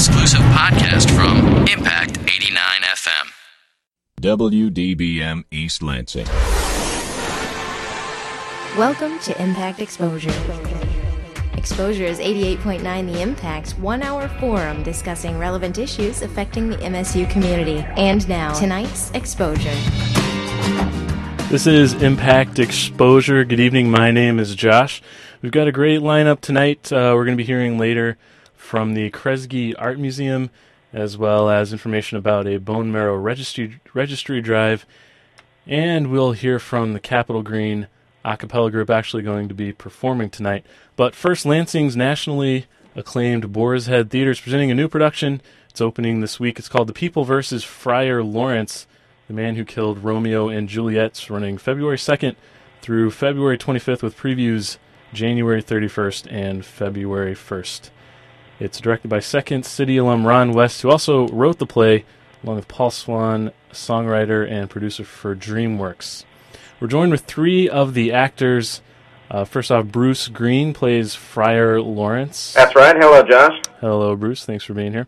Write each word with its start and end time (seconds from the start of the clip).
exclusive 0.00 0.40
podcast 0.54 1.14
from 1.14 1.36
Impact 1.68 2.16
89 2.20 2.56
FM. 2.84 3.32
WDBM 4.22 5.44
East 5.50 5.82
Lansing. 5.82 6.24
Welcome 8.78 9.18
to 9.18 9.42
Impact 9.42 9.80
Exposure. 9.80 10.32
Exposure 11.52 12.04
is 12.04 12.18
88.9 12.18 13.12
The 13.12 13.20
Impact's 13.20 13.76
one 13.76 14.02
hour 14.02 14.28
forum 14.40 14.82
discussing 14.82 15.38
relevant 15.38 15.76
issues 15.76 16.22
affecting 16.22 16.70
the 16.70 16.78
MSU 16.78 17.28
community. 17.28 17.84
And 17.98 18.26
now, 18.26 18.54
tonight's 18.54 19.10
Exposure. 19.10 19.76
This 21.50 21.66
is 21.66 21.92
Impact 22.02 22.58
Exposure. 22.58 23.44
Good 23.44 23.60
evening. 23.60 23.90
My 23.90 24.10
name 24.10 24.38
is 24.38 24.54
Josh. 24.54 25.02
We've 25.42 25.52
got 25.52 25.68
a 25.68 25.72
great 25.72 26.00
lineup 26.00 26.40
tonight. 26.40 26.90
Uh, 26.90 27.12
we're 27.14 27.26
going 27.26 27.36
to 27.36 27.42
be 27.42 27.46
hearing 27.46 27.76
later 27.76 28.16
from 28.70 28.94
the 28.94 29.10
Kresge 29.10 29.74
Art 29.80 29.98
Museum, 29.98 30.48
as 30.92 31.18
well 31.18 31.50
as 31.50 31.72
information 31.72 32.16
about 32.16 32.46
a 32.46 32.58
bone 32.58 32.92
marrow 32.92 33.16
registry, 33.16 33.80
registry 33.94 34.40
drive. 34.40 34.86
And 35.66 36.06
we'll 36.06 36.30
hear 36.30 36.60
from 36.60 36.92
the 36.92 37.00
Capitol 37.00 37.42
Green 37.42 37.88
a 38.24 38.36
cappella 38.36 38.70
group 38.70 38.88
actually 38.88 39.24
going 39.24 39.48
to 39.48 39.54
be 39.54 39.72
performing 39.72 40.30
tonight. 40.30 40.64
But 40.94 41.16
first, 41.16 41.44
Lansing's 41.44 41.96
nationally 41.96 42.66
acclaimed 42.94 43.52
Boar's 43.52 43.86
Head 43.86 44.08
Theater 44.08 44.30
is 44.30 44.40
presenting 44.40 44.70
a 44.70 44.76
new 44.76 44.86
production. 44.86 45.42
It's 45.68 45.80
opening 45.80 46.20
this 46.20 46.38
week. 46.38 46.56
It's 46.60 46.68
called 46.68 46.86
The 46.86 46.92
People 46.92 47.24
versus 47.24 47.64
Friar 47.64 48.22
Lawrence, 48.22 48.86
the 49.26 49.34
man 49.34 49.56
who 49.56 49.64
killed 49.64 50.04
Romeo 50.04 50.48
and 50.48 50.68
Juliet. 50.68 51.06
It's 51.06 51.28
running 51.28 51.58
February 51.58 51.96
2nd 51.96 52.36
through 52.82 53.10
February 53.10 53.58
25th 53.58 54.02
with 54.02 54.16
previews 54.16 54.76
January 55.12 55.60
31st 55.60 56.32
and 56.32 56.64
February 56.64 57.34
1st. 57.34 57.90
It's 58.60 58.78
directed 58.78 59.08
by 59.08 59.20
Second 59.20 59.64
City 59.64 59.96
alum 59.96 60.26
Ron 60.26 60.52
West, 60.52 60.82
who 60.82 60.90
also 60.90 61.26
wrote 61.28 61.58
the 61.58 61.64
play, 61.66 62.04
along 62.44 62.56
with 62.56 62.68
Paul 62.68 62.90
Swan, 62.90 63.52
songwriter 63.72 64.46
and 64.46 64.68
producer 64.68 65.02
for 65.02 65.34
DreamWorks. 65.34 66.24
We're 66.78 66.88
joined 66.88 67.10
with 67.10 67.22
three 67.22 67.70
of 67.70 67.94
the 67.94 68.12
actors. 68.12 68.82
Uh, 69.30 69.44
first 69.46 69.70
off, 69.70 69.86
Bruce 69.86 70.28
Green 70.28 70.74
plays 70.74 71.14
Friar 71.14 71.80
Lawrence. 71.80 72.52
That's 72.52 72.76
right. 72.76 72.94
Hello, 72.96 73.22
Josh. 73.22 73.62
Hello, 73.80 74.14
Bruce. 74.14 74.44
Thanks 74.44 74.64
for 74.64 74.74
being 74.74 74.92
here. 74.92 75.06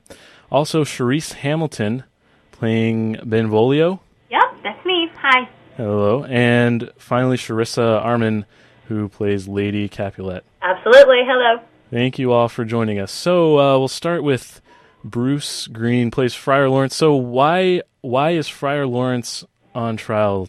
Also, 0.50 0.82
Charisse 0.82 1.34
Hamilton 1.34 2.04
playing 2.52 3.18
Benvolio. 3.22 4.00
Yep, 4.30 4.62
that's 4.62 4.86
me. 4.86 5.10
Hi. 5.16 5.46
Hello. 5.76 6.24
And 6.24 6.90
finally, 6.96 7.36
Charissa 7.36 8.02
Arman, 8.02 8.46
who 8.88 9.10
plays 9.10 9.46
Lady 9.46 9.90
Capulet. 9.90 10.42
Absolutely. 10.62 11.20
Hello. 11.26 11.62
Thank 11.92 12.18
you 12.18 12.32
all 12.32 12.48
for 12.48 12.64
joining 12.64 12.98
us. 12.98 13.12
So 13.12 13.58
uh, 13.58 13.78
we'll 13.78 13.86
start 13.86 14.22
with 14.22 14.62
Bruce 15.04 15.66
Green 15.66 16.10
plays 16.10 16.32
Friar 16.32 16.70
Lawrence. 16.70 16.96
So 16.96 17.14
why 17.14 17.82
why 18.00 18.30
is 18.30 18.48
Friar 18.48 18.86
Lawrence 18.86 19.44
on 19.74 19.98
trial 19.98 20.48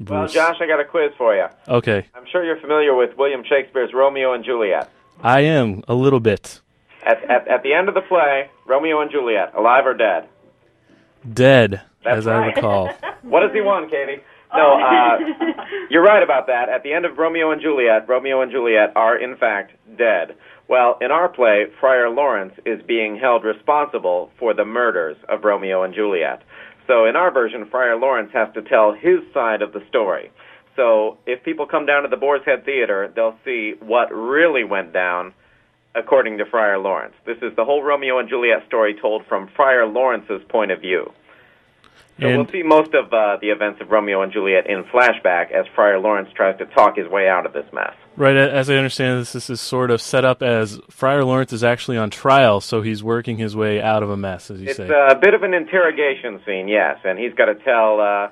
Bruce. 0.00 0.10
Well, 0.10 0.28
Josh, 0.28 0.56
I 0.62 0.66
got 0.66 0.80
a 0.80 0.86
quiz 0.86 1.10
for 1.18 1.34
you. 1.34 1.46
Okay. 1.68 2.06
I'm 2.14 2.24
sure 2.32 2.42
you're 2.42 2.60
familiar 2.60 2.94
with 2.94 3.18
William 3.18 3.42
Shakespeare's 3.46 3.92
Romeo 3.92 4.32
and 4.32 4.42
Juliet. 4.42 4.90
I 5.22 5.40
am, 5.40 5.82
a 5.88 5.94
little 5.94 6.20
bit. 6.20 6.62
At, 7.04 7.22
at, 7.24 7.48
at 7.48 7.62
the 7.64 7.74
end 7.74 7.88
of 7.88 7.94
the 7.94 8.00
play, 8.02 8.48
Romeo 8.64 9.00
and 9.02 9.10
Juliet, 9.10 9.54
alive 9.56 9.86
or 9.86 9.94
dead? 9.94 10.28
Dead, 11.30 11.82
That's 12.04 12.18
as 12.18 12.26
right. 12.26 12.44
I 12.44 12.46
recall. 12.46 12.90
what 13.22 13.40
does 13.40 13.52
he 13.52 13.60
want, 13.60 13.90
Katie? 13.90 14.22
No, 14.54 14.80
uh, 14.80 15.18
you're 15.90 16.02
right 16.02 16.22
about 16.22 16.46
that. 16.46 16.68
At 16.68 16.82
the 16.82 16.92
end 16.92 17.04
of 17.04 17.18
Romeo 17.18 17.50
and 17.50 17.60
Juliet, 17.60 18.08
Romeo 18.08 18.40
and 18.40 18.50
Juliet 18.50 18.92
are, 18.96 19.16
in 19.16 19.36
fact, 19.36 19.72
dead. 19.98 20.36
Well, 20.68 20.98
in 21.00 21.10
our 21.10 21.28
play, 21.30 21.64
Friar 21.80 22.10
Lawrence 22.10 22.52
is 22.66 22.82
being 22.86 23.18
held 23.18 23.42
responsible 23.42 24.30
for 24.38 24.52
the 24.52 24.66
murders 24.66 25.16
of 25.28 25.44
Romeo 25.44 25.82
and 25.82 25.94
Juliet. 25.94 26.42
So 26.86 27.06
in 27.06 27.16
our 27.16 27.30
version, 27.30 27.66
Friar 27.70 27.96
Lawrence 27.96 28.30
has 28.34 28.52
to 28.54 28.62
tell 28.62 28.92
his 28.92 29.20
side 29.32 29.62
of 29.62 29.72
the 29.72 29.82
story. 29.88 30.30
So 30.76 31.16
if 31.26 31.42
people 31.42 31.66
come 31.66 31.86
down 31.86 32.02
to 32.02 32.08
the 32.08 32.16
Boar's 32.16 32.44
Head 32.44 32.64
Theater, 32.64 33.10
they'll 33.14 33.38
see 33.44 33.74
what 33.80 34.12
really 34.12 34.62
went 34.62 34.92
down 34.92 35.32
according 35.94 36.38
to 36.38 36.44
Friar 36.44 36.78
Lawrence. 36.78 37.14
This 37.26 37.38
is 37.38 37.56
the 37.56 37.64
whole 37.64 37.82
Romeo 37.82 38.18
and 38.18 38.28
Juliet 38.28 38.66
story 38.66 38.94
told 39.00 39.24
from 39.26 39.48
Friar 39.56 39.86
Lawrence's 39.86 40.42
point 40.50 40.70
of 40.70 40.80
view. 40.80 41.10
So 42.20 42.26
And- 42.26 42.36
we'll 42.38 42.48
see 42.48 42.62
most 42.64 42.94
of 42.94 43.12
uh, 43.12 43.36
the 43.40 43.50
events 43.50 43.80
of 43.80 43.90
Romeo 43.90 44.22
and 44.22 44.32
Juliet 44.32 44.66
in 44.66 44.82
flashback 44.84 45.52
as 45.52 45.66
Friar 45.74 45.98
Lawrence 46.00 46.28
tries 46.34 46.58
to 46.58 46.66
talk 46.66 46.96
his 46.96 47.06
way 47.08 47.28
out 47.28 47.46
of 47.46 47.52
this 47.52 47.66
mess. 47.72 47.92
Right, 48.16 48.34
as 48.36 48.68
I 48.68 48.74
understand 48.74 49.20
this, 49.20 49.32
this 49.32 49.48
is 49.48 49.60
sort 49.60 49.92
of 49.92 50.00
set 50.00 50.24
up 50.24 50.42
as 50.42 50.80
Friar 50.90 51.24
Lawrence 51.24 51.52
is 51.52 51.62
actually 51.62 51.96
on 51.96 52.10
trial, 52.10 52.60
so 52.60 52.82
he's 52.82 53.04
working 53.04 53.36
his 53.36 53.54
way 53.54 53.80
out 53.80 54.02
of 54.02 54.10
a 54.10 54.16
mess, 54.16 54.50
as 54.50 54.60
you 54.60 54.66
It's 54.68 54.76
say. 54.78 54.88
a 54.88 55.14
bit 55.14 55.34
of 55.34 55.44
an 55.44 55.54
interrogation 55.54 56.40
scene, 56.44 56.66
yes, 56.66 56.98
and 57.04 57.16
he's 57.16 57.32
got 57.34 57.44
to 57.46 57.54
tell 57.54 58.00
uh, 58.00 58.28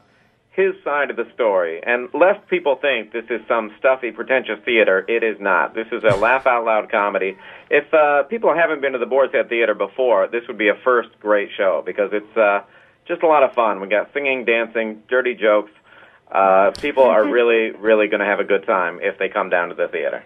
his 0.50 0.74
side 0.82 1.10
of 1.10 1.16
the 1.16 1.26
story. 1.34 1.80
And 1.86 2.08
lest 2.12 2.44
people 2.48 2.74
think 2.82 3.12
this 3.12 3.26
is 3.30 3.40
some 3.46 3.70
stuffy, 3.78 4.10
pretentious 4.10 4.58
theater, 4.64 5.04
it 5.06 5.22
is 5.22 5.36
not. 5.38 5.74
This 5.76 5.86
is 5.92 6.02
a 6.02 6.16
laugh 6.20 6.48
out 6.48 6.64
loud 6.64 6.90
comedy. 6.90 7.36
If 7.70 7.94
uh, 7.94 8.24
people 8.24 8.52
haven't 8.52 8.80
been 8.80 8.94
to 8.94 8.98
the 8.98 9.06
Boar's 9.06 9.30
Head 9.32 9.48
Theater 9.48 9.74
before, 9.76 10.26
this 10.26 10.42
would 10.48 10.58
be 10.58 10.68
a 10.68 10.74
first 10.82 11.10
great 11.20 11.50
show 11.56 11.84
because 11.86 12.10
it's 12.12 12.36
uh, 12.36 12.62
just 13.06 13.22
a 13.22 13.26
lot 13.26 13.42
of 13.42 13.52
fun. 13.54 13.80
We 13.80 13.88
got 13.88 14.12
singing, 14.12 14.44
dancing, 14.44 15.02
dirty 15.08 15.34
jokes. 15.34 15.70
Uh, 16.30 16.72
people 16.80 17.04
are 17.04 17.24
really, 17.30 17.70
really 17.70 18.08
going 18.08 18.20
to 18.20 18.26
have 18.26 18.40
a 18.40 18.44
good 18.44 18.66
time 18.66 18.98
if 19.02 19.18
they 19.18 19.28
come 19.28 19.48
down 19.50 19.68
to 19.70 19.74
the 19.74 19.88
theater. 19.88 20.24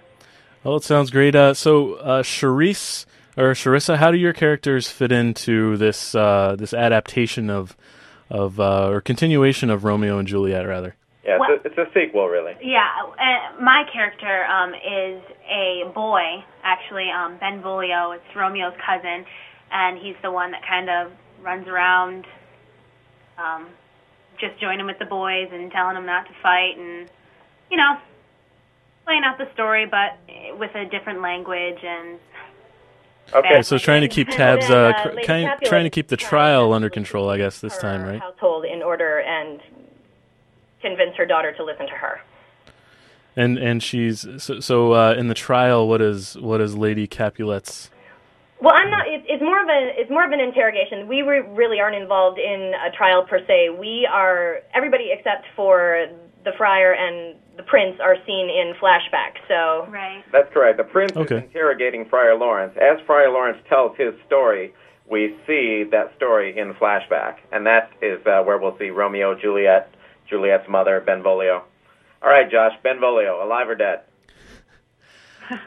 Well, 0.65 0.77
it 0.77 0.85
sounds 0.85 1.11
great. 1.11 1.35
Uh, 1.35 1.55
so, 1.55 1.95
uh, 1.95 2.23
Charisse 2.23 3.07
or 3.37 3.53
Charissa, 3.53 3.97
how 3.97 4.11
do 4.11 4.19
your 4.19 4.33
characters 4.33 4.91
fit 4.91 5.11
into 5.13 5.77
this 5.77 6.15
uh, 6.15 6.57
this 6.59 6.75
adaptation 6.75 7.49
of 7.49 7.77
of 8.29 8.61
uh, 8.61 8.89
or 8.89 9.01
continuation 9.01 9.71
of 9.71 9.85
Romeo 9.85 10.19
and 10.19 10.29
Juliet, 10.29 10.67
rather? 10.67 10.97
Yeah, 11.25 11.39
Well- 11.39 11.51
it's, 11.53 11.65
a, 11.65 11.69
it's 11.69 11.79
a 11.79 11.93
sequel, 11.95 12.29
really. 12.29 12.55
Yeah, 12.63 12.87
uh, 13.03 13.61
my 13.63 13.85
character 13.93 14.45
um, 14.47 14.75
is 14.75 15.23
a 15.51 15.91
boy, 15.95 16.43
actually, 16.63 17.11
um, 17.11 17.37
Benvolio. 17.39 18.13
It's 18.13 18.37
Romeo's 18.37 18.75
cousin, 18.85 19.25
and 19.71 19.99
he's 19.99 20.17
the 20.23 20.31
one 20.31 20.51
that 20.53 20.63
kind 20.67 20.89
of 20.89 21.13
runs 21.43 21.67
around 21.69 22.27
um, 23.41 23.69
just 24.39 24.61
joining 24.61 24.87
with 24.87 24.99
the 24.99 25.05
boys 25.05 25.49
and 25.53 25.71
telling 25.71 25.95
them 25.95 26.07
not 26.07 26.27
to 26.27 26.33
fight 26.43 26.77
and, 26.79 27.09
you 27.71 27.77
know, 27.77 27.99
playing 29.05 29.23
out 29.25 29.39
the 29.39 29.53
story, 29.55 29.87
but 29.87 30.19
with 30.59 30.75
a 30.75 30.85
different 30.87 31.21
language 31.23 31.79
and 31.83 32.19
Okay. 33.33 33.63
So, 33.63 33.79
trying 33.79 34.03
to 34.03 34.09
keep 34.09 34.29
tabs, 34.31 34.69
uh, 34.71 34.75
uh, 34.75 35.03
cr- 35.03 35.21
kind, 35.25 35.51
trying 35.65 35.85
to 35.85 35.91
keep 35.91 36.09
the 36.09 36.17
trial 36.17 36.73
under 36.73 36.91
control, 36.91 37.31
I 37.31 37.37
guess, 37.37 37.61
this 37.61 37.79
time, 37.79 38.03
right? 38.03 38.21
Household 38.21 38.65
in 38.65 38.83
order 38.83 39.21
and 39.21 39.61
convince 40.81 41.17
her 41.17 41.27
daughter 41.27 41.53
to 41.53 41.65
listen 41.65 41.87
to 41.87 41.93
her. 41.93 42.21
And 43.37 43.59
and 43.59 43.83
she's 43.83 44.27
so, 44.39 44.61
so 44.61 44.93
uh, 44.93 45.15
in 45.17 45.29
the 45.29 45.35
trial. 45.35 45.89
What 45.89 46.03
is 46.03 46.37
what 46.39 46.61
is 46.61 46.77
Lady 46.77 47.07
Capulet's? 47.07 47.91
Well, 48.61 48.75
I'm 48.75 48.91
not. 48.91 49.07
It's, 49.31 49.41
it's 49.41 49.43
more 49.43 49.63
of 49.63 49.69
a. 49.69 50.01
It's 50.01 50.11
more 50.11 50.25
of 50.25 50.33
an 50.33 50.41
interrogation. 50.41 51.07
We 51.09 51.23
re- 51.23 51.41
really 51.41 51.81
aren't 51.81 51.97
involved 51.97 52.39
in 52.39 52.73
a 52.75 52.91
trial 52.97 53.25
per 53.25 53.39
se. 53.47 53.71
We 53.79 54.09
are. 54.11 54.61
Everybody 54.75 55.11
except 55.17 55.47
for 55.57 56.07
the 56.45 56.53
friar 56.57 56.95
and 56.95 57.37
the 57.57 57.63
prince 57.63 57.99
are 58.03 58.17
seen 58.27 58.49
in 58.49 58.75
flashback. 58.81 59.37
So 59.49 59.87
right. 59.91 60.25
That's 60.33 60.53
correct. 60.53 60.79
The 60.79 60.85
prince 60.85 61.13
Okay. 61.17 61.37
is 61.37 61.43
interrogating 61.45 62.07
Friar 62.09 62.37
Lawrence. 62.37 62.77
As 62.77 62.99
Friar 63.07 63.31
Lawrence 63.31 63.59
tells 63.69 63.97
his 63.97 64.15
story, 64.27 64.73
we 65.09 65.37
see 65.47 65.85
that 65.91 66.15
story 66.17 66.59
in 66.59 66.73
flashback, 66.75 67.37
and 67.53 67.67
that 67.67 67.91
is 68.01 68.25
uh, 68.27 68.43
where 68.43 68.59
we'll 68.59 68.77
see 68.79 68.91
Romeo, 68.91 69.35
Juliet, 69.39 69.93
Juliet's 70.29 70.69
mother, 70.69 71.01
Benvolio. 71.05 71.63
All 72.23 72.31
right, 72.31 72.51
Josh, 72.51 72.73
Benvolio, 72.83 73.45
alive 73.45 73.69
or 73.69 73.75
dead? 73.75 74.01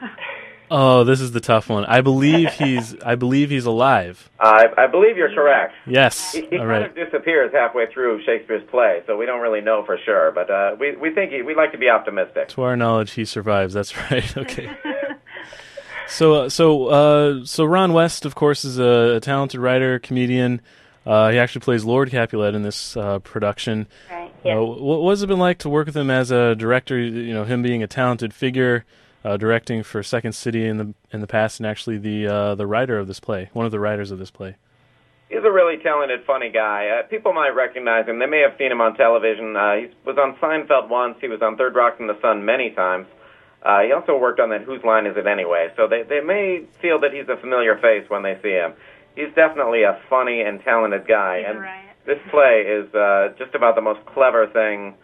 Oh, 0.70 1.04
this 1.04 1.20
is 1.20 1.32
the 1.32 1.40
tough 1.40 1.68
one. 1.68 1.84
I 1.84 2.00
believe 2.00 2.52
he's 2.58 2.94
I 3.02 3.14
believe 3.14 3.50
he's 3.50 3.66
alive. 3.66 4.30
Uh, 4.40 4.64
I, 4.76 4.84
I 4.84 4.86
believe 4.86 5.16
you're 5.16 5.34
correct. 5.34 5.74
Yes. 5.86 6.32
He, 6.32 6.40
he 6.40 6.44
All 6.56 6.58
kind 6.58 6.68
right. 6.68 6.82
of 6.82 6.94
disappears 6.94 7.52
halfway 7.52 7.86
through 7.92 8.22
Shakespeare's 8.24 8.68
play, 8.70 9.02
so 9.06 9.16
we 9.16 9.26
don't 9.26 9.40
really 9.40 9.60
know 9.60 9.84
for 9.84 9.98
sure. 10.04 10.32
But 10.32 10.50
uh, 10.50 10.76
we 10.78 10.96
we 10.96 11.14
think 11.14 11.32
he, 11.32 11.42
we 11.42 11.54
like 11.54 11.72
to 11.72 11.78
be 11.78 11.88
optimistic. 11.88 12.48
To 12.50 12.62
our 12.62 12.76
knowledge, 12.76 13.12
he 13.12 13.24
survives. 13.24 13.74
That's 13.74 13.96
right. 14.10 14.36
Okay. 14.36 14.70
so, 16.08 16.34
uh, 16.34 16.48
so, 16.48 16.86
uh, 16.86 17.44
so 17.44 17.64
Ron 17.64 17.92
West, 17.92 18.24
of 18.24 18.34
course, 18.34 18.64
is 18.64 18.78
a, 18.78 19.16
a 19.16 19.20
talented 19.20 19.60
writer, 19.60 19.98
comedian. 19.98 20.60
Uh, 21.06 21.30
he 21.30 21.38
actually 21.38 21.60
plays 21.60 21.84
Lord 21.84 22.10
Capulet 22.10 22.54
in 22.54 22.62
this 22.62 22.96
uh, 22.96 23.18
production. 23.18 23.86
Right. 24.10 24.32
Yeah. 24.42 24.56
Uh, 24.58 24.62
what, 24.64 25.02
what 25.02 25.10
has 25.10 25.22
it 25.22 25.26
been 25.26 25.38
like 25.38 25.58
to 25.58 25.68
work 25.68 25.86
with 25.86 25.96
him 25.96 26.10
as 26.10 26.30
a 26.30 26.54
director? 26.54 26.98
You 26.98 27.34
know, 27.34 27.44
him 27.44 27.62
being 27.62 27.82
a 27.82 27.86
talented 27.86 28.32
figure, 28.32 28.84
uh, 29.24 29.36
directing 29.36 29.82
for 29.82 30.02
Second 30.02 30.32
City 30.34 30.66
in 30.66 30.76
the 30.76 30.94
in 31.12 31.20
the 31.20 31.26
past, 31.26 31.58
and 31.60 31.66
actually 31.66 31.98
the 31.98 32.26
uh, 32.26 32.54
the 32.54 32.66
writer 32.66 32.98
of 32.98 33.06
this 33.06 33.20
play, 33.20 33.50
one 33.52 33.64
of 33.66 33.72
the 33.72 33.80
writers 33.80 34.10
of 34.10 34.18
this 34.18 34.30
play. 34.30 34.56
He's 35.30 35.42
a 35.42 35.50
really 35.50 35.82
talented, 35.82 36.20
funny 36.26 36.50
guy. 36.50 36.88
Uh, 36.88 37.02
people 37.08 37.32
might 37.32 37.50
recognize 37.56 38.06
him. 38.06 38.18
They 38.20 38.26
may 38.26 38.40
have 38.40 38.56
seen 38.58 38.70
him 38.70 38.80
on 38.80 38.94
television. 38.94 39.56
Uh, 39.56 39.74
he 39.76 39.88
was 40.04 40.16
on 40.18 40.36
Seinfeld 40.36 40.88
once. 40.88 41.16
He 41.20 41.28
was 41.28 41.42
on 41.42 41.56
Third 41.56 41.74
Rock 41.74 41.96
from 41.96 42.06
the 42.06 42.20
Sun 42.20 42.44
many 42.44 42.70
times. 42.70 43.06
Uh, 43.62 43.80
he 43.80 43.92
also 43.92 44.16
worked 44.18 44.38
on 44.38 44.50
that 44.50 44.60
Whose 44.62 44.84
Line 44.84 45.06
Is 45.06 45.16
It 45.16 45.26
Anyway? 45.26 45.72
So 45.76 45.88
they, 45.88 46.02
they 46.02 46.20
may 46.20 46.64
feel 46.82 47.00
that 47.00 47.12
he's 47.14 47.26
a 47.28 47.36
familiar 47.38 47.78
face 47.78 48.04
when 48.10 48.22
they 48.22 48.38
see 48.42 48.50
him. 48.52 48.74
he's 49.16 49.32
definitely 49.34 49.82
a 49.84 49.98
funny 50.10 50.42
and 50.42 50.62
talented 50.62 51.08
guy, 51.08 51.38
He's 51.38 51.46
and 51.48 51.60
right. 51.60 51.88
this 52.04 52.18
play 52.30 52.60
is 52.68 52.94
uh, 52.94 53.32
just 53.38 53.54
about 53.54 53.74
the 53.74 53.80
most 53.80 54.04
clever 54.04 54.46
thing 54.46 54.94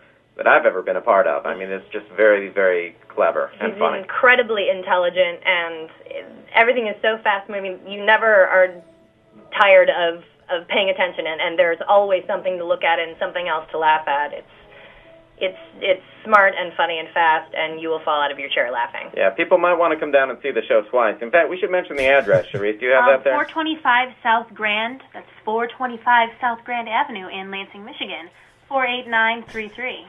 that 0.41 0.49
I've 0.49 0.65
ever 0.65 0.81
been 0.81 0.97
a 0.97 1.03
part 1.03 1.27
of. 1.27 1.45
I 1.45 1.55
mean, 1.55 1.69
it's 1.69 1.85
just 1.93 2.07
very, 2.17 2.49
very 2.49 2.97
clever 3.09 3.53
and 3.61 3.73
He's 3.75 3.79
funny. 3.79 3.99
incredibly 4.01 4.71
intelligent, 4.71 5.39
and 5.45 5.91
everything 6.55 6.87
is 6.89 6.97
so 7.03 7.19
fast 7.23 7.51
moving. 7.51 7.79
You 7.87 8.03
never 8.05 8.47
are 8.49 8.73
tired 9.53 9.91
of 9.91 10.25
of 10.51 10.67
paying 10.67 10.89
attention, 10.89 11.27
and, 11.29 11.41
and 11.41 11.59
there's 11.59 11.79
always 11.89 12.25
something 12.27 12.57
to 12.59 12.65
look 12.65 12.83
at 12.83 12.99
and 12.99 13.15
something 13.21 13.47
else 13.49 13.67
to 13.73 13.79
laugh 13.79 14.09
at. 14.09 14.33
It's 14.33 14.49
it's 15.39 15.59
it's 15.81 16.03
smart 16.25 16.55
and 16.57 16.73
funny 16.75 16.99
and 16.99 17.09
fast, 17.13 17.53
and 17.55 17.79
you 17.79 17.91
will 17.91 18.01
fall 18.01 18.23
out 18.23 18.33
of 18.33 18.39
your 18.39 18.49
chair 18.49 18.71
laughing. 18.73 19.11
Yeah, 19.15 19.29
people 19.31 19.59
might 19.59 19.75
want 19.75 19.93
to 19.93 20.01
come 20.01 20.11
down 20.11 20.31
and 20.31 20.39
see 20.43 20.53
the 20.53 20.63
show 20.67 20.81
twice. 20.91 21.17
In 21.21 21.31
fact, 21.31 21.51
we 21.51 21.59
should 21.61 21.71
mention 21.71 21.97
the 21.97 22.07
address, 22.09 22.47
Sharice. 22.51 22.81
Do 22.81 22.87
you 22.87 22.93
have 22.93 23.05
Um, 23.05 23.11
that 23.13 23.25
there? 23.25 23.35
425 23.35 24.09
South 24.23 24.49
Grand. 24.55 25.03
That's 25.13 25.29
425 25.45 26.31
South 26.41 26.65
Grand 26.65 26.89
Avenue 26.89 27.29
in 27.29 27.51
Lansing, 27.51 27.85
Michigan. 27.85 28.31
48933. 28.69 30.07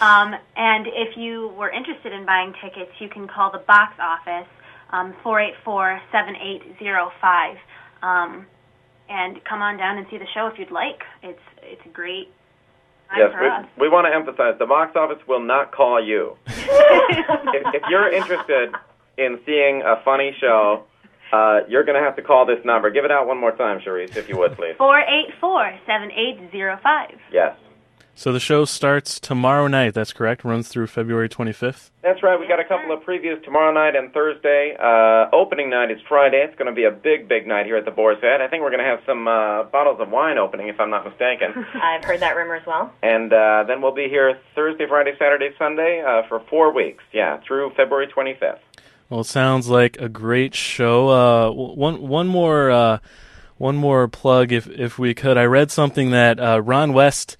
Um, 0.00 0.34
and 0.56 0.86
if 0.86 1.16
you 1.16 1.48
were 1.56 1.70
interested 1.70 2.12
in 2.12 2.24
buying 2.26 2.52
tickets, 2.62 2.92
you 2.98 3.08
can 3.08 3.26
call 3.28 3.50
the 3.50 3.58
box 3.58 3.94
office, 4.00 4.48
um, 4.90 5.14
484-7805, 5.24 7.56
um, 8.02 8.46
and 9.08 9.44
come 9.44 9.62
on 9.62 9.76
down 9.76 9.98
and 9.98 10.06
see 10.10 10.18
the 10.18 10.26
show 10.34 10.46
if 10.46 10.58
you'd 10.58 10.70
like. 10.70 11.02
It's 11.22 11.40
it's 11.62 11.82
a 11.86 11.90
great 11.90 12.28
Yes, 13.16 13.32
us. 13.34 13.66
we, 13.76 13.82
we 13.82 13.88
want 13.90 14.06
to 14.06 14.14
emphasize 14.14 14.54
the 14.58 14.64
box 14.66 14.96
office 14.96 15.18
will 15.28 15.44
not 15.44 15.70
call 15.72 16.02
you. 16.02 16.36
if, 16.46 17.66
if 17.74 17.82
you're 17.90 18.10
interested 18.10 18.74
in 19.18 19.38
seeing 19.44 19.82
a 19.82 20.00
funny 20.02 20.34
show, 20.40 20.84
uh, 21.32 21.60
you're 21.68 21.84
going 21.84 21.98
to 21.98 22.04
have 22.04 22.16
to 22.16 22.22
call 22.22 22.46
this 22.46 22.64
number. 22.64 22.90
Give 22.90 23.04
it 23.04 23.10
out 23.10 23.26
one 23.26 23.38
more 23.38 23.52
time, 23.52 23.80
Sharice, 23.80 24.16
if 24.16 24.28
you 24.28 24.38
would, 24.38 24.56
please. 24.56 24.74
484-7805. 24.78 27.18
Yes. 27.32 27.56
So 28.14 28.30
the 28.32 28.40
show 28.40 28.64
starts 28.66 29.18
tomorrow 29.18 29.66
night. 29.66 29.94
That's 29.94 30.12
correct. 30.12 30.44
Runs 30.44 30.68
through 30.68 30.86
February 30.88 31.28
25th. 31.28 31.90
That's 32.02 32.22
right. 32.22 32.38
We 32.38 32.46
got 32.46 32.60
a 32.60 32.64
couple 32.64 32.92
of 32.94 33.02
previews 33.02 33.42
tomorrow 33.42 33.72
night 33.72 33.96
and 33.96 34.12
Thursday. 34.12 34.76
Uh, 34.78 35.34
opening 35.34 35.70
night 35.70 35.90
is 35.90 35.98
Friday. 36.08 36.44
It's 36.46 36.56
going 36.56 36.66
to 36.68 36.74
be 36.74 36.84
a 36.84 36.90
big, 36.90 37.26
big 37.26 37.46
night 37.46 37.66
here 37.66 37.76
at 37.78 37.84
the 37.84 37.90
Boar's 37.90 38.20
Head. 38.20 38.40
I 38.40 38.48
think 38.48 38.62
we're 38.62 38.70
going 38.70 38.84
to 38.84 38.88
have 38.90 39.00
some 39.06 39.26
uh, 39.26 39.64
bottles 39.64 39.98
of 39.98 40.10
wine 40.10 40.36
opening, 40.38 40.68
if 40.68 40.78
I'm 40.78 40.90
not 40.90 41.04
mistaken. 41.04 41.64
I've 41.82 42.04
heard 42.04 42.20
that 42.20 42.36
rumor 42.36 42.54
as 42.56 42.66
well. 42.66 42.92
and 43.02 43.32
uh, 43.32 43.64
then 43.66 43.80
we'll 43.80 43.94
be 43.94 44.08
here 44.08 44.38
Thursday, 44.54 44.86
Friday, 44.86 45.12
Saturday, 45.18 45.50
Sunday 45.58 46.04
uh, 46.06 46.22
for 46.28 46.40
four 46.50 46.72
weeks. 46.72 47.02
Yeah, 47.12 47.40
through 47.46 47.72
February 47.76 48.08
25th. 48.14 48.58
Well, 49.08 49.20
it 49.20 49.24
sounds 49.26 49.68
like 49.68 49.96
a 49.98 50.08
great 50.08 50.54
show. 50.54 51.08
Uh, 51.08 51.50
one 51.50 52.00
one 52.06 52.28
more 52.28 52.70
uh, 52.70 52.98
one 53.58 53.76
more 53.76 54.06
plug, 54.08 54.52
if 54.52 54.66
if 54.68 54.98
we 54.98 55.12
could. 55.12 55.36
I 55.36 55.44
read 55.44 55.70
something 55.70 56.10
that 56.12 56.38
uh, 56.40 56.62
Ron 56.62 56.92
West 56.94 57.36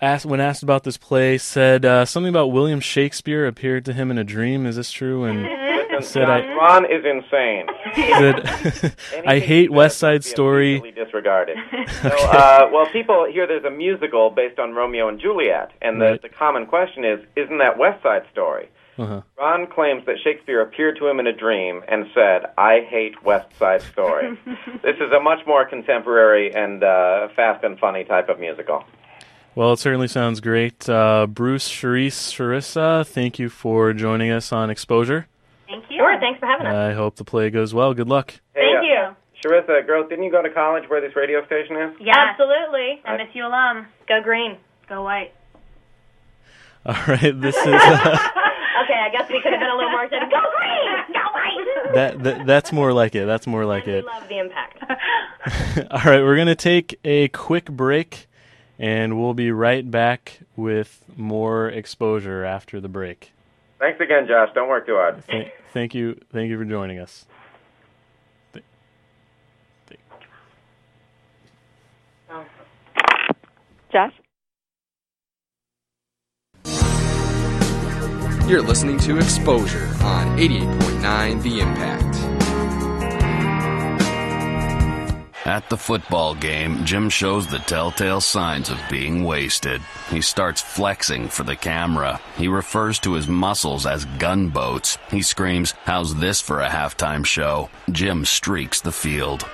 asked 0.00 0.26
when 0.26 0.40
asked 0.40 0.62
about 0.62 0.84
this 0.84 0.96
play 0.96 1.38
said 1.38 1.84
uh, 1.84 2.04
something 2.04 2.30
about 2.30 2.48
William 2.52 2.80
Shakespeare 2.80 3.46
appeared 3.46 3.84
to 3.86 3.92
him 3.92 4.10
in 4.10 4.18
a 4.18 4.24
dream. 4.24 4.66
Is 4.66 4.76
this 4.76 4.90
true? 4.90 5.24
And 5.24 5.42
Listen, 5.90 6.02
Said 6.02 6.26
John, 6.26 6.30
I- 6.30 6.54
Ron 6.54 6.84
is 6.86 7.04
insane. 7.04 7.66
said, 7.94 8.96
I 9.26 9.38
hate 9.40 9.70
West 9.70 9.98
Side 9.98 10.24
Story. 10.24 10.80
disregarded. 10.94 11.58
so, 12.02 12.08
uh, 12.08 12.70
well, 12.72 12.86
people 12.92 13.26
here. 13.30 13.46
there's 13.46 13.64
a 13.64 13.70
musical 13.70 14.30
based 14.30 14.58
on 14.58 14.72
Romeo 14.72 15.08
and 15.08 15.20
Juliet, 15.20 15.72
and 15.82 16.00
the, 16.00 16.04
Right. 16.06 16.22
the 16.22 16.28
common 16.28 16.66
question 16.66 17.04
is, 17.04 17.20
isn't 17.36 17.58
that 17.58 17.76
West 17.76 18.02
Side 18.02 18.22
Story? 18.32 18.68
Uh-huh. 18.98 19.20
Ron 19.38 19.66
claims 19.66 20.04
that 20.06 20.16
Shakespeare 20.22 20.60
appeared 20.62 20.96
to 20.98 21.08
him 21.08 21.18
in 21.20 21.26
a 21.26 21.32
dream 21.32 21.82
and 21.88 22.04
said, 22.14 22.42
"I 22.58 22.80
hate 22.88 23.22
West 23.24 23.46
Side 23.58 23.80
Story." 23.82 24.38
this 24.82 24.96
is 24.96 25.10
a 25.10 25.20
much 25.20 25.38
more 25.46 25.64
contemporary 25.66 26.54
and 26.54 26.84
uh, 26.84 27.28
fast 27.34 27.64
and 27.64 27.78
funny 27.78 28.04
type 28.04 28.28
of 28.28 28.38
musical. 28.38 28.84
Well, 29.54 29.72
it 29.72 29.78
certainly 29.78 30.08
sounds 30.08 30.40
great. 30.40 30.88
Uh, 30.88 31.26
Bruce, 31.26 31.68
Charisse, 31.68 32.32
Charissa, 32.32 33.06
thank 33.06 33.38
you 33.38 33.48
for 33.48 33.92
joining 33.92 34.30
us 34.30 34.52
on 34.52 34.70
Exposure. 34.70 35.26
Thank 35.66 35.84
you. 35.90 35.98
Sure, 35.98 36.18
thanks 36.20 36.38
for 36.40 36.46
having 36.46 36.66
us. 36.66 36.74
I 36.74 36.92
hope 36.92 37.16
the 37.16 37.24
play 37.24 37.50
goes 37.50 37.74
well. 37.74 37.92
Good 37.92 38.08
luck. 38.08 38.34
Hey, 38.54 38.60
Thank 38.72 38.78
uh, 38.78 38.82
you. 38.82 39.16
Charissa, 39.42 39.86
girls, 39.86 40.08
didn't 40.08 40.24
you 40.24 40.30
go 40.30 40.42
to 40.42 40.50
college 40.50 40.84
where 40.88 41.00
this 41.00 41.16
radio 41.16 41.44
station 41.46 41.76
is? 41.76 41.94
Yes. 42.00 42.16
Absolutely. 42.18 43.02
MSU 43.06 43.44
alum. 43.46 43.86
Go 44.06 44.22
green. 44.22 44.56
Go 44.88 45.02
white. 45.02 45.32
All 46.86 46.94
right, 47.08 47.38
this 47.40 47.56
is 47.56 47.66
uh, 47.66 48.18
Okay, 48.84 48.98
I 48.98 49.10
guess 49.12 49.28
we 49.30 49.40
could 49.42 49.52
have 49.52 49.60
been 49.60 49.68
a 49.68 49.74
little 49.76 49.90
more 49.90 50.08
said, 50.08 50.20
go 50.30 50.40
green! 50.56 51.12
Go 51.12 51.20
white! 51.32 51.94
that, 51.94 52.22
that. 52.22 52.46
That's 52.46 52.72
more 52.72 52.92
like 52.92 53.14
it. 53.14 53.26
That's 53.26 53.46
more 53.46 53.66
like 53.66 53.84
we 53.86 53.94
it. 53.94 54.04
love 54.06 54.26
the 54.28 54.38
impact. 54.38 54.78
All 55.90 56.10
right, 56.10 56.22
we're 56.22 56.36
gonna 56.36 56.54
take 56.54 56.98
a 57.04 57.28
quick 57.28 57.66
break, 57.66 58.28
and 58.80 59.20
we'll 59.20 59.34
be 59.34 59.52
right 59.52 59.88
back 59.88 60.40
with 60.56 61.04
more 61.14 61.68
exposure 61.68 62.44
after 62.44 62.80
the 62.80 62.88
break. 62.88 63.32
Thanks 63.78 64.00
again, 64.00 64.26
Josh. 64.26 64.48
Don't 64.54 64.68
work 64.68 64.86
too 64.86 64.94
hard. 64.94 65.22
Thank, 65.24 65.52
thank 65.72 65.94
you, 65.94 66.18
thank 66.32 66.48
you 66.48 66.56
for 66.58 66.64
joining 66.64 66.98
us. 66.98 67.26
Th- 68.54 68.64
th- 69.86 70.00
Josh? 73.92 74.12
You're 78.48 78.62
listening 78.62 78.98
to 79.00 79.18
Exposure 79.18 79.88
on 80.02 80.38
88.9 80.38 81.42
The 81.42 81.60
Impact. 81.60 82.19
At 85.50 85.68
the 85.68 85.76
football 85.76 86.36
game, 86.36 86.84
Jim 86.84 87.10
shows 87.10 87.48
the 87.48 87.58
telltale 87.58 88.20
signs 88.20 88.70
of 88.70 88.78
being 88.88 89.24
wasted. 89.24 89.82
He 90.08 90.20
starts 90.20 90.60
flexing 90.60 91.26
for 91.26 91.42
the 91.42 91.56
camera. 91.56 92.20
He 92.36 92.46
refers 92.46 93.00
to 93.00 93.14
his 93.14 93.26
muscles 93.26 93.84
as 93.84 94.04
gunboats. 94.20 94.96
He 95.10 95.22
screams, 95.22 95.72
How's 95.82 96.14
this 96.14 96.40
for 96.40 96.60
a 96.60 96.68
halftime 96.68 97.26
show? 97.26 97.68
Jim 97.90 98.24
streaks 98.24 98.80
the 98.80 98.92
field. 98.92 99.44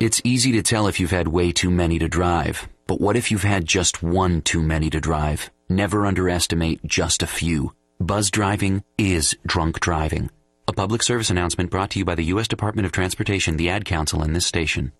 It's 0.00 0.20
easy 0.22 0.52
to 0.52 0.62
tell 0.62 0.86
if 0.86 1.00
you've 1.00 1.18
had 1.18 1.28
way 1.28 1.50
too 1.50 1.70
many 1.70 1.98
to 1.98 2.08
drive. 2.08 2.68
But 2.86 3.00
what 3.00 3.16
if 3.16 3.30
you've 3.30 3.42
had 3.42 3.64
just 3.64 4.02
one 4.02 4.42
too 4.42 4.60
many 4.60 4.90
to 4.90 5.00
drive? 5.00 5.50
Never 5.70 6.04
underestimate 6.04 6.84
just 6.84 7.22
a 7.22 7.26
few. 7.26 7.72
Buzz 7.98 8.30
driving 8.30 8.84
is 8.98 9.34
drunk 9.46 9.80
driving. 9.80 10.28
A 10.68 10.74
public 10.74 11.02
service 11.02 11.30
announcement 11.30 11.70
brought 11.70 11.88
to 11.92 11.98
you 11.98 12.04
by 12.04 12.16
the 12.16 12.24
U.S. 12.34 12.48
Department 12.48 12.84
of 12.84 12.92
Transportation, 12.92 13.56
the 13.56 13.70
Ad 13.70 13.86
Council, 13.86 14.20
and 14.22 14.36
this 14.36 14.44
station. 14.44 14.92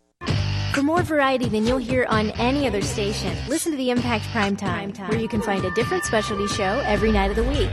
For 0.76 0.82
more 0.82 1.02
variety 1.02 1.48
than 1.48 1.66
you'll 1.66 1.78
hear 1.78 2.04
on 2.10 2.32
any 2.32 2.66
other 2.66 2.82
station, 2.82 3.34
listen 3.48 3.72
to 3.72 3.78
the 3.78 3.88
Impact 3.88 4.26
Prime 4.26 4.56
Time, 4.56 4.92
where 5.08 5.18
you 5.18 5.26
can 5.26 5.40
find 5.40 5.64
a 5.64 5.70
different 5.70 6.04
specialty 6.04 6.46
show 6.48 6.82
every 6.84 7.10
night 7.10 7.30
of 7.30 7.36
the 7.36 7.44
week. 7.44 7.70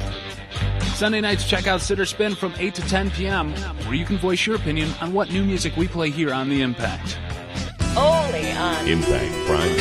Sunday 0.95 1.19
nights, 1.19 1.45
check 1.45 1.67
out 1.67 1.81
Sitter 1.81 2.05
Spin 2.05 2.33
from 2.33 2.53
8 2.57 2.73
to 2.75 2.81
10 2.83 3.11
p.m., 3.11 3.51
where 3.85 3.95
you 3.95 4.05
can 4.05 4.17
voice 4.19 4.47
your 4.47 4.55
opinion 4.55 4.89
on 5.01 5.11
what 5.11 5.29
new 5.33 5.43
music 5.43 5.75
we 5.75 5.85
play 5.85 6.11
here 6.11 6.33
on 6.33 6.47
The 6.47 6.61
Impact. 6.61 7.19
Only 7.97 8.53
on 8.53 8.87
Impact 8.87 9.33
Prime 9.47 9.75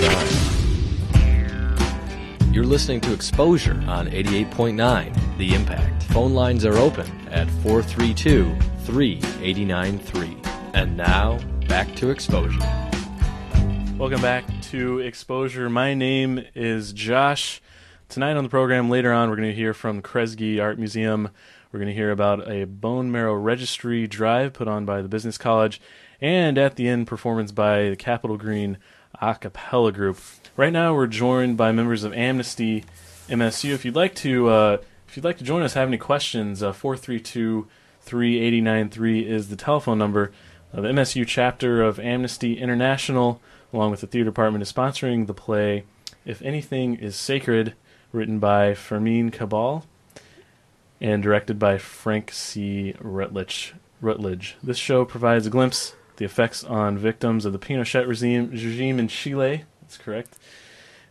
Time. 1.14 2.52
You're 2.52 2.66
listening 2.66 3.02
to 3.02 3.12
Exposure 3.12 3.80
on 3.87 4.08
88.9 4.08 5.38
The 5.38 5.54
Impact. 5.54 6.02
Phone 6.06 6.34
lines 6.34 6.64
are 6.64 6.76
open 6.76 7.06
at 7.30 7.48
432 7.62 8.52
3893. 8.84 10.37
And 10.75 10.96
now, 10.96 11.38
back 11.72 11.94
to 11.94 12.10
Exposure. 12.10 12.60
Welcome 13.96 14.20
back 14.20 14.44
to 14.64 14.98
Exposure. 14.98 15.70
My 15.70 15.94
name 15.94 16.44
is 16.54 16.92
Josh. 16.92 17.62
Tonight 18.10 18.36
on 18.36 18.44
the 18.44 18.50
program, 18.50 18.90
later 18.90 19.10
on, 19.10 19.30
we're 19.30 19.36
going 19.36 19.48
to 19.48 19.54
hear 19.54 19.72
from 19.72 20.02
Kresge 20.02 20.62
Art 20.62 20.78
Museum. 20.78 21.30
We're 21.72 21.78
going 21.78 21.88
to 21.88 21.94
hear 21.94 22.10
about 22.10 22.46
a 22.46 22.64
bone 22.64 23.10
marrow 23.10 23.32
registry 23.32 24.06
drive 24.06 24.52
put 24.52 24.68
on 24.68 24.84
by 24.84 25.00
the 25.00 25.08
Business 25.08 25.38
College, 25.38 25.80
and 26.20 26.58
at 26.58 26.76
the 26.76 26.86
end, 26.86 27.06
performance 27.06 27.52
by 27.52 27.88
the 27.88 27.96
Capitol 27.96 28.36
Green 28.36 28.76
a 29.18 29.34
cappella 29.36 29.92
group. 29.92 30.18
Right 30.58 30.74
now, 30.74 30.94
we're 30.94 31.06
joined 31.06 31.56
by 31.56 31.72
members 31.72 32.04
of 32.04 32.12
Amnesty 32.12 32.84
MSU. 33.30 33.72
If 33.72 33.86
you'd 33.86 33.96
like 33.96 34.14
to, 34.16 34.48
uh, 34.50 34.78
if 35.08 35.16
you'd 35.16 35.24
like 35.24 35.38
to 35.38 35.44
join 35.44 35.62
us, 35.62 35.72
have 35.72 35.88
any 35.88 35.96
questions, 35.96 36.62
uh, 36.62 36.74
four 36.74 36.98
three 36.98 37.18
two 37.18 37.66
three 38.02 38.38
eighty 38.40 38.60
nine 38.60 38.90
three 38.90 39.26
is 39.26 39.48
the 39.48 39.56
telephone 39.56 39.96
number. 39.96 40.32
Uh, 40.74 40.80
the 40.80 40.88
MSU 40.88 41.26
chapter 41.26 41.82
of 41.82 42.00
Amnesty 42.00 42.58
International, 42.58 43.40
along 43.72 43.90
with 43.90 44.00
the 44.00 44.06
theater 44.06 44.24
department, 44.24 44.62
is 44.62 44.72
sponsoring 44.72 45.26
the 45.26 45.34
play 45.34 45.84
"If 46.24 46.40
Anything 46.40 46.94
Is 46.94 47.14
Sacred," 47.14 47.74
written 48.10 48.38
by 48.38 48.72
Fermin 48.74 49.30
Cabal 49.30 49.84
and 51.00 51.22
directed 51.22 51.58
by 51.58 51.76
Frank 51.78 52.30
C. 52.32 52.94
Rutledge. 53.00 53.74
Rutledge. 54.00 54.56
This 54.62 54.78
show 54.78 55.04
provides 55.04 55.46
a 55.46 55.50
glimpse 55.50 55.90
of 55.90 56.16
the 56.16 56.24
effects 56.24 56.64
on 56.64 56.96
victims 56.96 57.44
of 57.44 57.52
the 57.52 57.58
Pinochet 57.58 58.06
regime, 58.06 58.50
regime 58.50 58.98
in 58.98 59.08
Chile. 59.08 59.64
That's 59.82 59.98
correct. 59.98 60.38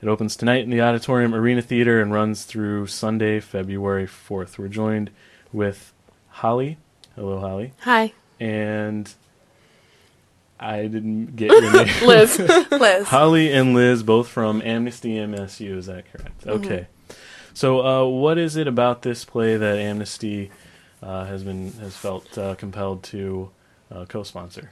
It 0.01 0.07
opens 0.07 0.35
tonight 0.35 0.63
in 0.63 0.71
the 0.71 0.81
Auditorium 0.81 1.35
Arena 1.35 1.61
Theater 1.61 2.01
and 2.01 2.11
runs 2.11 2.45
through 2.45 2.87
Sunday, 2.87 3.39
February 3.39 4.07
4th. 4.07 4.57
We're 4.57 4.69
joined 4.69 5.11
with 5.53 5.93
Holly. 6.29 6.77
Hello, 7.15 7.39
Holly. 7.39 7.73
Hi. 7.81 8.13
And 8.39 9.13
I 10.61 10.87
didn't 10.87 11.35
get 11.35 11.51
your 11.51 11.71
name. 11.73 11.87
Liz. 12.05 12.39
Liz. 12.71 13.07
Holly 13.07 13.51
and 13.51 13.73
Liz, 13.73 14.03
both 14.03 14.27
from 14.27 14.61
Amnesty 14.61 15.15
MSU. 15.15 15.77
Is 15.77 15.87
that 15.87 16.05
correct? 16.11 16.45
Mhm. 16.45 16.51
Okay. 16.65 16.87
So, 17.53 17.85
uh, 17.85 18.07
what 18.07 18.37
is 18.37 18.55
it 18.55 18.67
about 18.67 19.01
this 19.01 19.25
play 19.25 19.57
that 19.57 19.77
Amnesty 19.77 20.51
uh, 21.03 21.25
has 21.25 21.43
been 21.43 21.73
has 21.73 21.97
felt 21.97 22.37
uh, 22.37 22.55
compelled 22.55 23.03
to 23.05 23.49
uh, 23.91 24.05
co-sponsor? 24.05 24.71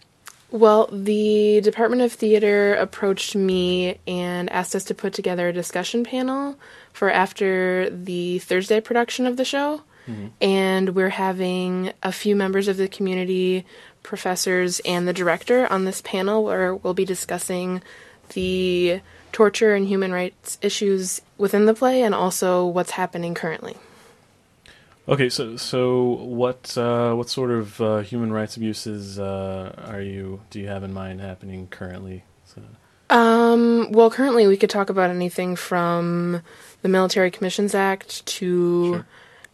Well, 0.51 0.88
the 0.91 1.62
Department 1.62 2.01
of 2.01 2.12
Theater 2.13 2.74
approached 2.75 3.36
me 3.36 4.00
and 4.08 4.50
asked 4.50 4.75
us 4.75 4.84
to 4.86 4.96
put 4.96 5.13
together 5.13 5.48
a 5.50 5.53
discussion 5.53 6.03
panel 6.03 6.55
for 6.93 7.12
after 7.12 7.89
the 7.91 8.39
Thursday 8.39 8.81
production 8.81 9.27
of 9.27 9.38
the 9.38 9.46
show. 9.46 9.81
Mhm. 10.08 10.31
And 10.41 10.96
we're 10.96 11.10
having 11.10 11.91
a 12.01 12.12
few 12.12 12.36
members 12.36 12.67
of 12.67 12.77
the 12.77 12.88
community, 12.88 13.63
professors, 14.10 14.82
and 14.82 15.08
the 15.08 15.13
director 15.13 15.72
on 15.72 15.86
this 15.86 16.01
panel 16.01 16.44
where 16.44 16.75
we'll 16.75 16.96
be 16.96 17.06
discussing 17.06 17.82
the 18.34 19.00
torture 19.32 19.75
and 19.75 19.88
human 19.88 20.12
rights 20.12 20.58
issues 20.62 21.22
within 21.38 21.66
the 21.66 21.74
play 21.74 22.01
and 22.01 22.16
also 22.16 22.66
what's 22.66 22.92
happening 22.92 23.36
currently. 23.36 23.78
Okay, 25.08 25.30
so 25.30 25.58
so 25.58 26.04
what 26.04 26.78
uh, 26.78 27.13
what 27.13 27.30
sort 27.30 27.51
of 27.51 27.80
uh, 27.82 28.00
human 28.00 28.34
rights 28.34 28.58
abuses 28.58 29.20
uh, 29.20 29.74
are 29.88 30.01
you 30.01 30.42
do 30.50 30.60
you 30.60 30.68
have 30.68 30.84
in 30.84 30.94
mind 30.94 31.22
happening 31.22 31.68
currently? 31.68 32.24
So, 32.46 32.62
Um, 33.16 33.92
well, 33.92 34.10
currently 34.10 34.48
we 34.48 34.58
could 34.58 34.70
talk 34.70 34.89
about 34.89 35.10
anything 35.10 35.56
from 35.56 36.42
the 36.82 36.89
Military 36.89 37.32
Commissions 37.32 37.74
Act 37.74 38.25
to 38.38 39.04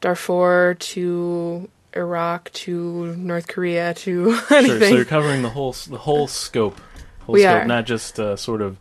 Darfur 0.01 0.75
to 0.79 1.69
Iraq 1.95 2.51
to 2.53 3.15
North 3.15 3.47
Korea 3.47 3.93
to 3.95 4.37
anything. 4.51 4.79
Sure, 4.79 4.89
so 4.89 4.95
you're 4.95 5.05
covering 5.05 5.41
the 5.41 5.49
whole 5.49 5.71
the 5.73 5.97
whole 5.97 6.27
scope, 6.27 6.79
whole 7.21 7.33
We 7.33 7.41
scope, 7.41 7.63
are. 7.63 7.65
not 7.65 7.85
just 7.85 8.19
uh, 8.19 8.35
sort 8.35 8.61
of 8.61 8.77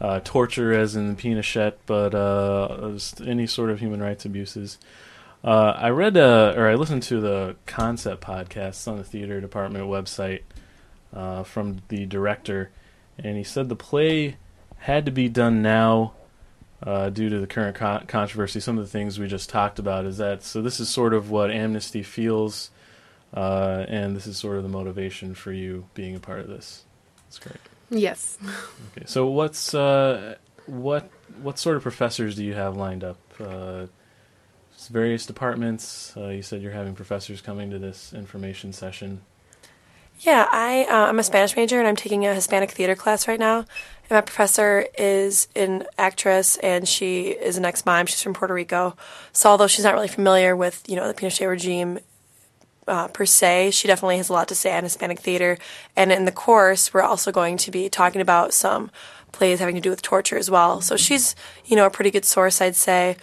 uh, 0.00 0.20
torture 0.24 0.72
as 0.72 0.96
in 0.96 1.16
Pinochet, 1.16 1.74
but 1.86 2.14
uh, 2.14 2.98
any 3.26 3.46
sort 3.46 3.70
of 3.70 3.80
human 3.80 4.02
rights 4.02 4.24
abuses. 4.24 4.78
Uh, 5.42 5.72
I 5.76 5.88
read 5.90 6.16
uh, 6.16 6.54
or 6.56 6.68
I 6.68 6.74
listened 6.74 7.02
to 7.04 7.20
the 7.20 7.56
concept 7.66 8.22
podcast 8.22 8.86
on 8.86 8.98
the 8.98 9.04
theater 9.04 9.40
department 9.40 9.86
website 9.86 10.42
uh, 11.14 11.42
from 11.44 11.78
the 11.88 12.04
director, 12.06 12.70
and 13.18 13.36
he 13.36 13.44
said 13.44 13.68
the 13.68 13.76
play 13.76 14.36
had 14.78 15.04
to 15.06 15.10
be 15.10 15.28
done 15.28 15.62
now 15.62 16.12
uh, 16.82 17.10
due 17.10 17.28
to 17.28 17.38
the 17.38 17.46
current 17.46 17.76
con- 17.76 18.06
controversy. 18.06 18.60
Some 18.60 18.78
of 18.78 18.84
the 18.84 18.90
things 18.90 19.18
we 19.18 19.28
just 19.28 19.50
talked 19.50 19.78
about 19.78 20.06
is 20.06 20.18
that 20.18 20.42
so 20.42 20.62
this 20.62 20.80
is 20.80 20.88
sort 20.88 21.14
of 21.14 21.30
what 21.30 21.50
Amnesty 21.50 22.02
feels, 22.02 22.70
uh, 23.34 23.84
and 23.88 24.16
this 24.16 24.26
is 24.26 24.36
sort 24.36 24.56
of 24.56 24.62
the 24.62 24.68
motivation 24.68 25.34
for 25.34 25.52
you 25.52 25.86
being 25.94 26.16
a 26.16 26.20
part 26.20 26.40
of 26.40 26.48
this. 26.48 26.84
That's 27.24 27.38
great. 27.38 27.60
Yes. 27.90 28.38
Okay, 28.96 29.06
so 29.06 29.26
what's 29.26 29.74
uh, 29.74 30.36
what 30.66 31.10
what 31.42 31.58
sort 31.58 31.76
of 31.76 31.82
professors 31.82 32.36
do 32.36 32.44
you 32.44 32.54
have 32.54 32.76
lined 32.76 33.04
up? 33.04 33.18
Uh, 33.38 33.86
various 34.88 35.26
departments. 35.26 36.14
Uh, 36.16 36.28
you 36.28 36.42
said 36.42 36.62
you're 36.62 36.72
having 36.72 36.94
professors 36.94 37.40
coming 37.40 37.70
to 37.70 37.78
this 37.78 38.12
information 38.14 38.72
session. 38.72 39.20
Yeah, 40.22 40.46
I 40.52 40.84
uh, 40.84 41.08
I'm 41.08 41.18
a 41.18 41.22
Spanish 41.22 41.56
major 41.56 41.78
and 41.78 41.88
I'm 41.88 41.96
taking 41.96 42.26
a 42.26 42.34
Hispanic 42.34 42.72
theater 42.72 42.94
class 42.94 43.26
right 43.26 43.40
now. 43.40 43.60
And 43.60 44.10
my 44.10 44.20
professor 44.20 44.86
is 44.98 45.48
an 45.56 45.86
actress 45.96 46.58
and 46.58 46.86
she 46.86 47.28
is 47.28 47.56
an 47.56 47.64
ex-mom. 47.64 48.04
She's 48.04 48.22
from 48.22 48.34
Puerto 48.34 48.52
Rico. 48.52 48.96
So 49.32 49.48
although 49.48 49.66
she's 49.66 49.84
not 49.84 49.94
really 49.94 50.08
familiar 50.08 50.54
with 50.54 50.82
you 50.86 50.94
know 50.94 51.08
the 51.08 51.14
Pinochet 51.14 51.48
regime 51.48 52.00
uh, 52.86 53.08
per 53.08 53.24
se, 53.24 53.70
she 53.70 53.88
definitely 53.88 54.18
has 54.18 54.28
a 54.28 54.34
lot 54.34 54.48
to 54.48 54.54
say 54.54 54.76
on 54.76 54.84
Hispanic 54.84 55.20
theater. 55.20 55.56
And 55.96 56.12
in 56.12 56.26
the 56.26 56.32
course, 56.32 56.92
we're 56.92 57.00
also 57.00 57.32
going 57.32 57.56
to 57.56 57.70
be 57.70 57.88
talking 57.88 58.20
about 58.20 58.52
some 58.52 58.90
plays 59.32 59.58
having 59.58 59.76
to 59.76 59.80
do 59.80 59.88
with 59.88 60.02
torture 60.02 60.36
as 60.36 60.50
well. 60.50 60.82
So 60.82 60.98
she's 60.98 61.34
you 61.64 61.76
know 61.76 61.86
a 61.86 61.90
pretty 61.90 62.10
good 62.10 62.26
source, 62.26 62.60
I'd 62.60 62.76
say, 62.76 63.16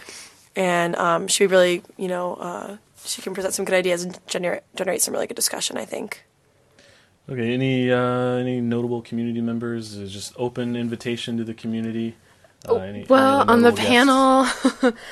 and 0.55 0.95
um, 0.95 1.27
she 1.27 1.45
really 1.45 1.83
you 1.95 2.07
know 2.07 2.33
uh, 2.35 2.77
she 3.05 3.21
can 3.21 3.35
present 3.35 3.53
some 3.53 3.65
good 3.65 3.75
ideas 3.75 4.03
and 4.03 4.17
generate 4.25 4.63
generate 4.75 5.03
some 5.03 5.13
really 5.13 5.27
good 5.27 5.35
discussion. 5.35 5.77
I 5.77 5.85
think. 5.85 6.23
Okay, 7.29 7.53
any 7.53 7.91
uh, 7.91 8.35
any 8.37 8.61
notable 8.61 9.01
community 9.01 9.41
members? 9.41 9.95
Is 9.95 10.13
just 10.13 10.33
open 10.37 10.75
invitation 10.75 11.37
to 11.37 11.43
the 11.43 11.53
community. 11.53 12.15
Uh, 12.67 12.75
any- 12.75 12.99
any 12.99 13.05
Well, 13.07 13.41
other 13.41 13.51
on 13.51 13.61
the 13.63 13.73
panel, 13.73 14.47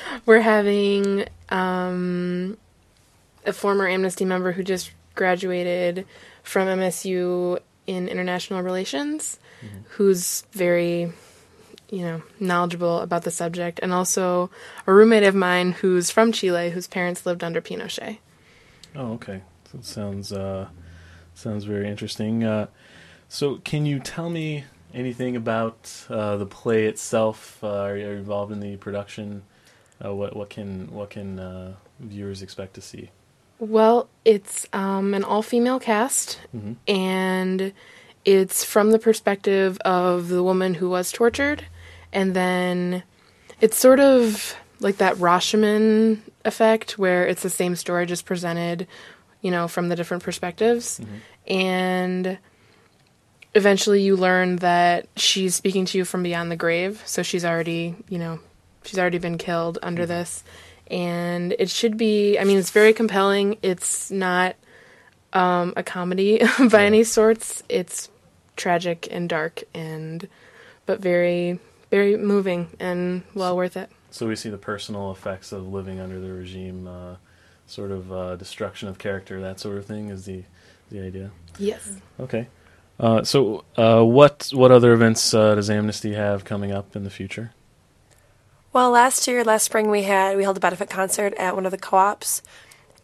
we're 0.26 0.40
having 0.40 1.26
um, 1.50 2.56
a 3.44 3.52
former 3.52 3.86
Amnesty 3.86 4.24
member 4.24 4.52
who 4.52 4.62
just 4.62 4.90
graduated 5.14 6.06
from 6.42 6.68
MSU 6.68 7.60
in 7.86 8.08
international 8.08 8.62
relations, 8.62 9.38
who's 9.90 10.42
very, 10.52 11.12
you 11.90 12.00
know, 12.02 12.22
knowledgeable 12.40 13.00
about 13.00 13.22
the 13.22 13.30
subject, 13.30 13.78
and 13.82 13.92
also 13.92 14.50
a 14.86 14.92
roommate 14.92 15.22
of 15.22 15.34
mine 15.34 15.72
who's 15.72 16.10
from 16.10 16.32
Chile, 16.32 16.70
whose 16.70 16.86
parents 16.86 17.24
lived 17.26 17.44
under 17.44 17.60
Pinochet. 17.60 18.18
Oh, 18.94 19.12
okay. 19.14 19.42
That 19.72 19.84
sounds 19.84 20.32
uh, 20.32 20.68
sounds 21.36 21.64
very 21.64 21.88
interesting. 21.88 22.42
Uh, 22.42 22.66
so, 23.28 23.56
can 23.64 23.86
you 23.86 23.98
tell 24.00 24.30
me 24.30 24.64
anything 24.94 25.36
about 25.36 25.92
uh, 26.08 26.36
the 26.36 26.46
play 26.46 26.86
itself? 26.86 27.58
Uh, 27.62 27.68
are 27.82 27.96
you 27.96 28.08
involved 28.08 28.52
in 28.52 28.60
the 28.60 28.76
production? 28.76 29.42
Uh, 30.04 30.14
what 30.14 30.34
what 30.36 30.50
can 30.50 30.92
what 30.92 31.10
can 31.10 31.38
uh, 31.38 31.74
viewers 32.00 32.42
expect 32.42 32.74
to 32.74 32.80
see? 32.80 33.10
Well, 33.58 34.08
it's 34.24 34.66
um, 34.72 35.14
an 35.14 35.24
all 35.24 35.42
female 35.42 35.80
cast, 35.80 36.38
Mhm. 36.54 36.76
and 36.86 37.72
it's 38.24 38.64
from 38.64 38.90
the 38.90 38.98
perspective 38.98 39.78
of 39.84 40.28
the 40.28 40.42
woman 40.42 40.74
who 40.74 40.90
was 40.90 41.10
tortured, 41.12 41.64
and 42.12 42.34
then 42.34 43.02
it's 43.60 43.78
sort 43.78 44.00
of 44.00 44.54
like 44.80 44.98
that 44.98 45.16
Rashomon 45.16 46.18
effect 46.44 46.98
where 46.98 47.26
it's 47.26 47.42
the 47.42 47.48
same 47.50 47.74
story 47.76 48.04
just 48.04 48.26
presented, 48.26 48.86
you 49.40 49.50
know, 49.50 49.68
from 49.68 49.88
the 49.88 49.96
different 49.96 50.22
perspectives. 50.22 51.00
And 51.46 52.38
eventually 53.54 54.02
you 54.02 54.16
learn 54.16 54.56
that 54.56 55.08
she's 55.16 55.54
speaking 55.54 55.84
to 55.86 55.98
you 55.98 56.04
from 56.04 56.22
beyond 56.22 56.50
the 56.50 56.56
grave, 56.56 57.02
so 57.06 57.22
she's 57.22 57.44
already, 57.44 57.96
you 58.08 58.18
know, 58.18 58.38
she's 58.84 58.98
already 58.98 59.18
been 59.18 59.38
killed 59.38 59.78
under 59.82 60.06
this. 60.06 60.44
And 60.88 61.54
it 61.58 61.68
should 61.70 61.96
be, 61.96 62.38
I 62.38 62.44
mean, 62.44 62.58
it's 62.58 62.70
very 62.70 62.92
compelling. 62.92 63.58
It's 63.62 64.10
not 64.10 64.56
um, 65.32 65.72
a 65.76 65.82
comedy 65.82 66.40
by 66.70 66.84
any 66.84 67.02
sorts. 67.02 67.62
It's 67.68 68.08
tragic 68.56 69.08
and 69.10 69.28
dark 69.28 69.64
and, 69.74 70.28
but 70.86 71.00
very, 71.00 71.58
very 71.90 72.16
moving 72.16 72.68
and 72.78 73.22
well 73.34 73.56
worth 73.56 73.76
it. 73.76 73.90
So 74.10 74.28
we 74.28 74.36
see 74.36 74.48
the 74.48 74.58
personal 74.58 75.10
effects 75.10 75.52
of 75.52 75.66
living 75.66 76.00
under 76.00 76.20
the 76.20 76.32
regime, 76.32 76.86
uh, 76.86 77.16
sort 77.66 77.90
of 77.90 78.12
uh, 78.12 78.36
destruction 78.36 78.88
of 78.88 78.98
character, 78.98 79.40
that 79.40 79.60
sort 79.60 79.78
of 79.78 79.86
thing. 79.86 80.08
Is 80.08 80.24
the 80.24 80.44
the 80.90 81.00
idea? 81.00 81.30
Yes. 81.58 81.96
Okay. 82.18 82.48
Uh, 82.98 83.22
so, 83.24 83.64
uh, 83.76 84.02
what 84.02 84.50
what 84.52 84.70
other 84.70 84.92
events 84.92 85.34
uh, 85.34 85.54
does 85.54 85.68
Amnesty 85.68 86.14
have 86.14 86.44
coming 86.44 86.72
up 86.72 86.96
in 86.96 87.04
the 87.04 87.10
future? 87.10 87.52
Well, 88.72 88.90
last 88.90 89.26
year, 89.26 89.44
last 89.44 89.64
spring, 89.64 89.90
we 89.90 90.02
had 90.02 90.36
we 90.36 90.42
held 90.42 90.56
a 90.56 90.60
benefit 90.60 90.88
concert 90.88 91.34
at 91.34 91.54
one 91.54 91.66
of 91.66 91.72
the 91.72 91.78
co-ops, 91.78 92.42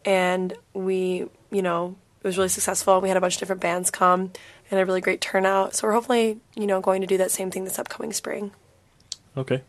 and 0.05 0.55
we, 0.73 1.27
you 1.51 1.63
know, 1.63 1.97
it 2.23 2.27
was 2.27 2.37
really 2.37 2.49
successful. 2.49 3.01
We 3.01 3.09
had 3.09 3.17
a 3.17 3.21
bunch 3.21 3.37
of 3.37 3.41
different 3.41 3.61
bands 3.61 3.91
come 3.91 4.33
and 4.71 4.81
a 4.81 4.87
really 4.87 5.01
great 5.01 5.21
turnout. 5.21 5.75
So 5.75 5.87
we're 5.87 5.95
hopefully, 5.95 6.41
you 6.57 6.67
know, 6.67 6.81
going 6.81 7.01
to 7.03 7.07
do 7.07 7.19
that 7.19 7.31
same 7.31 7.51
thing 7.51 7.65
this 7.65 7.79
upcoming 7.79 8.13
spring. 8.13 8.53
Okay. 9.37 9.63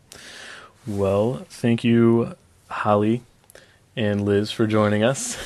Well, 0.86 1.46
thank 1.48 1.84
you, 1.84 2.34
Holly 2.68 3.22
and 3.96 4.24
Liz, 4.24 4.50
for 4.50 4.66
joining 4.66 5.02
us. 5.02 5.38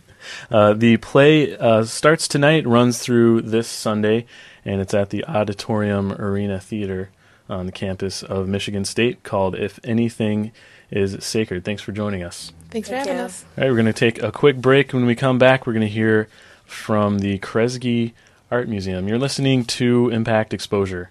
uh, 0.50 0.74
the 0.74 0.96
play 0.98 1.56
uh, 1.56 1.84
starts 1.84 2.28
tonight, 2.28 2.66
runs 2.66 2.98
through 2.98 3.42
this 3.42 3.68
Sunday, 3.68 4.26
and 4.64 4.80
it's 4.80 4.94
at 4.94 5.10
the 5.10 5.24
Auditorium 5.24 6.12
Arena 6.12 6.60
Theater 6.60 7.10
on 7.48 7.66
the 7.66 7.72
campus 7.72 8.22
of 8.22 8.48
Michigan 8.48 8.84
State 8.84 9.22
called 9.22 9.54
If 9.54 9.78
Anything 9.84 10.52
is 10.90 11.22
Sacred. 11.24 11.64
Thanks 11.64 11.82
for 11.82 11.92
joining 11.92 12.22
us. 12.22 12.52
Thanks 12.70 12.88
for 12.88 12.96
having 12.96 13.18
us. 13.18 13.44
All 13.56 13.64
right, 13.64 13.70
we're 13.70 13.76
going 13.76 13.86
to 13.86 13.92
take 13.92 14.22
a 14.22 14.32
quick 14.32 14.56
break. 14.56 14.92
When 14.92 15.06
we 15.06 15.14
come 15.14 15.38
back, 15.38 15.66
we're 15.66 15.72
going 15.72 15.86
to 15.86 15.92
hear 15.92 16.28
from 16.64 17.18
the 17.18 17.38
Kresge 17.38 18.12
Art 18.50 18.68
Museum. 18.68 19.08
You're 19.08 19.18
listening 19.18 19.64
to 19.66 20.10
Impact 20.10 20.54
Exposure. 20.54 21.10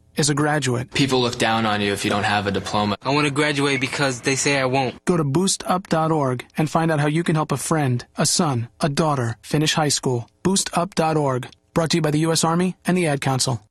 is 0.15 0.29
a 0.29 0.35
graduate. 0.35 0.91
People 0.93 1.21
look 1.21 1.37
down 1.37 1.65
on 1.65 1.81
you 1.81 1.93
if 1.93 2.03
you 2.03 2.11
don't 2.11 2.23
have 2.23 2.47
a 2.47 2.51
diploma. 2.51 2.95
I 3.01 3.09
want 3.09 3.25
to 3.27 3.31
graduate 3.31 3.81
because 3.81 4.21
they 4.21 4.35
say 4.35 4.59
I 4.59 4.65
won't. 4.65 5.03
Go 5.05 5.17
to 5.17 5.23
boostup.org 5.23 6.45
and 6.57 6.69
find 6.69 6.91
out 6.91 6.99
how 6.99 7.07
you 7.07 7.23
can 7.23 7.35
help 7.35 7.51
a 7.51 7.57
friend, 7.57 8.05
a 8.17 8.25
son, 8.25 8.67
a 8.79 8.89
daughter 8.89 9.37
finish 9.41 9.73
high 9.73 9.89
school. 9.89 10.29
Boostup.org. 10.43 11.49
Brought 11.73 11.91
to 11.91 11.97
you 11.97 12.01
by 12.01 12.11
the 12.11 12.19
U.S. 12.19 12.43
Army 12.43 12.75
and 12.85 12.97
the 12.97 13.07
Ad 13.07 13.21
Council. 13.21 13.63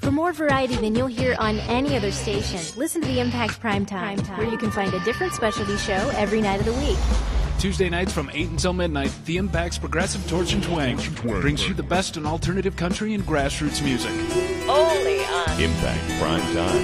For 0.00 0.10
more 0.10 0.32
variety 0.32 0.76
than 0.76 0.94
you'll 0.94 1.08
hear 1.08 1.36
on 1.38 1.58
any 1.60 1.94
other 1.94 2.10
station, 2.10 2.60
listen 2.78 3.02
to 3.02 3.08
the 3.08 3.20
Impact 3.20 3.60
Prime 3.60 3.84
Time, 3.84 4.18
where 4.38 4.48
you 4.48 4.56
can 4.56 4.70
find 4.70 4.94
a 4.94 5.00
different 5.00 5.34
specialty 5.34 5.76
show 5.76 6.10
every 6.14 6.40
night 6.40 6.60
of 6.60 6.66
the 6.66 6.72
week. 6.72 7.39
Tuesday 7.60 7.90
nights 7.90 8.10
from 8.10 8.30
8 8.32 8.48
until 8.48 8.72
midnight, 8.72 9.12
The 9.26 9.36
Impact's 9.36 9.76
Progressive 9.76 10.26
Torch 10.30 10.54
and 10.54 10.62
Twang 10.62 10.96
brings 11.42 11.68
you 11.68 11.74
the 11.74 11.82
best 11.82 12.16
in 12.16 12.24
alternative 12.24 12.74
country 12.74 13.12
and 13.12 13.22
grassroots 13.22 13.84
music. 13.84 14.12
Only 14.66 15.22
on 15.26 15.60
Impact 15.60 16.08
Prime 16.18 16.40
Time. 16.56 16.82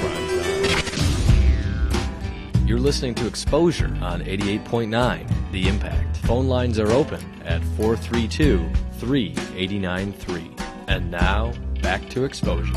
You're 2.67 2.79
listening 2.79 3.15
to 3.15 3.27
Exposure 3.27 3.97
on 4.03 4.21
88.9 4.21 5.51
The 5.51 5.67
Impact. 5.67 6.19
Phone 6.19 6.47
lines 6.47 6.79
are 6.79 6.93
open 6.93 7.25
at 7.47 7.63
432 7.79 8.71
389 8.99 10.13
3. 10.13 10.51
And 10.89 11.11
now, 11.11 11.55
back 11.81 12.07
to 12.11 12.25
Exposure. 12.25 12.75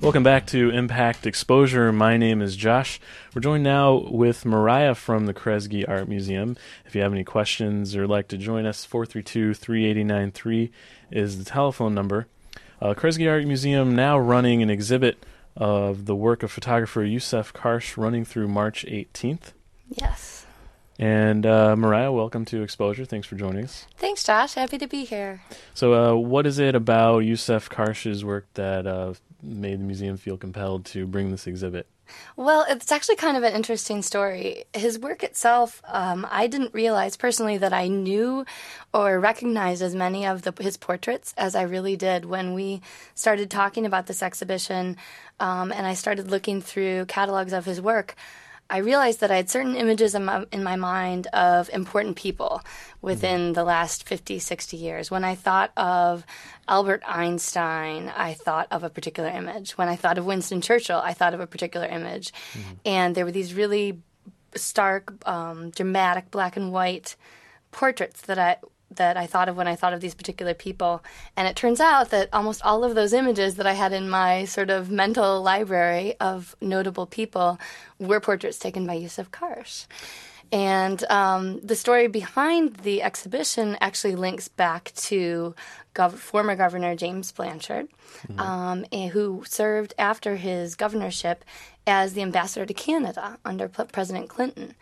Welcome 0.00 0.22
back 0.22 0.46
to 0.48 0.70
Impact 0.70 1.26
Exposure. 1.26 1.90
My 1.90 2.16
name 2.16 2.40
is 2.40 2.54
Josh. 2.54 3.00
We're 3.34 3.40
joined 3.40 3.64
now 3.64 3.96
with 4.08 4.46
Mariah 4.46 4.94
from 4.94 5.26
the 5.26 5.34
Kresge 5.34 5.86
Art 5.88 6.08
Museum. 6.08 6.56
If 6.86 6.94
you 6.94 7.02
have 7.02 7.12
any 7.12 7.24
questions 7.24 7.96
or 7.96 8.06
like 8.06 8.28
to 8.28 8.38
join 8.38 8.64
us, 8.64 8.84
432 8.84 9.54
3893 9.54 10.70
is 11.10 11.38
the 11.38 11.44
telephone 11.44 11.96
number. 11.96 12.28
Uh, 12.80 12.94
Kresge 12.94 13.28
Art 13.28 13.44
Museum 13.44 13.96
now 13.96 14.16
running 14.16 14.62
an 14.62 14.70
exhibit 14.70 15.26
of 15.56 16.06
the 16.06 16.14
work 16.14 16.44
of 16.44 16.52
photographer 16.52 17.00
Yousuf 17.00 17.52
Karsh 17.52 17.96
running 17.96 18.24
through 18.24 18.46
March 18.46 18.86
18th. 18.86 19.52
Yes. 19.88 20.46
And 21.00 21.44
uh, 21.44 21.74
Mariah, 21.74 22.12
welcome 22.12 22.44
to 22.46 22.62
Exposure. 22.62 23.04
Thanks 23.04 23.26
for 23.26 23.34
joining 23.34 23.64
us. 23.64 23.86
Thanks, 23.96 24.22
Josh. 24.22 24.54
Happy 24.54 24.78
to 24.78 24.86
be 24.86 25.04
here. 25.04 25.42
So, 25.74 25.94
uh, 25.94 26.14
what 26.14 26.46
is 26.46 26.60
it 26.60 26.76
about 26.76 27.22
Yousuf 27.22 27.68
Karsh's 27.68 28.24
work 28.24 28.46
that 28.54 28.86
uh, 28.86 29.14
made 29.42 29.80
the 29.80 29.84
museum 29.84 30.16
feel 30.16 30.36
compelled 30.36 30.84
to 30.86 31.06
bring 31.06 31.30
this 31.30 31.46
exhibit? 31.46 31.86
Well, 32.36 32.64
it's 32.68 32.90
actually 32.90 33.16
kind 33.16 33.36
of 33.36 33.42
an 33.42 33.54
interesting 33.54 34.02
story. 34.02 34.64
His 34.72 34.98
work 34.98 35.22
itself, 35.22 35.82
um, 35.86 36.26
I 36.30 36.46
didn't 36.46 36.74
realize 36.74 37.16
personally 37.16 37.58
that 37.58 37.72
I 37.72 37.88
knew 37.88 38.46
or 38.94 39.20
recognized 39.20 39.82
as 39.82 39.94
many 39.94 40.26
of 40.26 40.42
the, 40.42 40.54
his 40.60 40.76
portraits 40.76 41.34
as 41.36 41.54
I 41.54 41.62
really 41.62 41.96
did 41.96 42.24
when 42.24 42.54
we 42.54 42.80
started 43.14 43.50
talking 43.50 43.84
about 43.84 44.06
this 44.06 44.22
exhibition 44.22 44.96
um, 45.40 45.70
and 45.72 45.86
I 45.86 45.94
started 45.94 46.30
looking 46.30 46.62
through 46.62 47.06
catalogs 47.06 47.52
of 47.52 47.64
his 47.64 47.80
work. 47.80 48.16
I 48.70 48.78
realized 48.78 49.20
that 49.20 49.30
I 49.30 49.36
had 49.36 49.48
certain 49.48 49.76
images 49.76 50.14
in 50.14 50.26
my, 50.26 50.44
in 50.52 50.62
my 50.62 50.76
mind 50.76 51.26
of 51.28 51.70
important 51.70 52.16
people 52.16 52.62
within 53.00 53.54
the 53.54 53.64
last 53.64 54.06
50, 54.06 54.38
60 54.38 54.76
years. 54.76 55.10
When 55.10 55.24
I 55.24 55.34
thought 55.34 55.72
of 55.76 56.24
Albert 56.68 57.02
Einstein, 57.06 58.12
I 58.14 58.34
thought 58.34 58.68
of 58.70 58.84
a 58.84 58.90
particular 58.90 59.30
image. 59.30 59.72
When 59.72 59.88
I 59.88 59.96
thought 59.96 60.18
of 60.18 60.26
Winston 60.26 60.60
Churchill, 60.60 61.00
I 61.02 61.14
thought 61.14 61.32
of 61.32 61.40
a 61.40 61.46
particular 61.46 61.86
image. 61.86 62.32
Mm-hmm. 62.52 62.74
And 62.84 63.14
there 63.14 63.24
were 63.24 63.32
these 63.32 63.54
really 63.54 64.02
stark, 64.54 65.14
um, 65.26 65.70
dramatic 65.70 66.30
black 66.30 66.56
and 66.56 66.70
white 66.70 67.16
portraits 67.70 68.20
that 68.22 68.38
I 68.38 68.56
that 68.90 69.16
I 69.16 69.26
thought 69.26 69.48
of 69.48 69.56
when 69.56 69.68
I 69.68 69.76
thought 69.76 69.92
of 69.92 70.00
these 70.00 70.14
particular 70.14 70.54
people. 70.54 71.02
And 71.36 71.46
it 71.46 71.56
turns 71.56 71.80
out 71.80 72.10
that 72.10 72.28
almost 72.32 72.62
all 72.62 72.84
of 72.84 72.94
those 72.94 73.12
images 73.12 73.56
that 73.56 73.66
I 73.66 73.74
had 73.74 73.92
in 73.92 74.08
my 74.08 74.44
sort 74.44 74.70
of 74.70 74.90
mental 74.90 75.42
library 75.42 76.14
of 76.20 76.56
notable 76.60 77.06
people 77.06 77.58
were 77.98 78.20
portraits 78.20 78.58
taken 78.58 78.86
by 78.86 78.98
Yousuf 78.98 79.28
Karsh. 79.30 79.86
And 80.50 81.04
um, 81.10 81.60
the 81.60 81.76
story 81.76 82.08
behind 82.08 82.76
the 82.76 83.02
exhibition 83.02 83.76
actually 83.80 84.14
links 84.14 84.48
back 84.48 84.92
to 84.96 85.54
gov- 85.94 86.14
former 86.14 86.56
Governor 86.56 86.96
James 86.96 87.30
Blanchard, 87.32 87.88
mm-hmm. 88.26 88.40
um, 88.40 88.84
who 89.10 89.44
served 89.46 89.92
after 89.98 90.36
his 90.36 90.74
governorship 90.74 91.44
as 91.86 92.14
the 92.14 92.22
ambassador 92.22 92.64
to 92.64 92.72
Canada 92.72 93.38
under 93.44 93.68
P- 93.68 93.84
President 93.92 94.30
Clinton. 94.30 94.74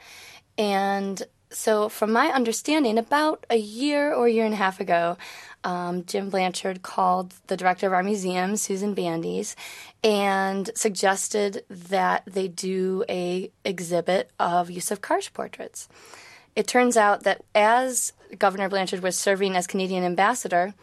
And 0.57 1.21
so, 1.51 1.89
from 1.89 2.13
my 2.13 2.29
understanding, 2.29 2.99
about 2.99 3.47
a 3.49 3.57
year 3.57 4.13
or 4.13 4.29
year 4.29 4.45
and 4.45 4.55
a 4.55 4.59
half 4.59 4.81
ago, 4.81 5.17
um, 5.63 6.05
Jim 6.05 6.29
Blanchard 6.31 6.83
called 6.83 7.35
the 7.47 7.57
director 7.57 7.87
of 7.87 7.93
our 7.93 8.03
museum, 8.03 8.57
Susan 8.57 8.95
Bandes, 8.95 9.55
and 10.03 10.71
suggested 10.75 11.65
that 11.69 12.25
they 12.27 12.49
do 12.49 13.05
a 13.09 13.51
exhibit 13.65 14.31
of 14.39 14.69
Yousuf 14.69 14.99
Karsh 14.99 15.33
portraits. 15.33 15.89
It 16.55 16.67
turns 16.67 16.97
out 16.97 17.25
that 17.25 17.43
as 17.55 18.13
Governor 18.39 18.69
Blanchard 18.69 19.03
was 19.03 19.17
serving 19.17 19.57
as 19.57 19.67
Canadian 19.67 20.05
ambassador, 20.05 20.75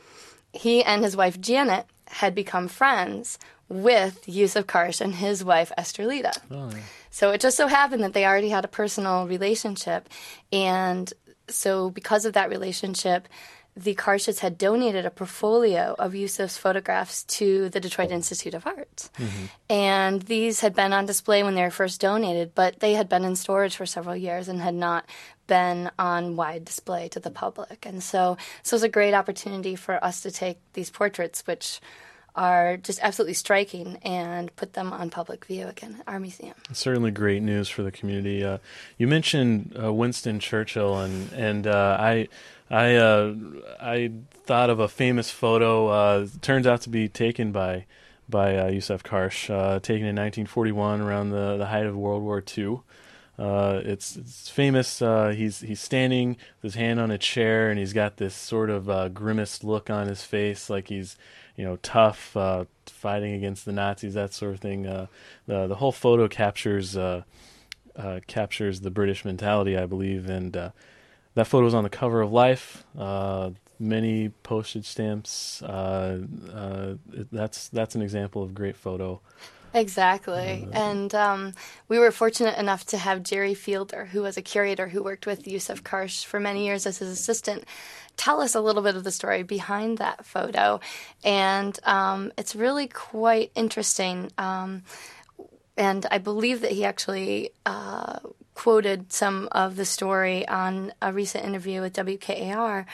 he 0.54 0.84
and 0.84 1.04
his 1.04 1.17
wife 1.17 1.41
Janet 1.41 1.88
had 2.08 2.36
become 2.36 2.67
friends 2.67 3.39
with 3.67 4.26
Yousuf 4.28 4.65
Karsh 4.65 5.02
and 5.02 5.15
his 5.15 5.43
wife 5.43 5.71
Estrellita. 5.78 6.38
Oh, 6.52 6.69
yeah. 6.69 6.82
So 7.13 7.30
it 7.30 7.41
just 7.41 7.58
so 7.58 7.67
happened 7.67 8.04
that 8.04 8.13
they 8.13 8.26
already 8.26 8.49
had 8.49 8.65
a 8.65 8.67
personal 8.67 9.28
relationship. 9.28 10.10
And 10.52 11.13
so, 11.47 11.91
because 11.91 12.26
of 12.26 12.34
that 12.34 12.49
relationship, 12.49 13.28
the 13.78 13.93
Karshes 13.93 14.39
had 14.39 14.58
donated 14.58 15.06
a 15.06 15.12
portfolio 15.12 15.95
of 15.99 16.13
Yousuf's 16.13 16.58
photographs 16.58 17.23
to 17.26 17.69
the 17.69 17.80
Detroit 17.80 18.10
Institute 18.10 18.56
of 18.56 18.65
Arts. 18.65 19.12
Mm-hmm. 19.19 19.45
And 19.69 20.23
these 20.23 20.62
had 20.62 20.73
been 20.73 20.91
on 20.91 21.06
display 21.06 21.43
when 21.43 21.54
they 21.54 21.62
were 21.62 21.69
first 21.69 22.02
donated, 22.02 22.56
but 22.56 22.80
they 22.80 22.95
had 22.95 23.10
been 23.10 23.26
in 23.26 23.36
storage 23.36 23.76
for 23.76 23.86
several 23.86 24.15
years 24.15 24.47
and 24.47 24.60
had 24.60 24.73
not 24.73 25.06
been 25.45 25.91
on 25.99 26.36
wide 26.36 26.65
display 26.65 27.10
to 27.10 27.19
the 27.19 27.30
public. 27.30 27.86
And 27.86 28.02
so, 28.02 28.38
so 28.63 28.73
it 28.73 28.78
was 28.78 28.84
a 28.84 28.89
great 28.89 29.13
opportunity 29.13 29.76
for 29.76 30.04
us 30.04 30.21
to 30.21 30.32
take 30.32 30.58
these 30.73 30.89
portraits, 30.89 31.45
which 31.45 31.80
are 32.36 32.78
just 32.78 33.00
absolutely 33.02 33.34
striking 33.34 33.98
and 34.04 34.56
put 34.56 34.74
them 34.74 34.91
on 34.91 35.10
public 35.10 35.46
view 35.46 35.67
again 35.67 35.98
at 36.00 36.08
our 36.12 36.19
museum. 36.19 36.56
Certainly 36.72 37.12
great 37.12 37.43
news 37.43 37.69
for 37.69 37.84
the 37.84 37.91
community. 37.91 38.43
Uh, 38.43 38.58
you 38.98 39.08
mentioned 39.08 39.76
uh, 39.82 39.93
Winston 39.93 40.39
Churchill, 40.39 41.00
and 41.00 41.32
and 41.34 41.67
uh, 41.67 41.98
I 42.00 42.28
I 42.69 42.96
uh, 42.96 43.36
I 43.80 44.12
thought 44.46 44.69
of 44.69 44.80
a 44.80 44.88
famous 44.88 45.30
photo. 45.30 45.88
Uh, 45.88 46.28
turns 46.41 46.65
out 46.65 46.82
to 46.82 46.89
be 46.89 47.08
taken 47.08 47.52
by 47.52 47.86
by 48.28 48.58
uh, 48.58 48.67
Yousuf 48.69 49.04
Karsh, 49.04 49.48
taken 49.82 50.08
in 50.08 50.15
1941 50.15 51.02
around 51.02 51.30
the 51.30 51.58
the 51.58 51.67
height 51.67 51.86
of 51.86 51.96
World 51.96 52.24
War 52.24 52.43
II. 52.58 52.80
Uh, 53.38 53.82
it's, 53.84 54.15
it's 54.15 54.50
famous. 54.50 55.02
Uh, 55.02 55.30
he's 55.30 55.62
he's 55.62 55.80
standing 55.80 56.38
with 56.62 56.74
his 56.74 56.76
hand 56.76 57.00
on 57.00 57.10
a 57.10 57.17
chair, 57.17 57.69
and 57.69 57.80
he's 57.80 57.93
got 57.93 58.17
this 58.17 58.36
sort 58.36 58.69
of 58.69 58.89
uh, 58.89 59.10
grimaced 59.10 59.63
look 59.63 59.89
on 59.89 60.08
his 60.08 60.24
face, 60.24 60.69
like 60.69 60.88
he's 60.88 61.17
you 61.56 61.63
know 61.63 61.78
tough, 61.78 62.36
uh, 62.36 62.66
fighting 62.86 63.34
against 63.34 63.66
the 63.66 63.72
Nazis, 63.72 64.13
that 64.13 64.34
sort 64.34 64.54
of 64.54 64.60
thing. 64.60 64.88
Uh, 64.88 65.08
the 65.48 65.68
the 65.68 65.76
whole 65.76 65.92
photo 65.92 66.28
captures 66.28 66.98
uh, 66.98 67.24
captures 68.28 68.82
the 68.82 68.92
British 68.92 69.26
mentality, 69.26 69.78
I 69.78 69.86
believe, 69.86 70.30
and 70.30 70.54
that 70.54 71.48
photo 71.48 71.68
is 71.68 71.74
on 71.74 71.84
the 71.84 71.89
cover 71.89 72.22
of 72.22 72.32
Life. 72.32 72.86
many 73.80 74.30
postage 74.44 74.86
stamps. 74.86 75.62
that's 77.32 77.70
that's 77.70 77.96
an 77.96 78.02
example 78.02 78.44
of 78.44 78.54
great 78.54 78.76
photo. 78.76 79.22
Exactly. 79.74 80.68
Uh, 80.72 80.78
and 80.78 81.16
um, 81.16 81.54
we 81.88 81.98
were 81.98 82.12
fortunate 82.12 82.58
enough 82.58 82.86
to 82.86 82.98
have 82.98 83.24
Jerry 83.24 83.54
Fielder, 83.56 84.06
who 84.06 84.22
was 84.22 84.38
a 84.38 84.42
curator 84.42 84.89
who 84.89 85.02
worked 85.02 85.26
with 85.26 85.46
Yousuf 85.46 85.82
Karsh 85.82 86.26
for 86.26 86.39
many 86.39 86.66
years 86.66 86.86
as 86.86 87.00
his 87.00 87.10
assistant, 87.10 87.63
tell 88.17 88.41
us 88.41 88.56
a 88.56 88.62
little 88.62 88.82
bit 88.82 88.95
of 88.95 89.04
the 89.04 89.12
story 89.12 89.43
behind 89.43 89.97
that 89.97 90.26
photo. 90.26 90.80
And 91.23 91.78
um, 91.84 92.32
it's 92.38 92.56
really 92.56 92.88
quite 92.88 93.52
interesting. 93.56 94.32
Um, 94.38 94.84
and 95.76 96.06
I 96.12 96.19
believe 96.19 96.62
that 96.62 96.71
he 96.71 96.86
actually 96.86 97.52
uh, 97.65 98.19
quoted 98.54 99.12
some 99.12 99.47
of 99.52 99.76
the 99.76 99.86
story 99.86 100.47
on 100.47 100.93
a 101.02 101.12
recent 101.12 101.45
interview 101.45 101.82
with 101.82 101.93
WKAR 101.93 102.86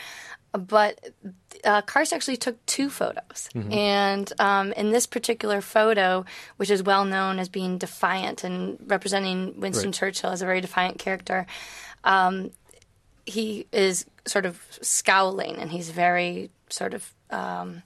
but 0.51 0.99
uh, 1.63 1.81
Karsh 1.83 2.13
actually 2.13 2.37
took 2.37 2.63
two 2.65 2.89
photos. 2.89 3.49
Mm-hmm. 3.53 3.71
And 3.71 4.33
um, 4.39 4.71
in 4.73 4.91
this 4.91 5.05
particular 5.05 5.61
photo, 5.61 6.25
which 6.57 6.69
is 6.69 6.81
well 6.81 7.05
known 7.05 7.39
as 7.39 7.49
being 7.49 7.77
defiant 7.77 8.43
and 8.43 8.77
representing 8.87 9.59
Winston 9.59 9.89
right. 9.89 9.93
Churchill 9.93 10.31
as 10.31 10.41
a 10.41 10.45
very 10.45 10.61
defiant 10.61 10.99
character, 10.99 11.45
um, 12.03 12.51
he 13.29 13.67
is 13.71 14.05
sort 14.25 14.45
of 14.45 14.61
scowling 14.81 15.57
and 15.57 15.71
he's 15.71 15.89
very 15.89 16.49
sort 16.69 16.93
of 16.93 17.13
um, 17.29 17.83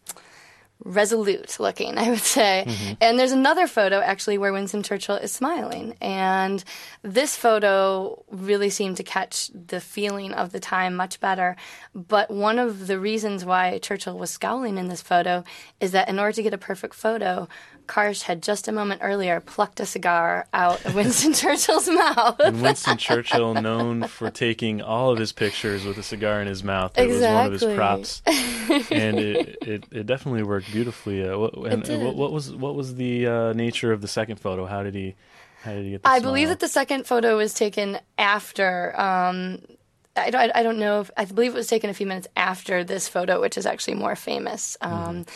resolute 0.84 1.60
looking, 1.60 1.98
I 1.98 2.10
would 2.10 2.20
say. 2.20 2.66
Mm-hmm. 2.68 2.94
And 3.02 3.18
there's 3.18 3.32
another 3.32 3.68
photo 3.68 4.00
actually 4.00 4.38
where 4.38 4.54
Winston 4.54 4.84
Churchill 4.84 5.16
is 5.16 5.32
smiling. 5.32 5.96
And 6.02 6.64
this 7.02 7.36
photo 7.36 8.24
really 8.30 8.70
seemed 8.70 8.98
to 8.98 9.04
catch 9.04 9.50
the 9.54 9.80
feeling 9.80 10.34
of 10.34 10.52
the 10.52 10.60
time 10.60 10.96
much 10.96 11.20
better. 11.20 11.56
But 11.96 12.30
one 12.30 12.60
of 12.60 12.88
the 12.88 13.00
reasons 13.00 13.46
why 13.46 13.80
Churchill 13.80 14.18
was 14.18 14.32
scowling 14.32 14.78
in 14.78 14.88
this 14.88 15.02
photo 15.02 15.44
is 15.80 15.92
that 15.92 16.10
in 16.10 16.20
order 16.20 16.34
to 16.34 16.44
get 16.44 16.54
a 16.54 16.58
perfect 16.58 16.94
photo, 16.96 17.48
Karsh 17.88 18.24
had 18.24 18.42
just 18.42 18.68
a 18.68 18.72
moment 18.72 19.02
earlier 19.04 19.40
plucked 19.40 19.80
a 19.80 19.86
cigar 19.86 20.48
out 20.54 20.86
of 20.86 20.96
Winston 20.96 21.34
Churchill's 21.34 21.90
mouth. 21.90 22.40
and 22.40 22.62
Winston 22.62 22.98
Churchill, 22.98 23.54
known 23.56 24.08
for 24.08 24.30
taking 24.30 24.82
all 24.82 25.12
of 25.12 25.20
his 25.20 25.32
pictures 25.32 25.86
with 25.86 25.98
a 25.98 26.04
cigar 26.04 26.42
in 26.42 26.48
his 26.48 26.64
mouth, 26.64 26.98
it 26.98 27.04
exactly. 27.04 27.52
was 27.52 27.62
one 27.64 27.74
of 27.76 28.02
his 28.02 28.22
props, 28.22 28.22
and 28.92 29.20
it, 29.20 29.58
it, 29.62 29.84
it 29.92 30.06
definitely 30.06 30.44
worked 30.44 30.72
beautifully. 30.72 31.28
Uh, 31.28 31.38
what, 31.38 31.54
and, 31.54 31.88
what, 32.04 32.16
what, 32.16 32.32
was 32.32 32.52
what 32.52 32.76
was 32.76 32.96
the 32.96 33.28
uh, 33.28 33.54
nature 33.54 33.92
of 33.92 34.02
the 34.02 34.08
second 34.08 34.40
photo? 34.40 34.66
How 34.66 34.84
did 34.84 34.96
he 34.96 35.16
how 35.64 35.74
did 35.74 35.86
he 35.86 35.92
get? 35.92 36.02
I 36.04 36.20
smile? 36.20 36.32
believe 36.32 36.50
that 36.50 36.60
the 36.60 36.68
second 36.68 37.08
photo 37.08 37.38
was 37.38 37.54
taken 37.54 38.00
after. 38.18 39.00
Um, 39.00 39.60
I, 40.16 40.32
I, 40.34 40.60
I, 40.60 40.64
don't 40.64 40.78
know 40.78 41.02
if 41.02 41.12
I 41.18 41.26
believe 41.26 41.54
it 41.54 41.58
was 41.58 41.68
taken 41.68 41.90
a 41.90 41.94
few 41.94 42.06
minutes 42.06 42.28
after 42.36 42.84
this 42.84 43.08
photo, 43.08 43.42
which 43.42 43.58
is 43.58 43.66
actually 43.66 43.96
more 43.96 44.16
famous. 44.16 44.78
Um, 44.82 45.24
mm. 45.24 45.30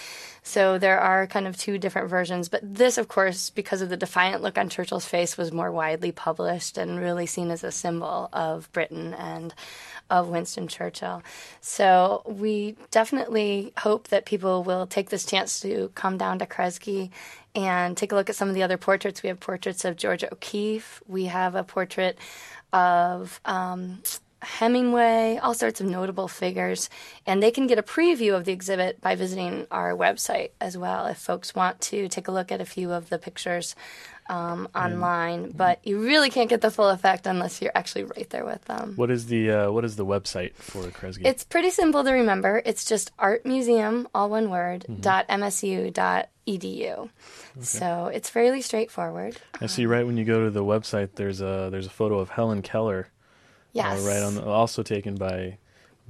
So 0.48 0.78
there 0.78 1.00
are 1.00 1.28
kind 1.28 1.46
of 1.46 1.58
two 1.58 1.78
different 1.78 2.10
versions. 2.10 2.48
But 2.48 2.62
this, 2.64 2.98
of 2.98 3.10
course, 3.10 3.50
because 3.50 3.82
of 3.82 3.90
the 3.90 3.98
defiant 3.98 4.42
look 4.42 4.58
on 4.58 4.70
Churchill's 4.70 5.06
face, 5.06 5.38
was 5.38 5.52
more 5.52 5.72
widely 5.72 6.14
published 6.14 6.78
and 6.78 7.00
really 7.00 7.26
seen 7.26 7.52
as 7.52 7.66
a 7.66 7.72
symbol 7.72 8.30
of 8.32 8.72
Britain 8.72 9.14
and 9.14 9.54
of 10.10 10.30
Winston 10.30 10.68
Churchill. 10.68 11.22
So 11.62 12.24
we 12.26 12.76
definitely 12.92 13.74
hope 13.78 14.10
that 14.10 14.26
people 14.26 14.64
will 14.64 14.88
take 14.88 15.10
this 15.10 15.26
chance 15.26 15.60
to 15.62 15.92
come 15.96 16.18
down 16.18 16.40
to 16.40 16.46
Kresge 16.46 17.10
and 17.56 17.98
take 17.98 18.12
a 18.12 18.16
look 18.16 18.30
at 18.30 18.36
some 18.36 18.50
of 18.50 18.56
the 18.56 18.64
other 18.64 18.78
portraits. 18.78 19.24
We 19.24 19.30
have 19.30 19.40
portraits 19.40 19.84
of 19.86 19.96
George 19.96 20.24
O'Keeffe. 20.24 21.02
We 21.08 21.26
have 21.26 21.56
a 21.56 21.64
portrait 21.64 22.18
of 22.72 23.40
um, 23.46 24.02
Hemingway, 24.42 25.40
all 25.42 25.56
sorts 25.56 25.82
of 25.82 25.88
notable 25.88 26.28
figures. 26.28 26.90
And 27.26 27.42
they 27.42 27.52
can 27.52 27.66
get 27.66 27.80
a 27.80 27.84
preview 27.84 28.36
of 28.36 28.46
the 28.46 28.52
exhibit 28.52 29.02
by 29.02 29.16
visiting 29.16 29.66
our 29.72 29.94
website 29.94 30.52
as 30.62 30.78
well 30.78 31.08
if 31.08 31.18
folks 31.18 31.56
want 31.56 31.82
to 31.82 32.08
take 32.08 32.28
a 32.28 32.32
look 32.32 32.52
at 32.52 32.62
a 32.62 32.66
few 32.66 32.92
of 32.92 33.10
the 33.10 33.18
pictures 33.18 33.76
um, 34.30 34.68
online. 34.76 35.48
Mm. 35.48 35.58
But 35.58 35.86
you 35.86 36.00
really 36.00 36.30
can't 36.30 36.50
get 36.50 36.62
the 36.62 36.72
full 36.72 36.90
effect 36.90 37.28
unless 37.28 37.62
you're 37.62 37.72
actually 37.76 38.06
right 38.06 38.30
there 38.30 38.46
with 38.46 38.64
them. 38.66 38.94
What 38.96 39.12
is 39.12 39.28
the 39.28 39.52
uh, 39.52 39.72
what 39.72 39.86
is 39.86 39.96
the 39.96 40.06
website 40.06 40.54
for 40.56 40.84
Kresge? 40.84 41.26
It's 41.26 41.44
pretty 41.44 41.70
simple 41.70 42.04
to 42.04 42.12
remember. 42.12 42.62
It's 42.66 42.86
just 42.86 43.12
art 43.18 43.46
museum, 43.46 44.08
all 44.14 44.30
one 44.30 44.50
word, 44.50 44.86
mm-hmm. 44.90 45.02
dot 45.02 45.28
msu 45.28 45.94
dot 45.94 46.30
edu. 46.48 46.92
Okay. 46.92 47.10
So 47.62 48.08
it's 48.14 48.30
fairly 48.30 48.62
straightforward. 48.62 49.38
I 49.62 49.68
see. 49.68 49.86
Right 49.86 50.06
when 50.06 50.18
you 50.18 50.26
go 50.26 50.46
to 50.46 50.52
the 50.52 50.64
website, 50.64 51.16
there's 51.16 51.42
a 51.42 51.70
there's 51.72 51.88
a 51.88 51.92
photo 51.92 52.20
of 52.20 52.30
Helen 52.30 52.62
Keller 52.62 53.10
Yes. 53.78 54.04
Uh, 54.04 54.10
right 54.10 54.24
on 54.24 54.36
the, 54.36 54.46
also 54.46 54.82
taken 54.82 55.16
by 55.16 55.58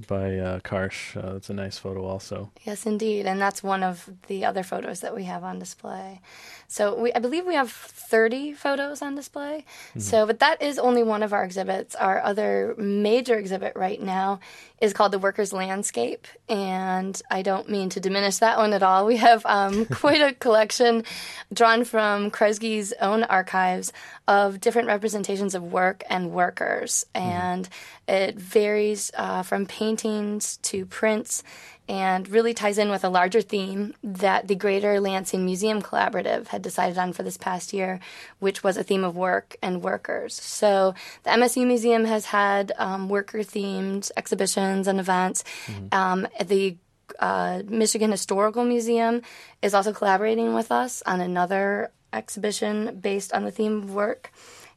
by 0.06 0.38
uh, 0.38 0.60
Karsh. 0.60 1.16
Uh, 1.16 1.32
that's 1.34 1.50
a 1.50 1.54
nice 1.54 1.78
photo, 1.78 2.04
also. 2.04 2.50
Yes, 2.64 2.86
indeed, 2.86 3.26
and 3.26 3.40
that's 3.40 3.62
one 3.62 3.82
of 3.82 4.10
the 4.28 4.44
other 4.44 4.62
photos 4.62 5.00
that 5.00 5.14
we 5.14 5.24
have 5.24 5.42
on 5.42 5.58
display. 5.58 6.20
So 6.68 6.94
we, 6.94 7.12
I 7.14 7.18
believe 7.18 7.46
we 7.46 7.54
have 7.54 7.70
30 7.70 8.52
photos 8.52 9.00
on 9.00 9.14
display. 9.14 9.64
Mm-hmm. 9.90 10.00
So, 10.00 10.26
but 10.26 10.38
that 10.38 10.60
is 10.60 10.78
only 10.78 11.02
one 11.02 11.22
of 11.22 11.32
our 11.32 11.42
exhibits. 11.42 11.94
Our 11.94 12.22
other 12.22 12.74
major 12.76 13.36
exhibit 13.36 13.74
right 13.74 14.00
now 14.00 14.40
is 14.80 14.92
called 14.92 15.12
the 15.12 15.18
Workers' 15.18 15.52
Landscape, 15.52 16.26
and 16.48 17.20
I 17.30 17.42
don't 17.42 17.68
mean 17.68 17.88
to 17.90 18.00
diminish 18.00 18.38
that 18.38 18.58
one 18.58 18.72
at 18.72 18.82
all. 18.82 19.06
We 19.06 19.16
have 19.16 19.44
um, 19.44 19.86
quite 19.92 20.20
a 20.20 20.34
collection 20.34 21.04
drawn 21.52 21.84
from 21.84 22.30
Kresge's 22.30 22.92
own 23.00 23.24
archives 23.24 23.92
of 24.26 24.60
different 24.60 24.88
representations 24.88 25.54
of 25.54 25.62
work 25.62 26.04
and 26.08 26.30
workers, 26.30 27.04
mm-hmm. 27.14 27.28
and 27.28 27.68
it 28.06 28.36
varies 28.36 29.10
uh, 29.14 29.42
from 29.42 29.66
paintings 29.66 30.58
to 30.58 30.86
prints 30.86 31.42
and 31.88 32.28
really 32.28 32.52
ties 32.52 32.76
in 32.76 32.90
with 32.90 33.02
a 33.02 33.08
larger 33.08 33.40
theme 33.40 33.94
that 34.02 34.46
the 34.46 34.54
Greater 34.54 35.00
Lansing 35.00 35.44
Museum 35.44 35.80
Collaborative 35.80 36.48
had 36.48 36.60
decided 36.60 36.98
on 36.98 37.14
for 37.14 37.22
this 37.22 37.38
past 37.38 37.72
year, 37.72 37.98
which 38.40 38.62
was 38.62 38.76
a 38.76 38.82
theme 38.82 39.04
of 39.04 39.16
work 39.16 39.56
and 39.62 39.82
workers. 39.82 40.34
So 40.34 40.94
the 41.22 41.30
MSU 41.30 41.66
Museum 41.66 42.04
has 42.04 42.26
had 42.26 42.72
um, 42.76 43.08
worker 43.08 43.38
themed 43.38 44.10
exhibitions 44.16 44.86
and 44.86 45.00
events. 45.00 45.44
Mm-hmm. 45.66 45.86
Um, 45.92 46.28
the 46.44 46.76
uh, 47.18 47.62
Michigan 47.66 48.10
Historical 48.10 48.64
Museum 48.64 49.22
is 49.62 49.72
also 49.72 49.92
collaborating 49.92 50.52
with 50.54 50.70
us 50.70 51.02
on 51.06 51.20
another 51.22 51.90
exhibition 52.12 52.98
based 53.00 53.32
on 53.32 53.44
the 53.44 53.50
theme 53.50 53.78
of 53.78 53.94
work. 53.94 54.30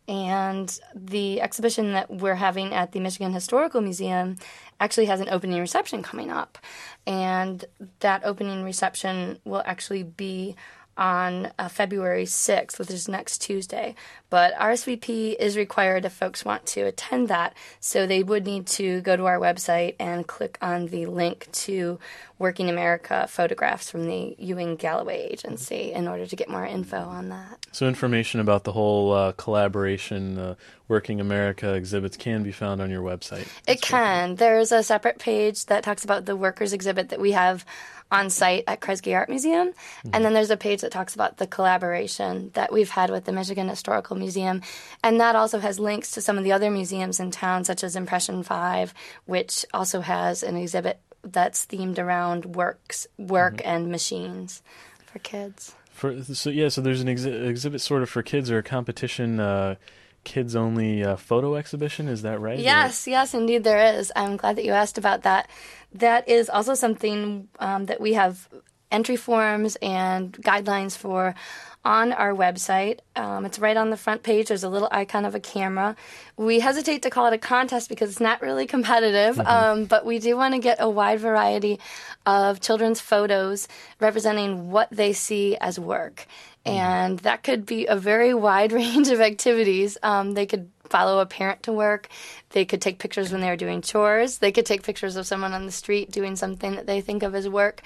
And 0.07 0.79
the 0.95 1.41
exhibition 1.41 1.93
that 1.93 2.09
we're 2.09 2.35
having 2.35 2.73
at 2.73 2.91
the 2.91 2.99
Michigan 2.99 3.33
Historical 3.33 3.81
Museum 3.81 4.37
actually 4.79 5.05
has 5.05 5.21
an 5.21 5.29
opening 5.29 5.59
reception 5.59 6.01
coming 6.01 6.31
up. 6.31 6.57
And 7.05 7.63
that 7.99 8.23
opening 8.25 8.63
reception 8.63 9.39
will 9.45 9.63
actually 9.65 10.03
be 10.03 10.55
on 11.01 11.51
uh, 11.57 11.67
February 11.67 12.25
6th, 12.25 12.77
which 12.77 12.91
is 12.91 13.07
next 13.07 13.39
Tuesday. 13.39 13.95
But 14.29 14.53
RSVP 14.53 15.35
is 15.35 15.57
required 15.57 16.05
if 16.05 16.13
folks 16.13 16.45
want 16.45 16.67
to 16.67 16.81
attend 16.81 17.27
that. 17.27 17.55
So 17.79 18.05
they 18.05 18.21
would 18.21 18.45
need 18.45 18.67
to 18.67 19.01
go 19.01 19.17
to 19.17 19.25
our 19.25 19.39
website 19.39 19.95
and 19.99 20.27
click 20.27 20.59
on 20.61 20.85
the 20.87 21.07
link 21.07 21.47
to 21.51 21.99
Working 22.37 22.69
America 22.69 23.27
photographs 23.27 23.89
from 23.89 24.05
the 24.05 24.35
Ewing 24.37 24.75
Galloway 24.75 25.27
Agency 25.31 25.91
in 25.91 26.07
order 26.07 26.27
to 26.27 26.35
get 26.35 26.49
more 26.49 26.65
info 26.65 26.97
on 26.97 27.29
that. 27.29 27.65
So, 27.71 27.87
information 27.87 28.39
about 28.39 28.63
the 28.63 28.71
whole 28.71 29.11
uh, 29.11 29.31
collaboration, 29.33 30.37
uh, 30.37 30.55
Working 30.87 31.21
America 31.21 31.73
exhibits 31.73 32.17
can 32.17 32.43
be 32.43 32.51
found 32.51 32.81
on 32.81 32.89
your 32.89 33.01
website. 33.01 33.47
That's 33.65 33.79
it 33.79 33.81
can. 33.81 34.35
There's 34.35 34.71
a 34.71 34.81
separate 34.81 35.19
page 35.19 35.67
that 35.67 35.83
talks 35.83 36.03
about 36.03 36.25
the 36.25 36.35
workers 36.35 36.73
exhibit 36.73 37.09
that 37.09 37.19
we 37.19 37.31
have 37.31 37.63
on 38.11 38.29
site 38.29 38.65
at 38.67 38.81
Kresge 38.81 39.15
Art 39.15 39.29
Museum. 39.29 39.69
Mm-hmm. 39.69 40.09
And 40.13 40.25
then 40.25 40.33
there's 40.33 40.51
a 40.51 40.57
page 40.57 40.81
that 40.81 40.91
talks 40.91 41.15
about 41.15 41.37
the 41.37 41.47
collaboration 41.47 42.51
that 42.53 42.71
we've 42.71 42.89
had 42.89 43.09
with 43.09 43.25
the 43.25 43.31
Michigan 43.31 43.69
Historical 43.69 44.17
Museum. 44.17 44.61
And 45.03 45.19
that 45.19 45.35
also 45.35 45.59
has 45.59 45.79
links 45.79 46.11
to 46.11 46.21
some 46.21 46.37
of 46.37 46.43
the 46.43 46.51
other 46.51 46.69
museums 46.69 47.19
in 47.19 47.31
town, 47.31 47.63
such 47.63 47.83
as 47.83 47.95
Impression 47.95 48.43
5, 48.43 48.93
which 49.25 49.65
also 49.73 50.01
has 50.01 50.43
an 50.43 50.57
exhibit 50.57 50.99
that's 51.23 51.65
themed 51.65 51.99
around 51.99 52.55
works, 52.55 53.07
work 53.17 53.57
mm-hmm. 53.57 53.69
and 53.69 53.91
machines 53.91 54.61
for 55.05 55.19
kids. 55.19 55.75
For, 55.91 56.21
so 56.23 56.49
yeah, 56.49 56.69
so 56.69 56.81
there's 56.81 57.01
an 57.01 57.07
exhi- 57.07 57.47
exhibit 57.47 57.81
sort 57.81 58.01
of 58.01 58.09
for 58.09 58.23
kids 58.23 58.49
or 58.49 58.57
a 58.57 58.63
competition 58.63 59.39
uh, 59.39 59.75
kids 60.23 60.55
only 60.55 61.03
uh, 61.03 61.15
photo 61.15 61.55
exhibition. 61.55 62.07
Is 62.07 62.21
that 62.23 62.39
right? 62.39 62.59
Yes, 62.59 63.07
or? 63.07 63.11
yes, 63.11 63.33
indeed 63.33 63.63
there 63.63 63.95
is. 63.95 64.11
I'm 64.15 64.37
glad 64.37 64.55
that 64.55 64.65
you 64.65 64.71
asked 64.71 64.97
about 64.97 65.23
that. 65.23 65.49
That 65.93 66.27
is 66.27 66.49
also 66.49 66.73
something 66.73 67.49
um, 67.59 67.85
that 67.85 67.99
we 67.99 68.13
have 68.13 68.47
entry 68.91 69.15
forms 69.15 69.77
and 69.81 70.33
guidelines 70.33 70.97
for 70.97 71.35
on 71.83 72.13
our 72.13 72.33
website. 72.33 72.99
Um, 73.15 73.45
it's 73.45 73.57
right 73.57 73.75
on 73.75 73.89
the 73.89 73.97
front 73.97 74.21
page. 74.21 74.49
There's 74.49 74.63
a 74.63 74.69
little 74.69 74.87
icon 74.91 75.25
of 75.25 75.33
a 75.33 75.39
camera. 75.39 75.95
We 76.37 76.59
hesitate 76.59 77.01
to 77.03 77.09
call 77.09 77.27
it 77.27 77.33
a 77.33 77.39
contest 77.39 77.89
because 77.89 78.11
it's 78.11 78.19
not 78.19 78.41
really 78.41 78.67
competitive, 78.67 79.37
mm-hmm. 79.37 79.47
um, 79.47 79.85
but 79.85 80.05
we 80.05 80.19
do 80.19 80.37
want 80.37 80.53
to 80.53 80.59
get 80.59 80.77
a 80.79 80.89
wide 80.89 81.19
variety 81.19 81.79
of 82.25 82.61
children's 82.61 83.01
photos 83.01 83.67
representing 83.99 84.69
what 84.69 84.89
they 84.91 85.13
see 85.13 85.57
as 85.57 85.79
work. 85.79 86.27
Mm-hmm. 86.65 86.77
And 86.77 87.19
that 87.19 87.41
could 87.41 87.65
be 87.65 87.87
a 87.87 87.95
very 87.95 88.33
wide 88.35 88.71
range 88.81 89.07
of 89.07 89.19
activities. 89.19 89.97
Um, 90.03 90.33
they 90.33 90.45
could 90.45 90.69
follow 90.91 91.19
a 91.19 91.25
parent 91.25 91.63
to 91.63 91.73
work. 91.73 92.09
They 92.49 92.65
could 92.65 92.81
take 92.81 92.99
pictures 92.99 93.31
when 93.31 93.41
they 93.41 93.49
were 93.49 93.55
doing 93.55 93.81
chores. 93.81 94.37
They 94.37 94.51
could 94.51 94.65
take 94.65 94.83
pictures 94.83 95.15
of 95.15 95.25
someone 95.25 95.53
on 95.53 95.65
the 95.65 95.71
street 95.71 96.11
doing 96.11 96.35
something 96.35 96.75
that 96.75 96.85
they 96.85 97.01
think 97.01 97.23
of 97.23 97.33
as 97.33 97.47
work. 97.47 97.81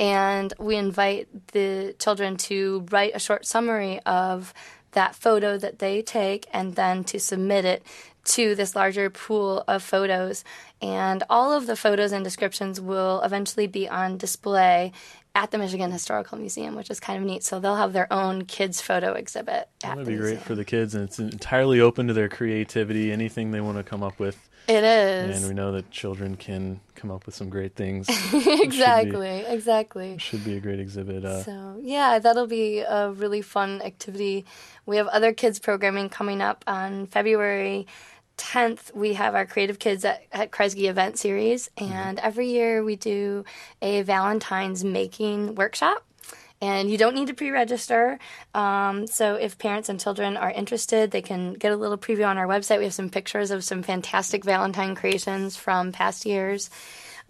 And 0.00 0.52
we 0.58 0.76
invite 0.76 1.28
the 1.52 1.94
children 1.98 2.36
to 2.48 2.86
write 2.90 3.12
a 3.14 3.20
short 3.20 3.46
summary 3.46 4.00
of 4.00 4.52
that 4.92 5.14
photo 5.14 5.58
that 5.58 5.78
they 5.78 6.00
take 6.00 6.46
and 6.52 6.74
then 6.74 7.04
to 7.04 7.20
submit 7.20 7.64
it 7.64 7.82
to 8.24 8.54
this 8.54 8.74
larger 8.74 9.08
pool 9.10 9.62
of 9.68 9.82
photos. 9.82 10.42
And 10.82 11.22
all 11.30 11.52
of 11.52 11.66
the 11.66 11.76
photos 11.76 12.12
and 12.12 12.24
descriptions 12.24 12.80
will 12.80 13.20
eventually 13.22 13.66
be 13.66 13.88
on 13.88 14.16
display 14.16 14.92
at 15.36 15.50
the 15.50 15.58
Michigan 15.58 15.92
Historical 15.92 16.38
Museum, 16.38 16.74
which 16.76 16.90
is 16.90 16.98
kind 16.98 17.18
of 17.18 17.24
neat. 17.24 17.44
So 17.44 17.60
they'll 17.60 17.76
have 17.76 17.92
their 17.92 18.10
own 18.10 18.46
kids 18.46 18.80
photo 18.80 19.12
exhibit. 19.12 19.68
That 19.82 19.98
would 19.98 20.06
be 20.06 20.14
museum. 20.14 20.36
great 20.36 20.46
for 20.46 20.54
the 20.54 20.64
kids, 20.64 20.94
and 20.94 21.04
it's 21.04 21.18
entirely 21.18 21.78
open 21.78 22.08
to 22.08 22.14
their 22.14 22.30
creativity. 22.30 23.12
Anything 23.12 23.50
they 23.50 23.60
want 23.60 23.76
to 23.76 23.84
come 23.84 24.02
up 24.02 24.18
with. 24.18 24.48
It 24.66 24.82
is, 24.82 25.36
and 25.36 25.46
we 25.48 25.54
know 25.54 25.72
that 25.72 25.92
children 25.92 26.36
can 26.36 26.80
come 26.96 27.10
up 27.10 27.26
with 27.26 27.34
some 27.36 27.50
great 27.50 27.76
things. 27.76 28.08
exactly, 28.32 29.38
should 29.42 29.46
be, 29.46 29.52
exactly. 29.52 30.18
Should 30.18 30.44
be 30.44 30.56
a 30.56 30.60
great 30.60 30.80
exhibit. 30.80 31.24
Uh, 31.24 31.42
so 31.44 31.78
yeah, 31.82 32.18
that'll 32.18 32.48
be 32.48 32.80
a 32.80 33.12
really 33.12 33.42
fun 33.42 33.82
activity. 33.82 34.46
We 34.86 34.96
have 34.96 35.06
other 35.08 35.32
kids 35.32 35.58
programming 35.60 36.08
coming 36.08 36.40
up 36.40 36.64
on 36.66 37.06
February 37.06 37.86
10th, 38.36 38.94
we 38.94 39.14
have 39.14 39.34
our 39.34 39.46
Creative 39.46 39.78
Kids 39.78 40.04
at, 40.04 40.22
at 40.32 40.50
Kresge 40.50 40.88
event 40.88 41.18
series, 41.18 41.70
mm-hmm. 41.76 41.92
and 41.92 42.18
mm-hmm. 42.18 42.26
every 42.26 42.48
year 42.48 42.84
we 42.84 42.96
do 42.96 43.44
a 43.82 44.02
Valentine's 44.02 44.84
making 44.84 45.54
workshop. 45.54 46.02
and 46.60 46.90
you 46.90 46.96
don't 46.96 47.14
need 47.14 47.28
to 47.28 47.34
pre-register. 47.34 48.18
Um, 48.54 49.06
so 49.06 49.34
if 49.34 49.58
parents 49.58 49.88
and 49.90 50.00
children 50.00 50.36
are 50.38 50.50
interested, 50.50 51.10
they 51.10 51.20
can 51.20 51.52
get 51.52 51.72
a 51.72 51.76
little 51.76 51.98
preview 51.98 52.26
on 52.26 52.38
our 52.38 52.46
website. 52.46 52.78
We 52.78 52.84
have 52.84 52.94
some 52.94 53.10
pictures 53.10 53.50
of 53.50 53.62
some 53.62 53.82
fantastic 53.82 54.42
Valentine 54.44 54.94
creations 54.94 55.56
from 55.56 55.92
past 55.92 56.24
years. 56.24 56.70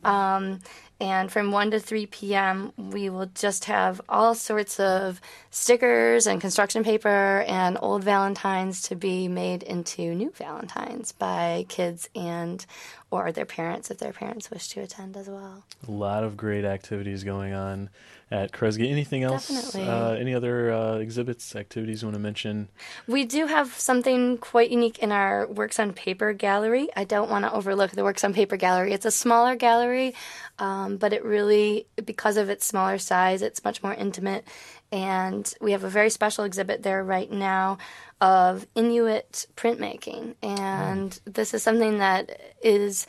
Um, 0.05 0.61
and 0.99 1.31
from 1.31 1.53
1 1.53 1.73
to 1.73 1.81
3 1.81 2.07
p.m., 2.07 2.73
we 2.77 3.11
will 3.11 3.31
just 3.35 3.67
have 3.67 4.01
all 4.09 4.35
sorts 4.35 4.81
of 4.81 5.21
stickers 5.51 6.27
and 6.27 6.41
construction 6.41 6.85
paper 6.85 7.45
and 7.47 7.77
old 7.81 8.03
Valentines 8.03 8.83
to 8.83 8.97
be 8.97 9.29
made 9.29 9.63
into 9.63 10.15
new 10.15 10.31
Valentines 10.31 11.13
by 11.13 11.67
kids 11.69 12.09
and 12.15 12.65
or 13.11 13.31
their 13.31 13.45
parents 13.45 13.91
if 13.91 13.99
their 13.99 14.13
parents 14.13 14.51
wish 14.51 14.69
to 14.69 14.81
attend 14.81 15.17
as 15.17 15.29
well. 15.29 15.65
A 15.87 15.91
lot 15.91 16.25
of 16.25 16.37
great 16.37 16.65
activities 16.65 17.25
going 17.25 17.53
on 17.53 17.91
at 18.31 18.51
Kresge. 18.53 18.91
Anything 18.91 19.23
else? 19.23 19.49
Definitely. 19.49 19.89
Uh, 19.89 20.13
any 20.13 20.35
other 20.35 20.73
uh, 20.73 20.97
exhibits, 20.97 21.55
activities 21.55 22.03
you 22.03 22.09
want 22.09 22.17
to 22.17 22.21
mention? 22.21 22.69
We 23.07 23.25
do 23.25 23.47
have 23.47 23.73
something 23.75 24.39
quite 24.39 24.71
unique 24.71 24.99
in 24.99 25.13
our 25.13 25.47
Works 25.47 25.79
on 25.79 25.93
Paper 25.93 26.33
gallery. 26.33 26.89
I 26.97 27.05
don't 27.05 27.31
want 27.31 27.45
to 27.45 27.53
overlook 27.53 27.93
the 27.93 28.03
Works 28.03 28.25
on 28.25 28.35
Paper 28.35 28.57
gallery. 28.57 28.93
It's 28.93 29.07
a 29.07 29.11
smaller 29.13 29.55
gallery, 29.55 30.15
um, 30.59 30.97
but 30.97 31.13
it 31.13 31.25
really, 31.25 31.87
because 32.05 32.37
of 32.37 32.51
its 32.51 32.67
smaller 32.67 32.99
size, 32.99 33.43
it's 33.43 33.63
much 33.63 33.83
more 33.83 33.95
intimate. 33.95 34.47
And 34.91 35.53
we 35.61 35.73
have 35.73 35.85
a 35.85 35.89
very 35.89 36.11
special 36.11 36.45
exhibit 36.45 36.83
there 36.83 37.05
right 37.05 37.31
now 37.31 37.79
of 38.21 38.67
Inuit 38.75 39.47
printmaking. 39.57 40.35
And 40.43 41.19
this 41.25 41.55
is 41.55 41.63
something 41.63 41.99
that 41.99 42.41
is 42.63 43.07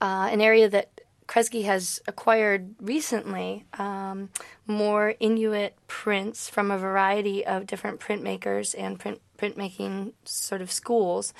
uh, 0.00 0.28
an 0.30 0.40
area 0.40 0.68
that 0.68 0.97
Kresge 1.28 1.64
has 1.64 2.00
acquired 2.08 2.74
recently 2.80 3.66
um, 3.78 4.30
more 4.66 5.14
Inuit 5.20 5.76
prints 5.86 6.48
from 6.48 6.70
a 6.70 6.78
variety 6.78 7.44
of 7.46 7.66
different 7.66 8.00
printmakers 8.00 8.74
and 8.76 8.98
print 8.98 9.20
printmaking 9.38 10.14
sort 10.24 10.60
of 10.60 10.72
schools. 10.72 11.32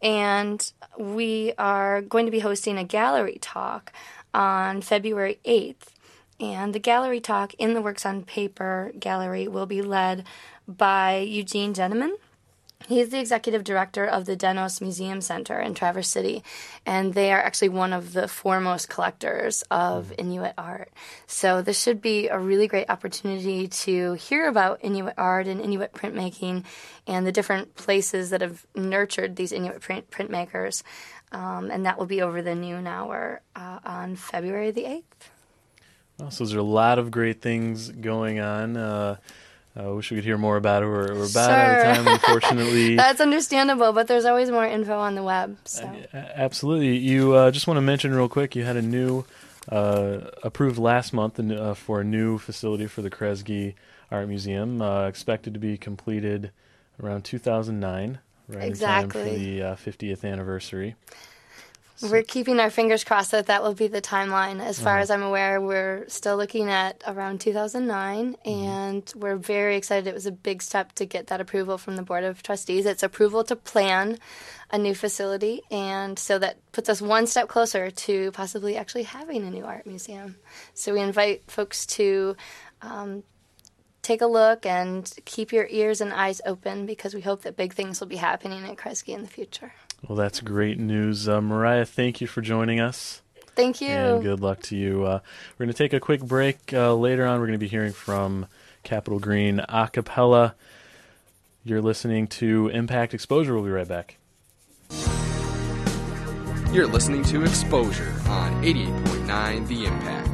And 0.00 0.72
we 0.98 1.52
are 1.58 2.00
going 2.00 2.24
to 2.24 2.32
be 2.32 2.38
hosting 2.38 2.78
a 2.78 2.84
gallery 2.84 3.36
talk 3.38 3.92
on 4.32 4.80
February 4.80 5.40
8th. 5.44 5.88
And 6.40 6.74
the 6.74 6.78
gallery 6.78 7.20
talk 7.20 7.52
in 7.54 7.74
the 7.74 7.82
Works 7.82 8.06
on 8.06 8.22
Paper 8.22 8.92
gallery 8.98 9.46
will 9.46 9.66
be 9.66 9.82
led 9.82 10.24
by 10.66 11.18
Eugene 11.18 11.74
Jenneman. 11.74 12.12
He's 12.86 13.08
the 13.08 13.18
executive 13.18 13.64
director 13.64 14.04
of 14.04 14.26
the 14.26 14.36
Dennos 14.36 14.80
Museum 14.80 15.20
Center 15.20 15.58
in 15.58 15.74
Traverse 15.74 16.08
City, 16.08 16.42
and 16.84 17.14
they 17.14 17.32
are 17.32 17.40
actually 17.40 17.70
one 17.70 17.92
of 17.92 18.12
the 18.12 18.28
foremost 18.28 18.90
collectors 18.90 19.64
of 19.70 20.12
Inuit 20.18 20.52
art. 20.58 20.90
So, 21.26 21.62
this 21.62 21.80
should 21.80 22.02
be 22.02 22.28
a 22.28 22.38
really 22.38 22.68
great 22.68 22.90
opportunity 22.90 23.68
to 23.68 24.12
hear 24.14 24.48
about 24.48 24.80
Inuit 24.82 25.14
art 25.16 25.46
and 25.46 25.60
Inuit 25.60 25.94
printmaking 25.94 26.64
and 27.06 27.26
the 27.26 27.32
different 27.32 27.74
places 27.74 28.30
that 28.30 28.42
have 28.42 28.66
nurtured 28.74 29.36
these 29.36 29.52
Inuit 29.52 29.80
print 29.80 30.10
printmakers. 30.10 30.82
Um, 31.32 31.70
and 31.70 31.84
that 31.86 31.98
will 31.98 32.06
be 32.06 32.22
over 32.22 32.42
the 32.42 32.54
noon 32.54 32.86
hour 32.86 33.40
uh, 33.56 33.80
on 33.84 34.14
February 34.14 34.70
the 34.70 34.84
8th. 34.84 35.02
Well, 36.18 36.30
so 36.30 36.44
there's 36.44 36.54
a 36.54 36.62
lot 36.62 37.00
of 37.00 37.10
great 37.10 37.40
things 37.40 37.90
going 37.90 38.38
on. 38.38 38.76
Uh, 38.76 39.16
I 39.76 39.88
wish 39.88 40.10
we 40.10 40.16
could 40.16 40.24
hear 40.24 40.38
more 40.38 40.56
about 40.56 40.84
it. 40.84 40.86
We're, 40.86 41.14
we're 41.14 41.26
about 41.28 41.50
out 41.50 41.78
of 41.78 41.96
time, 41.96 42.06
unfortunately. 42.06 42.94
That's 42.96 43.20
understandable, 43.20 43.92
but 43.92 44.06
there's 44.06 44.24
always 44.24 44.50
more 44.50 44.64
info 44.64 44.96
on 44.98 45.16
the 45.16 45.22
web. 45.22 45.56
So. 45.64 45.84
A- 46.12 46.40
Absolutely. 46.40 46.96
You 46.96 47.34
uh, 47.34 47.50
just 47.50 47.66
want 47.66 47.76
to 47.78 47.82
mention 47.82 48.14
real 48.14 48.28
quick. 48.28 48.54
You 48.54 48.64
had 48.64 48.76
a 48.76 48.82
new 48.82 49.24
uh, 49.68 50.20
approved 50.44 50.78
last 50.78 51.12
month 51.12 51.40
uh, 51.40 51.74
for 51.74 52.00
a 52.00 52.04
new 52.04 52.38
facility 52.38 52.86
for 52.86 53.02
the 53.02 53.10
Kresge 53.10 53.74
Art 54.10 54.28
Museum, 54.28 54.80
uh, 54.80 55.06
expected 55.08 55.54
to 55.54 55.60
be 55.60 55.76
completed 55.76 56.52
around 57.02 57.24
2009, 57.24 58.18
right 58.48 58.62
in 58.62 58.74
time 58.76 59.10
for 59.10 59.22
the 59.22 59.62
uh, 59.62 59.74
50th 59.74 60.24
anniversary. 60.24 60.94
We're 62.02 62.22
keeping 62.24 62.58
our 62.58 62.70
fingers 62.70 63.04
crossed 63.04 63.30
that 63.30 63.46
that 63.46 63.62
will 63.62 63.72
be 63.74 63.86
the 63.86 64.02
timeline. 64.02 64.60
As 64.60 64.80
far 64.80 64.94
Uh-huh. 64.94 65.02
as 65.02 65.10
I'm 65.10 65.22
aware, 65.22 65.60
we're 65.60 66.04
still 66.08 66.36
looking 66.36 66.68
at 66.68 67.02
around 67.06 67.40
2009, 67.40 68.36
Mm-hmm. 68.44 68.48
and 68.50 69.12
we're 69.16 69.36
very 69.36 69.76
excited. 69.76 70.06
It 70.08 70.14
was 70.14 70.26
a 70.26 70.32
big 70.32 70.60
step 70.60 70.92
to 70.96 71.06
get 71.06 71.28
that 71.28 71.40
approval 71.40 71.78
from 71.78 71.94
the 71.96 72.02
Board 72.02 72.24
of 72.24 72.42
Trustees. 72.42 72.84
It's 72.84 73.02
approval 73.04 73.44
to 73.44 73.54
plan 73.56 74.18
a 74.70 74.76
new 74.78 74.94
facility, 74.94 75.62
and 75.70 76.18
so 76.18 76.38
that 76.40 76.56
puts 76.72 76.88
us 76.88 77.00
one 77.00 77.26
step 77.28 77.46
closer 77.48 77.90
to 77.92 78.32
possibly 78.32 78.76
actually 78.76 79.04
having 79.04 79.44
a 79.46 79.50
new 79.50 79.64
art 79.64 79.86
museum. 79.86 80.36
So 80.74 80.94
we 80.94 81.00
invite 81.00 81.48
folks 81.48 81.86
to 81.86 82.36
um, 82.82 83.22
take 84.02 84.20
a 84.20 84.26
look 84.26 84.66
and 84.66 85.10
keep 85.24 85.52
your 85.52 85.68
ears 85.70 86.00
and 86.00 86.12
eyes 86.12 86.40
open 86.44 86.86
because 86.86 87.14
we 87.14 87.20
hope 87.20 87.42
that 87.42 87.56
big 87.56 87.72
things 87.72 88.00
will 88.00 88.08
be 88.08 88.16
happening 88.16 88.64
at 88.64 88.76
Kresge 88.76 89.14
in 89.14 89.22
the 89.22 89.28
future. 89.28 89.72
Well, 90.08 90.16
that's 90.16 90.40
great 90.40 90.78
news. 90.78 91.28
Uh, 91.28 91.40
Mariah, 91.40 91.86
thank 91.86 92.20
you 92.20 92.26
for 92.26 92.40
joining 92.40 92.80
us. 92.80 93.22
Thank 93.56 93.80
you. 93.80 93.88
And 93.88 94.22
good 94.22 94.40
luck 94.40 94.60
to 94.62 94.76
you. 94.76 95.04
Uh, 95.04 95.20
we're 95.58 95.66
going 95.66 95.72
to 95.72 95.78
take 95.78 95.92
a 95.92 96.00
quick 96.00 96.20
break. 96.20 96.72
Uh, 96.72 96.94
later 96.94 97.24
on, 97.26 97.38
we're 97.40 97.46
going 97.46 97.58
to 97.58 97.64
be 97.64 97.68
hearing 97.68 97.92
from 97.92 98.46
Capital 98.82 99.18
Green 99.18 99.60
a 99.68 99.88
cappella. 99.92 100.54
You're 101.64 101.80
listening 101.80 102.26
to 102.28 102.68
Impact 102.68 103.14
Exposure. 103.14 103.54
We'll 103.54 103.64
be 103.64 103.70
right 103.70 103.88
back. 103.88 104.18
You're 106.72 106.88
listening 106.88 107.22
to 107.24 107.44
Exposure 107.44 108.12
on 108.26 108.62
88.9 108.62 109.68
The 109.68 109.86
Impact. 109.86 110.33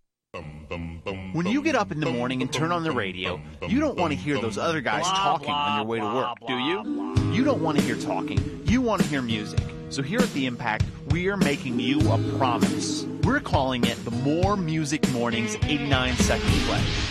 When 1.33 1.45
you 1.47 1.61
get 1.61 1.75
up 1.75 1.91
in 1.91 1.99
the 1.99 2.09
morning 2.09 2.41
and 2.41 2.51
turn 2.51 2.71
on 2.71 2.83
the 2.83 2.91
radio, 2.91 3.41
you 3.67 3.79
don't 3.79 3.97
want 3.97 4.13
to 4.13 4.17
hear 4.17 4.39
those 4.39 4.57
other 4.57 4.79
guys 4.79 5.03
talking 5.03 5.49
on 5.49 5.77
your 5.79 5.85
way 5.85 5.99
to 5.99 6.05
work, 6.05 6.37
do 6.47 6.57
you? 6.57 7.33
You 7.33 7.43
don't 7.43 7.61
want 7.61 7.77
to 7.77 7.83
hear 7.83 7.95
talking. 7.95 8.63
You 8.65 8.81
want 8.81 9.01
to 9.01 9.07
hear 9.07 9.21
music. 9.21 9.59
So 9.89 10.01
here 10.01 10.19
at 10.19 10.31
The 10.33 10.45
Impact, 10.45 10.85
we 11.09 11.27
are 11.27 11.35
making 11.35 11.79
you 11.79 11.99
a 12.11 12.17
promise. 12.37 13.03
We're 13.23 13.41
calling 13.41 13.83
it 13.83 14.03
the 14.05 14.11
More 14.11 14.55
Music 14.55 15.09
Mornings 15.11 15.55
89 15.55 16.15
Second 16.15 16.49
Pledge. 16.49 17.10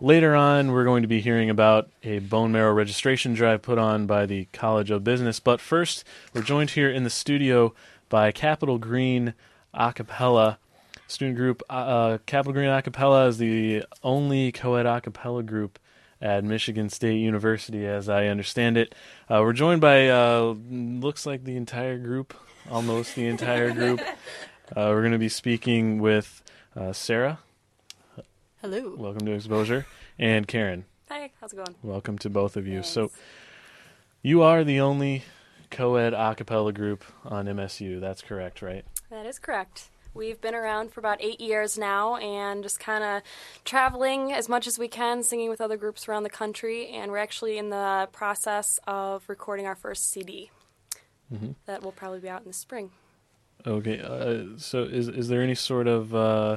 Later 0.00 0.34
on, 0.34 0.72
we're 0.72 0.84
going 0.84 1.02
to 1.02 1.08
be 1.08 1.20
hearing 1.20 1.48
about 1.48 1.88
a 2.02 2.18
bone 2.18 2.50
marrow 2.50 2.72
registration 2.72 3.32
drive 3.32 3.62
put 3.62 3.78
on 3.78 4.06
by 4.06 4.26
the 4.26 4.46
College 4.52 4.90
of 4.90 5.04
Business. 5.04 5.38
But 5.38 5.60
first, 5.60 6.02
we're 6.32 6.42
joined 6.42 6.70
here 6.70 6.90
in 6.90 7.04
the 7.04 7.10
studio 7.10 7.74
by 8.08 8.32
Capital 8.32 8.78
Green 8.78 9.34
a 9.72 9.92
cappella 9.92 10.58
student 11.06 11.36
group. 11.36 11.62
Uh, 11.70 12.18
Capital 12.26 12.52
Green 12.52 12.68
a 12.68 12.82
cappella 12.82 13.28
is 13.28 13.38
the 13.38 13.84
only 14.02 14.50
co 14.50 14.74
ed 14.74 14.84
a 14.84 15.00
cappella 15.00 15.44
group 15.44 15.78
at 16.20 16.42
Michigan 16.42 16.90
State 16.90 17.18
University, 17.18 17.86
as 17.86 18.08
I 18.08 18.26
understand 18.26 18.76
it. 18.76 18.96
Uh, 19.30 19.40
we're 19.42 19.52
joined 19.52 19.80
by 19.80 20.08
uh, 20.08 20.56
looks 20.70 21.24
like 21.24 21.44
the 21.44 21.56
entire 21.56 21.98
group, 21.98 22.34
almost 22.68 23.14
the 23.14 23.26
entire 23.26 23.70
group. 23.72 24.00
Uh, 24.70 24.88
we're 24.88 25.02
going 25.02 25.12
to 25.12 25.18
be 25.18 25.28
speaking 25.28 26.00
with 26.00 26.42
uh, 26.74 26.90
Sarah. 26.90 27.38
Hello. 28.64 28.94
Welcome 28.96 29.26
to 29.26 29.32
Exposure, 29.32 29.84
and 30.18 30.48
Karen. 30.48 30.86
Hi, 31.10 31.30
how's 31.38 31.52
it 31.52 31.56
going? 31.56 31.74
Welcome 31.82 32.16
to 32.20 32.30
both 32.30 32.56
of 32.56 32.66
you. 32.66 32.82
So, 32.82 33.10
you 34.22 34.40
are 34.40 34.64
the 34.64 34.80
only 34.80 35.22
co-ed 35.70 36.14
a 36.14 36.34
cappella 36.34 36.72
group 36.72 37.04
on 37.26 37.44
MSU. 37.44 38.00
That's 38.00 38.22
correct, 38.22 38.62
right? 38.62 38.86
That 39.10 39.26
is 39.26 39.38
correct. 39.38 39.90
We've 40.14 40.40
been 40.40 40.54
around 40.54 40.94
for 40.94 41.00
about 41.00 41.18
eight 41.20 41.42
years 41.42 41.76
now 41.76 42.16
and 42.16 42.62
just 42.62 42.80
kind 42.80 43.04
of 43.04 43.20
traveling 43.66 44.32
as 44.32 44.48
much 44.48 44.66
as 44.66 44.78
we 44.78 44.88
can, 44.88 45.22
singing 45.22 45.50
with 45.50 45.60
other 45.60 45.76
groups 45.76 46.08
around 46.08 46.22
the 46.22 46.30
country. 46.30 46.88
And 46.88 47.12
we're 47.12 47.18
actually 47.18 47.58
in 47.58 47.68
the 47.68 48.08
process 48.12 48.80
of 48.86 49.24
recording 49.28 49.66
our 49.66 49.76
first 49.76 50.10
CD 50.10 50.50
Mm-hmm. 51.30 51.50
that 51.66 51.82
will 51.82 51.92
probably 51.92 52.20
be 52.20 52.30
out 52.30 52.40
in 52.40 52.48
the 52.48 52.54
spring. 52.54 52.92
Okay. 53.66 54.00
Uh, 54.00 54.56
so, 54.56 54.84
is 54.84 55.08
is 55.08 55.28
there 55.28 55.42
any 55.42 55.54
sort 55.54 55.86
of 55.86 56.14
uh, 56.14 56.56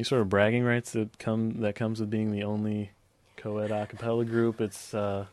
any 0.00 0.04
sort 0.04 0.22
of 0.22 0.30
bragging 0.30 0.64
rights 0.64 0.92
that 0.92 1.18
come 1.18 1.60
that 1.60 1.74
comes 1.74 2.00
with 2.00 2.08
being 2.08 2.30
the 2.30 2.42
only 2.42 2.90
co-ed 3.36 3.70
a 3.70 3.86
cappella 3.86 4.24
group? 4.24 4.58
It's 4.58 4.94
uh, 4.94 5.26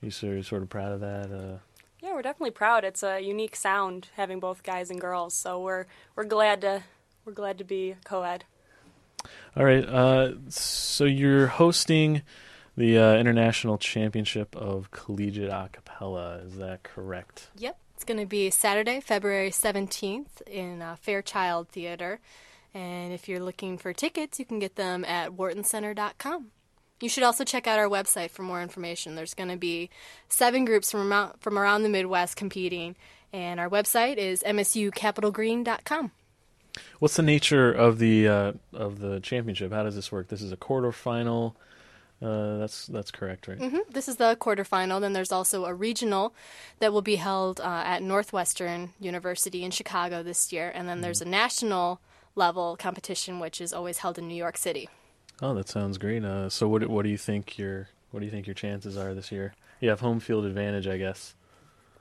you 0.00 0.10
sort 0.10 0.38
of, 0.38 0.46
sort 0.46 0.62
of 0.62 0.70
proud 0.70 0.92
of 0.92 1.00
that. 1.00 1.30
Uh, 1.30 1.58
Yeah, 2.00 2.14
we're 2.14 2.22
definitely 2.22 2.52
proud. 2.52 2.84
It's 2.84 3.02
a 3.02 3.20
unique 3.20 3.54
sound 3.54 4.08
having 4.16 4.40
both 4.40 4.62
guys 4.62 4.90
and 4.90 4.98
girls, 4.98 5.34
so 5.34 5.60
we're 5.60 5.84
we're 6.14 6.24
glad 6.24 6.62
to 6.62 6.84
we're 7.26 7.34
glad 7.34 7.58
to 7.58 7.64
be 7.64 7.96
co-ed. 8.02 8.44
All 9.54 9.64
right. 9.64 9.86
Uh, 9.86 10.32
so 10.48 11.04
you're 11.04 11.48
hosting 11.48 12.22
the 12.78 12.96
uh, 12.96 13.14
International 13.16 13.76
Championship 13.76 14.56
of 14.56 14.90
Collegiate 14.90 15.50
A 15.50 15.68
Cappella. 15.70 16.38
Is 16.38 16.56
that 16.56 16.82
correct? 16.82 17.48
Yep. 17.58 17.78
It's 17.94 18.04
going 18.04 18.20
to 18.20 18.26
be 18.26 18.50
Saturday, 18.50 19.00
February 19.00 19.50
17th 19.50 20.40
in 20.46 20.80
uh, 20.80 20.96
Fairchild 20.96 21.68
Theater. 21.68 22.20
And 22.76 23.14
if 23.14 23.26
you're 23.26 23.40
looking 23.40 23.78
for 23.78 23.94
tickets, 23.94 24.38
you 24.38 24.44
can 24.44 24.58
get 24.58 24.76
them 24.76 25.02
at 25.06 25.30
whartoncenter.com. 25.30 26.48
You 27.00 27.08
should 27.08 27.24
also 27.24 27.42
check 27.42 27.66
out 27.66 27.78
our 27.78 27.88
website 27.88 28.30
for 28.30 28.42
more 28.42 28.60
information. 28.60 29.14
There's 29.14 29.32
going 29.32 29.48
to 29.48 29.56
be 29.56 29.88
seven 30.28 30.66
groups 30.66 30.90
from 30.90 31.10
around, 31.10 31.40
from 31.40 31.58
around 31.58 31.84
the 31.84 31.88
Midwest 31.88 32.36
competing, 32.36 32.94
and 33.32 33.58
our 33.58 33.70
website 33.70 34.18
is 34.18 34.42
msucapitalgreen.com. 34.42 36.10
What's 36.98 37.16
the 37.16 37.22
nature 37.22 37.72
of 37.72 37.98
the 37.98 38.28
uh, 38.28 38.52
of 38.74 38.98
the 38.98 39.20
championship? 39.20 39.72
How 39.72 39.82
does 39.82 39.94
this 39.94 40.12
work? 40.12 40.28
This 40.28 40.42
is 40.42 40.52
a 40.52 40.56
quarterfinal. 40.58 41.54
Uh, 42.20 42.58
that's 42.58 42.86
that's 42.88 43.10
correct, 43.10 43.48
right? 43.48 43.58
hmm 43.58 43.78
This 43.88 44.06
is 44.06 44.16
the 44.16 44.36
quarterfinal. 44.38 45.00
Then 45.00 45.14
there's 45.14 45.32
also 45.32 45.64
a 45.64 45.72
regional 45.72 46.34
that 46.80 46.92
will 46.92 47.00
be 47.00 47.16
held 47.16 47.58
uh, 47.58 47.82
at 47.86 48.02
Northwestern 48.02 48.90
University 49.00 49.64
in 49.64 49.70
Chicago 49.70 50.22
this 50.22 50.52
year, 50.52 50.70
and 50.74 50.86
then 50.86 51.00
there's 51.00 51.22
a 51.22 51.26
national 51.26 52.00
level 52.36 52.76
competition 52.76 53.40
which 53.40 53.60
is 53.60 53.72
always 53.72 53.98
held 53.98 54.18
in 54.18 54.28
New 54.28 54.34
York 54.34 54.56
City. 54.56 54.88
Oh, 55.42 55.54
that 55.54 55.68
sounds 55.68 55.98
great. 55.98 56.24
Uh, 56.24 56.48
so 56.48 56.68
what 56.68 56.86
what 56.88 57.02
do 57.02 57.08
you 57.08 57.18
think 57.18 57.58
your 57.58 57.88
what 58.10 58.20
do 58.20 58.26
you 58.26 58.30
think 58.30 58.46
your 58.46 58.54
chances 58.54 58.96
are 58.96 59.14
this 59.14 59.32
year? 59.32 59.54
You 59.80 59.88
have 59.90 60.00
home 60.00 60.20
field 60.20 60.44
advantage, 60.46 60.86
I 60.86 60.96
guess. 60.96 61.34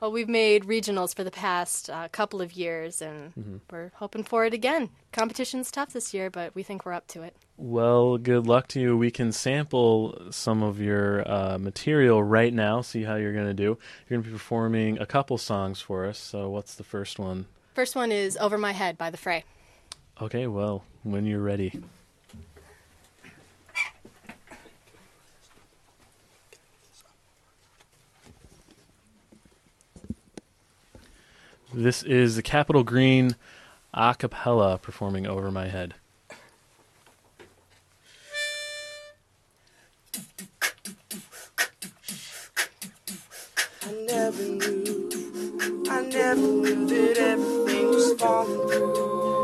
Well, 0.01 0.11
we've 0.11 0.29
made 0.29 0.65
regionals 0.65 1.15
for 1.15 1.23
the 1.23 1.31
past 1.31 1.89
uh, 1.89 2.09
couple 2.09 2.41
of 2.41 2.53
years, 2.53 3.01
and 3.01 3.33
Mhm. 3.33 3.59
we're 3.71 3.91
hoping 3.95 4.23
for 4.23 4.45
it 4.45 4.53
again. 4.53 4.89
Competition's 5.13 5.71
tough 5.71 5.93
this 5.93 6.13
year, 6.13 6.29
but 6.29 6.53
we 6.53 6.63
think 6.63 6.85
we're 6.85 6.93
up 6.93 7.07
to 7.07 7.23
it. 7.23 7.35
Well, 7.57 8.17
good 8.17 8.45
luck 8.45 8.67
to 8.69 8.79
you. 8.81 8.97
We 8.97 9.09
can 9.09 9.31
sample 9.31 10.27
some 10.31 10.61
of 10.61 10.79
your 10.81 11.27
uh, 11.29 11.57
material 11.57 12.21
right 12.21 12.53
now. 12.53 12.81
See 12.81 13.03
how 13.03 13.15
you're 13.15 13.33
going 13.33 13.47
to 13.47 13.53
do. 13.53 13.63
You're 14.07 14.19
going 14.19 14.23
to 14.23 14.27
be 14.29 14.33
performing 14.33 14.99
a 14.99 15.05
couple 15.05 15.37
songs 15.37 15.79
for 15.81 16.05
us. 16.05 16.19
So, 16.19 16.49
what's 16.49 16.75
the 16.75 16.83
first 16.83 17.17
one? 17.17 17.47
First 17.73 17.95
one 17.95 18.11
is 18.11 18.37
Over 18.37 18.57
My 18.57 18.73
Head 18.73 18.97
by 18.97 19.09
The 19.09 19.17
Fray. 19.17 19.43
Okay, 20.21 20.47
well, 20.47 20.85
when 21.03 21.25
you're 21.25 21.41
ready. 21.41 21.77
This 31.73 32.01
is 32.03 32.37
the 32.37 32.41
Capital 32.41 32.85
Green 32.85 33.35
a 33.93 34.15
cappella 34.17 34.77
performing 34.77 35.27
Over 35.27 35.51
My 35.51 35.67
Head. 35.67 35.95
I 43.83 43.91
never 44.07 44.43
knew, 44.43 45.83
I 45.89 46.01
never 46.03 46.41
knew 46.41 46.87
that 46.87 47.17
everything 47.17 47.87
was 47.87 48.13
falling 48.13 48.69
through. 48.69 49.34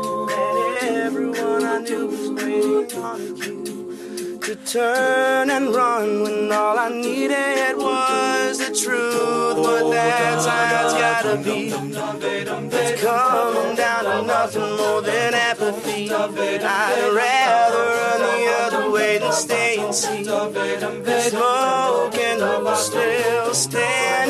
Everyone 0.82 1.64
I 1.64 1.78
knew 1.78 2.06
was 2.08 2.30
waiting 2.30 3.02
on 3.02 3.36
you 3.36 4.38
to 4.40 4.56
turn 4.56 5.48
and 5.50 5.72
run 5.72 6.24
when 6.24 6.50
all 6.50 6.76
I 6.76 6.88
needed 6.88 7.76
was 7.76 8.58
the 8.58 8.74
truth. 8.74 9.56
But 9.56 9.90
that 9.90 10.44
time's 10.44 10.94
gotta 10.94 11.36
be. 11.36 11.70
It's 11.70 13.02
coming 13.02 13.76
down 13.76 14.04
to 14.04 14.22
nothing 14.26 14.76
more 14.76 15.02
than 15.02 15.34
apathy. 15.34 16.10
I'd 16.10 17.14
rather 17.14 17.84
run 17.98 18.20
the 18.20 18.42
other 18.62 18.90
way 18.90 19.18
than 19.18 19.32
stay 19.32 19.78
and 19.78 19.94
see. 19.94 20.24
The 20.24 21.20
smoke 21.30 22.18
and 22.18 22.76
still 22.76 23.54
standing 23.54 24.21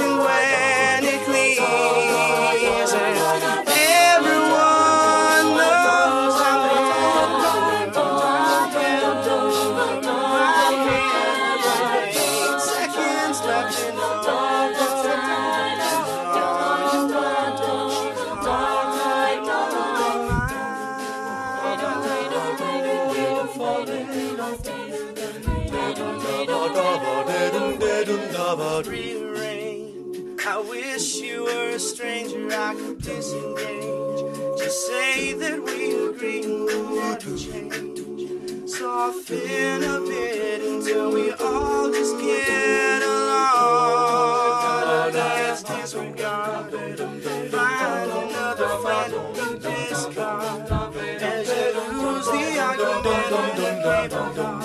argument 53.84 54.38
and 54.38 54.61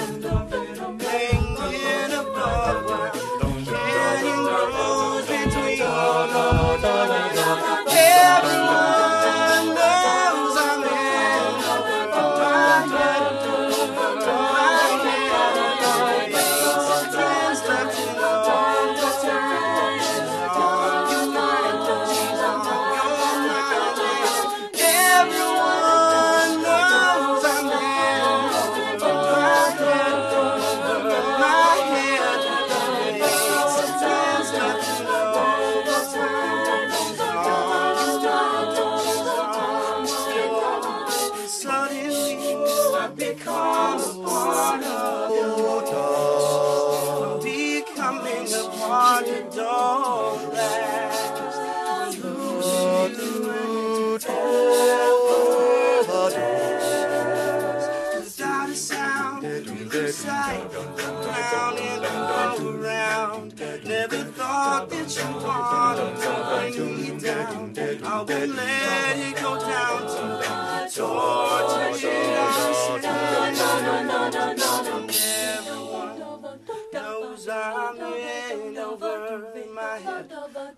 I'm 77.49 77.95
in 77.97 78.77
over 78.77 79.45
my 79.75 79.97
head, 79.99 80.31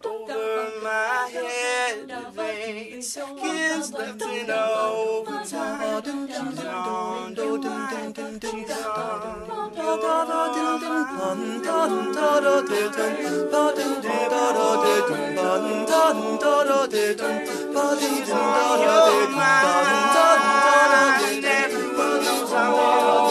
over 0.05 0.72
my 0.84 1.30
head. 1.32 1.88
Veins, 2.72 3.17
kids 3.41 3.91
left 3.93 4.22
in 4.22 4.51
overtime. 4.51 6.03
She's 6.03 6.59
on. 6.65 7.36
Everyone 21.41 22.24
knows 22.24 23.28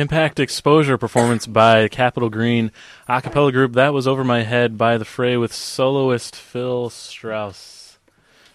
Impact 0.00 0.40
Exposure 0.40 0.96
performance 0.96 1.46
by 1.46 1.86
Capital 1.86 2.30
Green 2.30 2.72
a 3.06 3.20
cappella 3.20 3.52
group. 3.52 3.74
That 3.74 3.92
was 3.92 4.08
Over 4.08 4.24
My 4.24 4.44
Head 4.44 4.78
by 4.78 4.96
The 4.96 5.04
Fray 5.04 5.36
with 5.36 5.52
soloist 5.52 6.34
Phil 6.34 6.88
Strauss. 6.88 7.98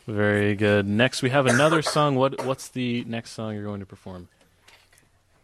Very 0.08 0.56
good. 0.56 0.88
Next, 0.88 1.22
we 1.22 1.30
have 1.30 1.46
another 1.46 1.82
song. 1.84 2.16
What 2.16 2.43
What's 2.43 2.70
the 2.70 3.04
next 3.04 3.34
song 3.34 3.54
you're 3.54 3.64
going 3.64 3.80
to 3.80 3.86
perform? 3.86 4.28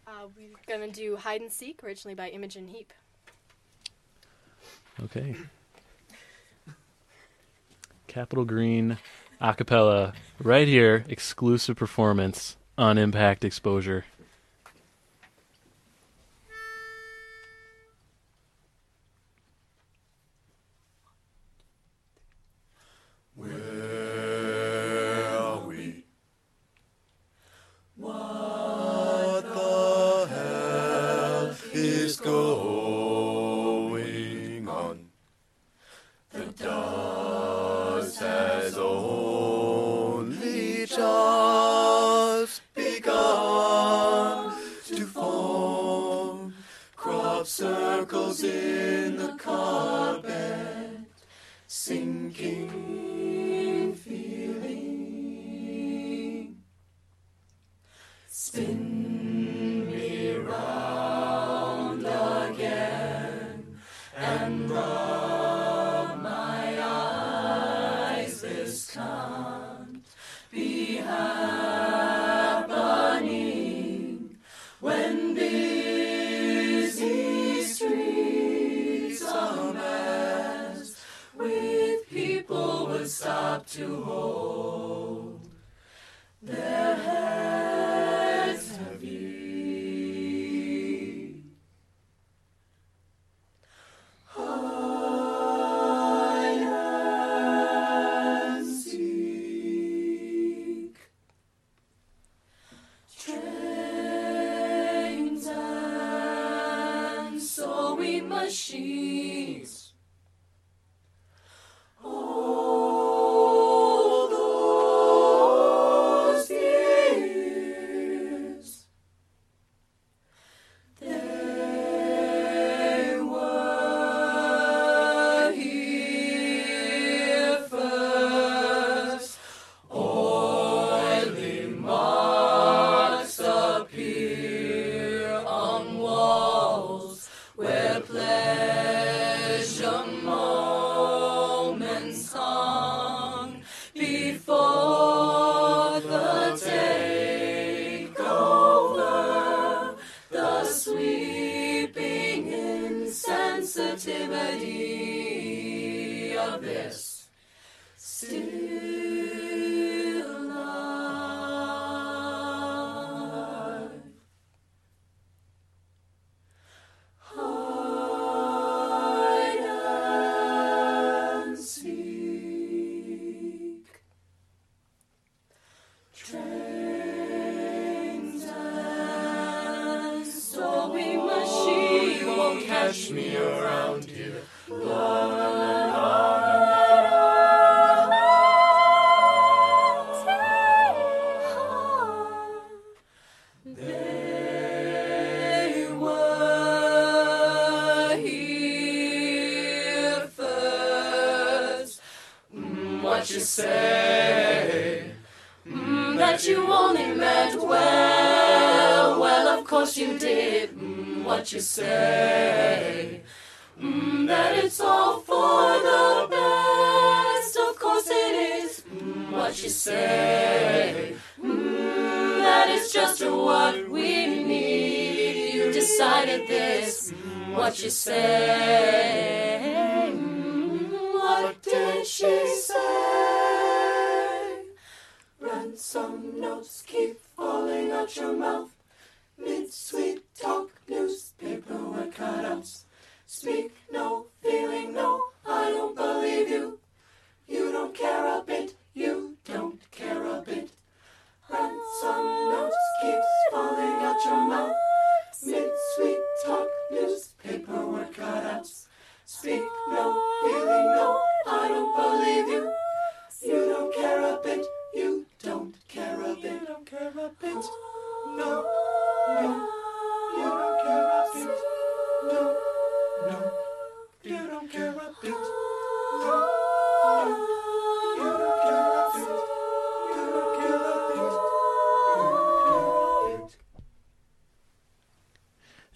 Uh, 0.04 0.26
we're 0.36 0.48
gonna 0.66 0.90
do 0.90 1.14
Hide 1.14 1.40
and 1.40 1.52
Seek, 1.52 1.84
originally 1.84 2.16
by 2.16 2.30
Imogen 2.30 2.66
Heap. 2.66 2.92
Okay. 5.04 5.36
Capital 8.08 8.44
Green 8.44 8.98
a 9.40 9.54
cappella 9.54 10.14
right 10.42 10.66
here, 10.66 11.04
exclusive 11.08 11.76
performance 11.76 12.56
on 12.76 12.98
Impact 12.98 13.44
Exposure. 13.44 14.04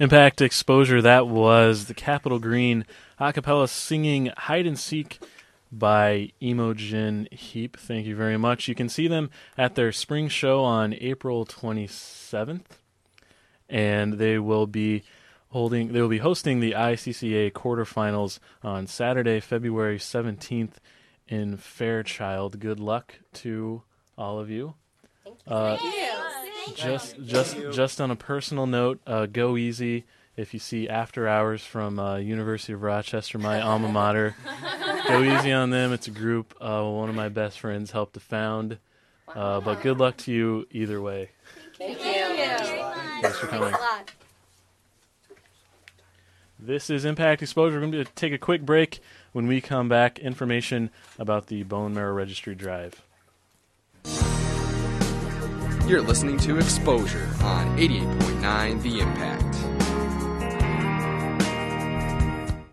Impact 0.07 0.41
Exposure, 0.41 1.03
that 1.03 1.27
was 1.27 1.87
the 1.87 1.95
Capital 1.95 2.39
Green 2.39 2.87
a 3.19 3.33
cappella 3.33 3.67
singing 3.67 4.31
Hide 4.37 4.65
and 4.65 4.79
Seek 4.79 5.19
by 5.73 6.31
Imogen 6.39 7.27
Heap. 7.33 7.77
Thank 7.77 8.07
you 8.07 8.15
very 8.15 8.37
much. 8.37 8.69
You 8.69 8.77
can 8.77 8.89
see 8.89 9.09
them 9.09 9.31
at 9.59 9.75
their 9.75 9.91
spring 9.91 10.29
show 10.29 10.63
on 10.63 10.95
April 10.95 11.45
27th, 11.45 12.79
and 13.69 14.13
they 14.13 14.39
will 14.39 14.69
be 14.69 15.03
holding 15.49 15.93
they 15.93 16.01
will 16.01 16.09
be 16.09 16.19
hosting 16.19 16.61
the 16.61 16.71
ICCA 16.71 17.51
quarterfinals 17.51 18.39
on 18.63 18.87
Saturday, 18.87 19.41
February 19.41 19.99
17th 19.99 20.75
in 21.27 21.57
Fairchild. 21.57 22.61
Good 22.61 22.79
luck 22.79 23.17
to 23.33 23.83
all 24.17 24.39
of 24.39 24.51
you. 24.51 24.75
Uh, 25.49 25.77
just 26.75 27.23
just 27.25 27.57
just 27.73 28.01
on 28.01 28.11
a 28.11 28.17
personal 28.17 28.67
note, 28.67 29.01
uh, 29.07 29.27
go 29.27 29.57
easy 29.57 30.05
if 30.37 30.53
you 30.53 30.61
see 30.61 30.89
After 30.89 31.27
Hours 31.27 31.63
from 31.65 31.99
uh, 31.99 32.17
University 32.17 32.75
of 32.75 32.83
Rochester, 32.83 33.39
my 33.39 33.61
alma 33.61 33.89
mater. 33.89 34.37
go 35.09 35.23
easy 35.23 35.53
on 35.53 35.71
them. 35.71 35.93
It's 35.93 36.09
a 36.09 36.11
group 36.11 36.55
uh, 36.61 36.83
one 36.83 37.09
of 37.09 37.15
my 37.15 37.29
best 37.29 37.59
friends 37.59 37.91
helped 37.91 38.15
to 38.15 38.21
found. 38.21 38.79
Uh, 39.35 39.61
but 39.61 39.83
good 39.83 39.99
luck 39.99 40.17
to 40.19 40.33
you 40.33 40.67
either 40.71 41.01
way. 41.01 41.31
Thank 41.79 41.99
you. 42.05 42.37
Thanks 43.23 43.39
for 43.39 43.47
coming. 43.47 43.75
This 46.59 46.91
is 46.91 47.05
Impact 47.05 47.43
Exposure. 47.43 47.81
We're 47.81 47.91
going 47.91 48.05
to 48.05 48.13
take 48.15 48.33
a 48.33 48.39
quick 48.39 48.63
break. 48.63 49.01
When 49.33 49.47
we 49.47 49.61
come 49.61 49.89
back, 49.89 50.19
information 50.19 50.91
about 51.19 51.49
the 51.49 51.63
Bone 51.65 51.93
Marrow 51.93 52.15
Registry 52.15 52.55
Drive. 52.55 53.03
You're 55.87 56.03
listening 56.03 56.37
to 56.39 56.59
Exposure 56.59 57.29
on 57.43 57.79
88.9 57.79 58.83
The 58.83 58.99
Impact. 58.99 59.57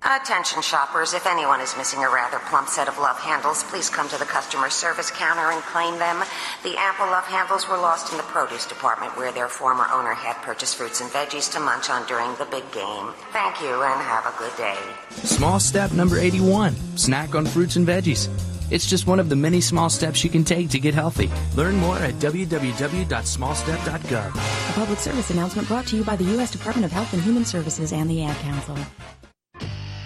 Attention 0.02 0.64
shoppers, 0.64 1.14
if 1.14 1.28
anyone 1.28 1.62
is 1.62 1.78
missing 1.78 2.04
a 2.04 2.10
rather 2.10 2.40
plump 2.40 2.68
set 2.68 2.88
of 2.88 2.98
love 2.98 3.20
handles, 3.20 3.64
please 3.66 3.88
come 3.88 4.10
to 4.10 4.18
the 4.18 4.26
customer 4.26 4.72
service 4.72 5.12
counter 5.12 5.52
and 5.52 5.62
claim 5.62 6.00
them. 6.00 6.24
The 6.64 6.76
ample 6.76 7.06
love 7.06 7.26
handles 7.26 7.70
were 7.70 7.78
lost 7.78 8.12
in 8.12 8.18
the 8.18 8.24
produce 8.24 8.66
department 8.66 9.16
where 9.16 9.32
their 9.32 9.48
former 9.48 9.86
owner 9.92 10.16
had 10.16 10.36
purchased 10.38 10.78
fruits 10.78 11.00
and 11.00 11.12
veggies 11.12 11.52
to 11.54 11.60
munch 11.60 11.92
on 11.92 12.08
during 12.08 12.34
the 12.38 12.46
big 12.46 12.64
game. 12.72 13.14
Thank 13.32 13.62
you 13.62 13.84
and 13.84 14.02
have 14.02 14.26
a 14.26 14.36
good 14.40 14.56
day. 14.58 14.78
Small 15.12 15.60
step 15.60 15.92
number 15.92 16.18
81 16.18 16.74
snack 16.98 17.36
on 17.36 17.46
fruits 17.46 17.76
and 17.76 17.88
veggies. 17.88 18.28
It's 18.70 18.90
just 18.90 19.08
one 19.08 19.20
of 19.20 19.30
the 19.30 19.36
many 19.36 19.62
small 19.62 19.90
steps 19.90 20.24
you 20.24 20.30
can 20.30 20.44
take 20.44 20.70
to 20.70 20.80
get 20.80 20.94
healthy. 20.94 21.32
Learn 21.56 21.76
more 21.76 21.98
at 21.98 22.14
www.smallstep.gov. 22.16 24.70
A 24.70 24.74
public 24.74 25.00
service 25.00 25.30
announcement 25.30 25.68
brought 25.68 25.88
to 25.88 25.96
you 25.96 26.04
by 26.04 26.16
the 26.16 26.26
U.S. 26.26 26.52
Department 26.52 26.86
of 26.86 26.92
Health 26.92 27.14
and 27.14 27.22
Human 27.22 27.46
Services 27.46 27.94
and 27.94 28.10
the 28.10 28.24
Ad 28.24 28.36
Council. 28.38 28.78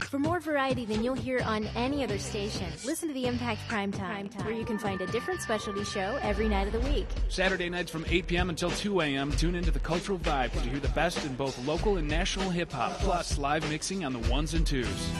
For 0.09 0.19
more 0.19 0.39
variety 0.39 0.85
than 0.85 1.03
you'll 1.03 1.15
hear 1.15 1.41
on 1.41 1.67
any 1.75 2.01
other 2.01 2.17
station, 2.17 2.71
listen 2.85 3.09
to 3.09 3.13
the 3.13 3.25
Impact 3.25 3.59
Prime 3.67 3.91
Time, 3.91 4.29
where 4.43 4.53
you 4.53 4.63
can 4.63 4.79
find 4.79 5.01
a 5.01 5.07
different 5.07 5.41
specialty 5.41 5.83
show 5.83 6.17
every 6.21 6.47
night 6.47 6.65
of 6.65 6.73
the 6.73 6.79
week. 6.89 7.07
Saturday 7.27 7.69
nights 7.69 7.91
from 7.91 8.05
8 8.07 8.25
p.m. 8.25 8.49
until 8.49 8.71
2 8.71 9.01
a.m. 9.01 9.33
Tune 9.33 9.53
into 9.53 9.69
the 9.69 9.79
Cultural 9.79 10.17
Vibe 10.19 10.53
to 10.53 10.61
hear 10.61 10.79
the 10.79 10.87
best 10.89 11.25
in 11.25 11.35
both 11.35 11.59
local 11.67 11.97
and 11.97 12.07
national 12.07 12.49
hip 12.49 12.71
hop, 12.71 12.93
plus 12.99 13.37
live 13.37 13.69
mixing 13.69 14.05
on 14.05 14.13
the 14.13 14.29
ones 14.29 14.53
and 14.53 14.65
twos. 14.65 15.11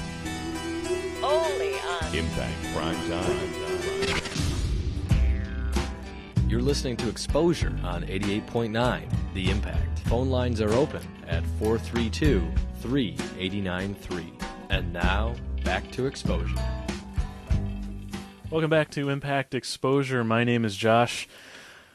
Only 1.23 1.73
on 1.79 2.15
Impact 2.15 2.53
Prime 2.75 3.09
Time. 3.09 3.49
You're 6.47 6.61
listening 6.61 6.95
to 6.97 7.09
Exposure 7.09 7.75
on 7.83 8.03
88.9 8.03 9.01
The 9.33 9.49
Impact. 9.49 9.99
Phone 10.01 10.29
lines 10.29 10.61
are 10.61 10.71
open 10.73 11.01
at 11.27 11.43
432 11.59 12.47
3893. 12.81 14.31
And 14.69 14.93
now, 14.93 15.33
back 15.63 15.89
to 15.93 16.05
Exposure. 16.05 16.55
Welcome 18.51 18.69
back 18.69 18.91
to 18.91 19.09
Impact 19.09 19.55
Exposure. 19.55 20.23
My 20.23 20.43
name 20.43 20.63
is 20.65 20.77
Josh. 20.77 21.27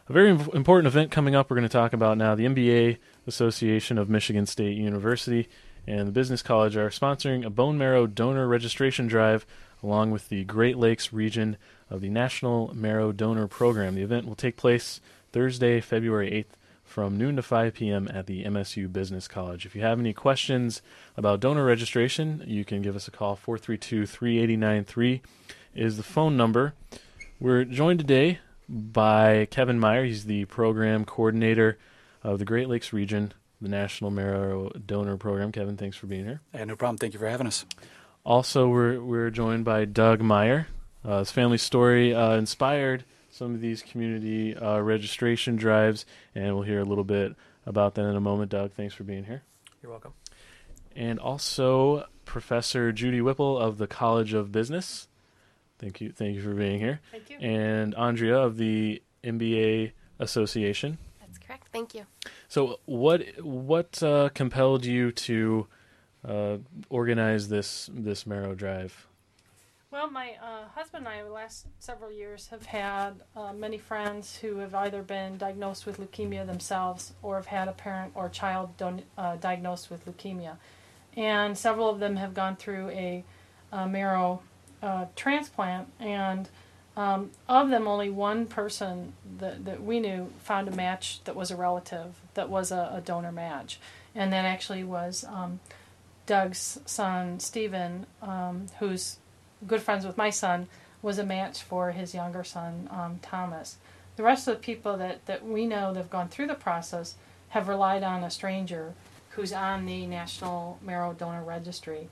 A 0.09 0.13
very 0.13 0.31
important 0.31 0.89
event 0.89 1.13
coming 1.13 1.37
up 1.37 1.49
we're 1.49 1.57
going 1.57 1.69
to 1.69 1.73
talk 1.73 1.93
about 1.93 2.19
now. 2.19 2.35
The 2.35 2.47
MBA 2.47 2.99
Association 3.29 3.99
of 3.99 4.11
Michigan 4.11 4.47
State 4.47 4.77
University 4.77 5.49
and 5.87 6.07
the 6.07 6.13
Business 6.13 6.43
College 6.43 6.77
are 6.77 6.91
sponsoring 6.91 7.45
a 7.45 7.51
bone 7.51 7.77
marrow 7.77 8.07
donor 8.07 8.47
registration 8.47 9.07
drive 9.07 9.47
along 9.83 10.11
with 10.11 10.29
the 10.29 10.45
Great 10.45 10.77
Lakes 10.77 11.13
region 11.13 11.57
of 11.91 12.01
the 12.01 12.09
National 12.09 12.73
Marrow 12.75 13.13
Donor 13.13 13.49
Program. 13.49 13.95
The 13.95 14.03
event 14.03 14.27
will 14.27 14.37
take 14.37 14.57
place 14.57 15.01
Thursday, 15.33 15.81
February 15.81 16.31
8th 16.31 16.57
from 16.85 17.17
noon 17.17 17.37
to 17.37 17.43
5 17.43 17.75
p.m. 17.75 18.09
at 18.13 18.27
the 18.27 18.45
MSU 18.45 18.93
Business 18.93 19.27
College. 19.27 19.65
If 19.65 19.75
you 19.75 19.81
have 19.81 19.99
any 19.99 20.13
questions 20.13 20.83
about 21.17 21.41
donor 21.41 21.65
registration, 21.65 22.45
you 22.47 22.65
can 22.65 22.83
give 22.83 22.95
us 22.95 23.09
a 23.09 23.11
call. 23.11 23.35
432 23.35 24.07
3893 24.07 25.23
is 25.75 25.97
the 25.97 26.03
phone 26.03 26.37
number. 26.37 26.75
We're 27.41 27.65
joined 27.65 27.99
today 27.99 28.41
by 28.69 29.49
Kevin 29.51 29.81
Meyer. 29.81 30.05
He's 30.05 30.27
the 30.27 30.45
program 30.45 31.05
coordinator 31.05 31.79
of 32.23 32.39
the 32.39 32.45
Great 32.45 32.69
Lakes 32.69 32.93
region, 32.93 33.33
the 33.63 33.69
National 33.69 34.11
Marrow 34.11 34.71
Donor 34.71 35.17
Program. 35.17 35.53
Kevin, 35.53 35.77
thanks 35.77 35.97
for 35.97 36.07
being 36.07 36.25
here. 36.25 36.41
Hey, 36.53 36.65
no 36.65 36.77
problem. 36.77 36.99
Thank 36.99 37.15
you 37.15 37.19
for 37.19 37.29
having 37.29 37.47
us. 37.47 37.65
Also, 38.25 38.69
we're, 38.69 39.01
we're 39.01 39.31
joined 39.31 39.65
by 39.65 39.85
Doug 39.85 40.21
Meyer. 40.21 40.69
Uh, 41.05 41.21
his 41.21 41.31
family 41.31 41.59
story 41.59 42.15
uh, 42.15 42.35
inspired 42.35 43.05
some 43.31 43.55
of 43.55 43.61
these 43.61 43.83
community 43.83 44.55
uh, 44.55 44.79
registration 44.79 45.57
drives, 45.57 46.05
and 46.35 46.55
we'll 46.55 46.65
hear 46.65 46.81
a 46.81 46.85
little 46.85 47.05
bit 47.05 47.35
about 47.67 47.95
that 47.95 48.05
in 48.05 48.15
a 48.15 48.21
moment. 48.21 48.51
Doug, 48.51 48.73
thanks 48.73 48.95
for 48.95 49.05
being 49.05 49.25
here. 49.25 49.43
You're 49.83 49.91
welcome. 49.91 50.13
And 50.95 51.19
also 51.19 52.07
Professor 52.25 52.93
Judy 52.93 53.21
Whipple 53.21 53.59
of 53.59 53.79
the 53.79 53.87
College 53.87 54.35
of 54.35 54.53
Business. 54.53 55.09
Thank 55.79 56.01
you, 56.01 56.13
thank 56.13 56.37
you 56.37 56.43
for 56.43 56.55
being 56.55 56.79
here. 56.79 57.01
Thank 57.11 57.31
you. 57.31 57.39
And 57.39 57.95
Andrea 57.95 58.39
of 58.39 58.57
the 58.57 59.03
MBA 59.25 59.93
Association. 60.21 60.99
That's 61.33 61.47
correct. 61.47 61.69
Thank 61.73 61.95
you. 61.95 62.07
So, 62.49 62.81
what 62.85 63.23
what 63.43 64.03
uh, 64.03 64.29
compelled 64.35 64.85
you 64.85 65.13
to 65.13 65.67
uh, 66.27 66.59
organize 66.91 67.49
this 67.49 67.89
this 67.93 68.27
Marrow 68.27 68.55
Drive? 68.55 69.07
Well, 69.91 70.11
my 70.11 70.37
uh, 70.43 70.69
husband 70.75 71.07
and 71.07 71.15
I, 71.15 71.23
the 71.23 71.31
last 71.31 71.67
several 71.79 72.11
years, 72.11 72.49
have 72.49 72.65
had 72.65 73.13
uh, 73.37 73.53
many 73.53 73.77
friends 73.77 74.37
who 74.37 74.59
have 74.59 74.75
either 74.75 75.03
been 75.03 75.37
diagnosed 75.37 75.85
with 75.85 75.99
leukemia 76.01 76.47
themselves 76.47 77.13
or 77.23 77.37
have 77.37 77.47
had 77.47 77.69
a 77.69 77.73
parent 77.73 78.13
or 78.15 78.31
child 78.31 78.75
don- 78.79 79.03
uh, 79.19 79.37
diagnosed 79.37 79.91
with 79.91 80.07
leukemia. 80.07 80.57
And 81.15 81.59
several 81.59 81.91
of 81.91 82.01
them 82.01 82.17
have 82.17 82.33
gone 82.33 82.57
through 82.57 82.89
a, 82.89 83.25
uh 83.71 83.87
marrow 83.87 84.43
uh, 84.83 85.07
transplant. 85.15 85.89
And 86.01 86.49
um, 86.97 87.31
of 87.49 87.71
them, 87.71 87.89
only 87.89 88.11
one 88.11 88.47
person 88.47 89.15
that, 89.39 89.65
that 89.65 89.83
we 89.83 89.99
knew 89.99 90.31
found 90.41 90.69
a 90.69 90.73
match 90.73 91.21
that 91.25 91.35
was 91.35 91.51
a 91.51 91.57
relative, 91.57 92.21
that 92.35 92.51
was 92.51 92.71
a, 92.71 92.93
a 92.95 93.01
donor 93.01 93.33
match. 93.33 93.81
And 94.15 94.33
that 94.33 94.45
actually 94.45 94.85
was 94.85 95.25
um, 95.25 95.61
Doug's 96.27 96.81
son, 96.85 97.41
Stephen, 97.41 98.07
um, 98.21 98.67
who's 98.79 99.17
good 99.67 99.81
friends 99.81 100.05
with 100.05 100.19
my 100.19 100.31
son, 100.31 100.69
was 101.01 101.19
a 101.19 101.25
match 101.25 101.63
for 101.63 101.93
his 101.93 102.15
younger 102.15 102.45
son, 102.45 102.89
um, 102.91 103.19
Thomas. 103.23 103.79
The 104.17 104.23
rest 104.23 104.47
of 104.47 104.55
the 104.55 104.61
people 104.61 104.99
that, 104.99 105.25
that 105.27 105.45
we 105.47 105.67
know 105.67 105.93
that 105.93 106.01
have 106.01 106.11
gone 106.11 106.29
through 106.29 106.49
the 106.49 106.55
process 106.55 107.15
have 107.51 107.69
relied 107.69 108.03
on 108.03 108.23
a 108.23 108.31
stranger 108.31 108.93
who's 109.31 109.53
on 109.53 109.87
the 109.87 110.07
National 110.07 110.79
Marrow 110.83 111.15
Donor 111.15 111.43
Registry. 111.43 112.09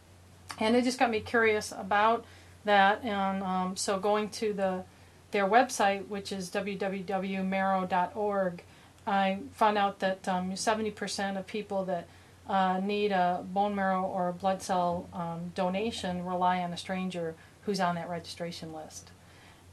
And 0.59 0.75
it 0.75 0.85
just 0.85 0.99
got 0.99 1.11
me 1.11 1.21
curious 1.21 1.71
about 1.71 2.25
that. 2.65 3.05
And 3.05 3.43
um, 3.43 3.77
so 3.77 3.99
going 3.99 4.31
to 4.31 4.53
the 4.53 4.85
their 5.31 5.47
website, 5.47 6.09
which 6.09 6.33
is 6.33 6.51
www.marrow.org, 6.51 8.63
I 9.07 9.39
found 9.53 9.79
out 9.79 10.01
that 10.01 10.29
um, 10.29 10.53
70% 10.53 11.39
of 11.39 11.47
people 11.47 11.85
that 11.85 12.09
uh, 12.49 12.81
need 12.81 13.13
a 13.13 13.45
bone 13.53 13.77
marrow 13.77 14.03
or 14.03 14.29
a 14.29 14.33
blood 14.33 14.61
cell 14.61 15.09
um, 15.13 15.53
donation 15.55 16.27
rely 16.27 16.61
on 16.61 16.73
a 16.73 16.77
stranger 16.77 17.37
who's 17.63 17.81
on 17.81 17.95
that 17.95 18.09
registration 18.09 18.73
list. 18.73 19.11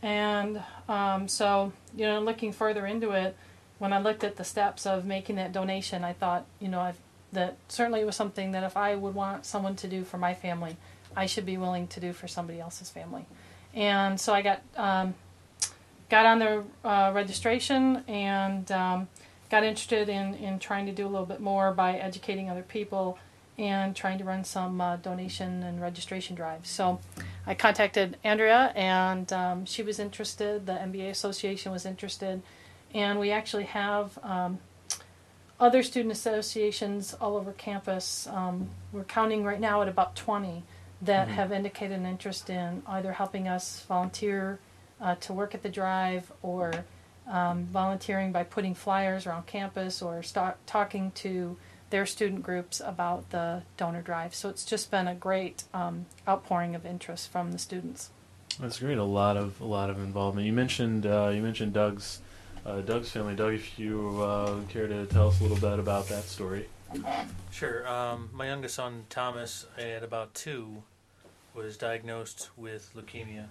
And 0.01 0.61
um, 0.87 1.27
so, 1.27 1.71
you 1.95 2.05
know, 2.05 2.21
looking 2.21 2.51
further 2.51 2.85
into 2.85 3.11
it, 3.11 3.35
when 3.79 3.93
I 3.93 3.99
looked 3.99 4.23
at 4.23 4.35
the 4.35 4.43
steps 4.43 4.85
of 4.85 5.05
making 5.05 5.37
that 5.37 5.51
donation, 5.51 6.03
I 6.03 6.13
thought, 6.13 6.45
you 6.59 6.67
know, 6.67 6.81
I've, 6.81 6.97
that 7.33 7.57
certainly 7.67 8.01
it 8.01 8.05
was 8.05 8.15
something 8.15 8.51
that 8.51 8.63
if 8.63 8.77
I 8.77 8.95
would 8.95 9.15
want 9.15 9.45
someone 9.45 9.75
to 9.77 9.87
do 9.87 10.03
for 10.03 10.17
my 10.17 10.33
family, 10.33 10.77
I 11.17 11.25
should 11.25 11.45
be 11.45 11.57
willing 11.57 11.87
to 11.87 11.99
do 11.99 12.13
for 12.13 12.27
somebody 12.27 12.59
else's 12.59 12.91
family. 12.91 13.25
And 13.73 14.21
so 14.21 14.33
I 14.33 14.43
got 14.43 14.61
um, 14.77 15.15
got 16.09 16.25
on 16.25 16.39
the 16.39 16.63
uh, 16.87 17.11
registration 17.13 18.03
and 18.07 18.71
um, 18.71 19.07
got 19.49 19.63
interested 19.63 20.09
in, 20.09 20.35
in 20.35 20.59
trying 20.59 20.85
to 20.85 20.91
do 20.91 21.05
a 21.05 21.09
little 21.09 21.25
bit 21.25 21.41
more 21.41 21.73
by 21.73 21.97
educating 21.97 22.49
other 22.49 22.61
people 22.61 23.17
and 23.57 23.95
trying 23.95 24.19
to 24.19 24.23
run 24.23 24.43
some 24.43 24.79
uh, 24.79 24.97
donation 24.97 25.63
and 25.63 25.81
registration 25.81 26.35
drives. 26.35 26.69
So 26.69 26.99
I 27.47 27.55
contacted 27.55 28.17
Andrea, 28.23 28.71
and 28.75 29.33
um, 29.33 29.65
she 29.65 29.81
was 29.81 29.97
interested. 29.97 30.67
The 30.67 30.73
MBA 30.73 31.09
Association 31.09 31.71
was 31.71 31.83
interested, 31.83 32.43
and 32.93 33.19
we 33.19 33.31
actually 33.31 33.63
have 33.63 34.19
um, 34.21 34.59
other 35.59 35.81
student 35.81 36.11
associations 36.11 37.15
all 37.15 37.35
over 37.35 37.51
campus. 37.53 38.27
Um, 38.27 38.69
we're 38.91 39.03
counting 39.03 39.43
right 39.43 39.59
now 39.59 39.81
at 39.81 39.87
about 39.87 40.15
20 40.15 40.63
that 41.01 41.27
Mhm. 41.27 41.31
have 41.31 41.51
indicated 41.51 41.97
an 41.99 42.05
interest 42.05 42.49
in 42.49 42.81
either 42.87 43.13
helping 43.13 43.47
us 43.47 43.81
volunteer 43.87 44.59
uh, 44.99 45.15
to 45.15 45.31
work 45.33 45.53
at 45.53 45.61
the 45.63 45.69
drive 45.69 46.31
or 46.41 46.85
um, 47.27 47.65
volunteering 47.65 48.31
by 48.31 48.43
putting 48.43 48.73
flyers 48.73 49.27
around 49.27 49.45
campus 49.45 50.01
or 50.01 50.23
start 50.23 50.57
talking 50.65 51.11
to 51.11 51.57
their 51.89 52.05
student 52.05 52.41
groups 52.41 52.81
about 52.83 53.29
the 53.31 53.61
donor 53.77 54.01
drive. 54.01 54.33
So 54.33 54.49
it's 54.49 54.65
just 54.65 54.89
been 54.91 55.07
a 55.07 55.15
great 55.15 55.63
um, 55.73 56.05
outpouring 56.27 56.73
of 56.73 56.85
interest 56.85 57.29
from 57.29 57.51
the 57.51 57.57
students. 57.59 58.09
That's 58.59 58.79
great. 58.79 58.97
A 58.97 59.03
lot 59.03 59.37
of 59.37 59.59
a 59.61 59.65
lot 59.65 59.89
of 59.89 59.99
involvement. 59.99 60.47
You 60.47 60.53
mentioned 60.53 61.05
uh, 61.05 61.31
you 61.33 61.41
mentioned 61.41 61.73
Doug's 61.73 62.21
uh, 62.65 62.81
Doug's 62.81 63.11
family. 63.11 63.35
Doug, 63.35 63.53
if 63.53 63.77
you 63.77 64.21
uh, 64.21 64.61
care 64.69 64.87
to 64.87 65.05
tell 65.05 65.27
us 65.27 65.39
a 65.39 65.43
little 65.43 65.57
bit 65.57 65.79
about 65.79 66.07
that 66.07 66.23
story. 66.23 66.67
Sure. 67.51 67.87
Um, 67.87 68.29
my 68.33 68.47
youngest 68.47 68.75
son, 68.75 69.05
Thomas, 69.09 69.65
at 69.77 70.03
about 70.03 70.33
two, 70.33 70.83
was 71.53 71.77
diagnosed 71.77 72.49
with 72.55 72.91
leukemia. 72.95 73.47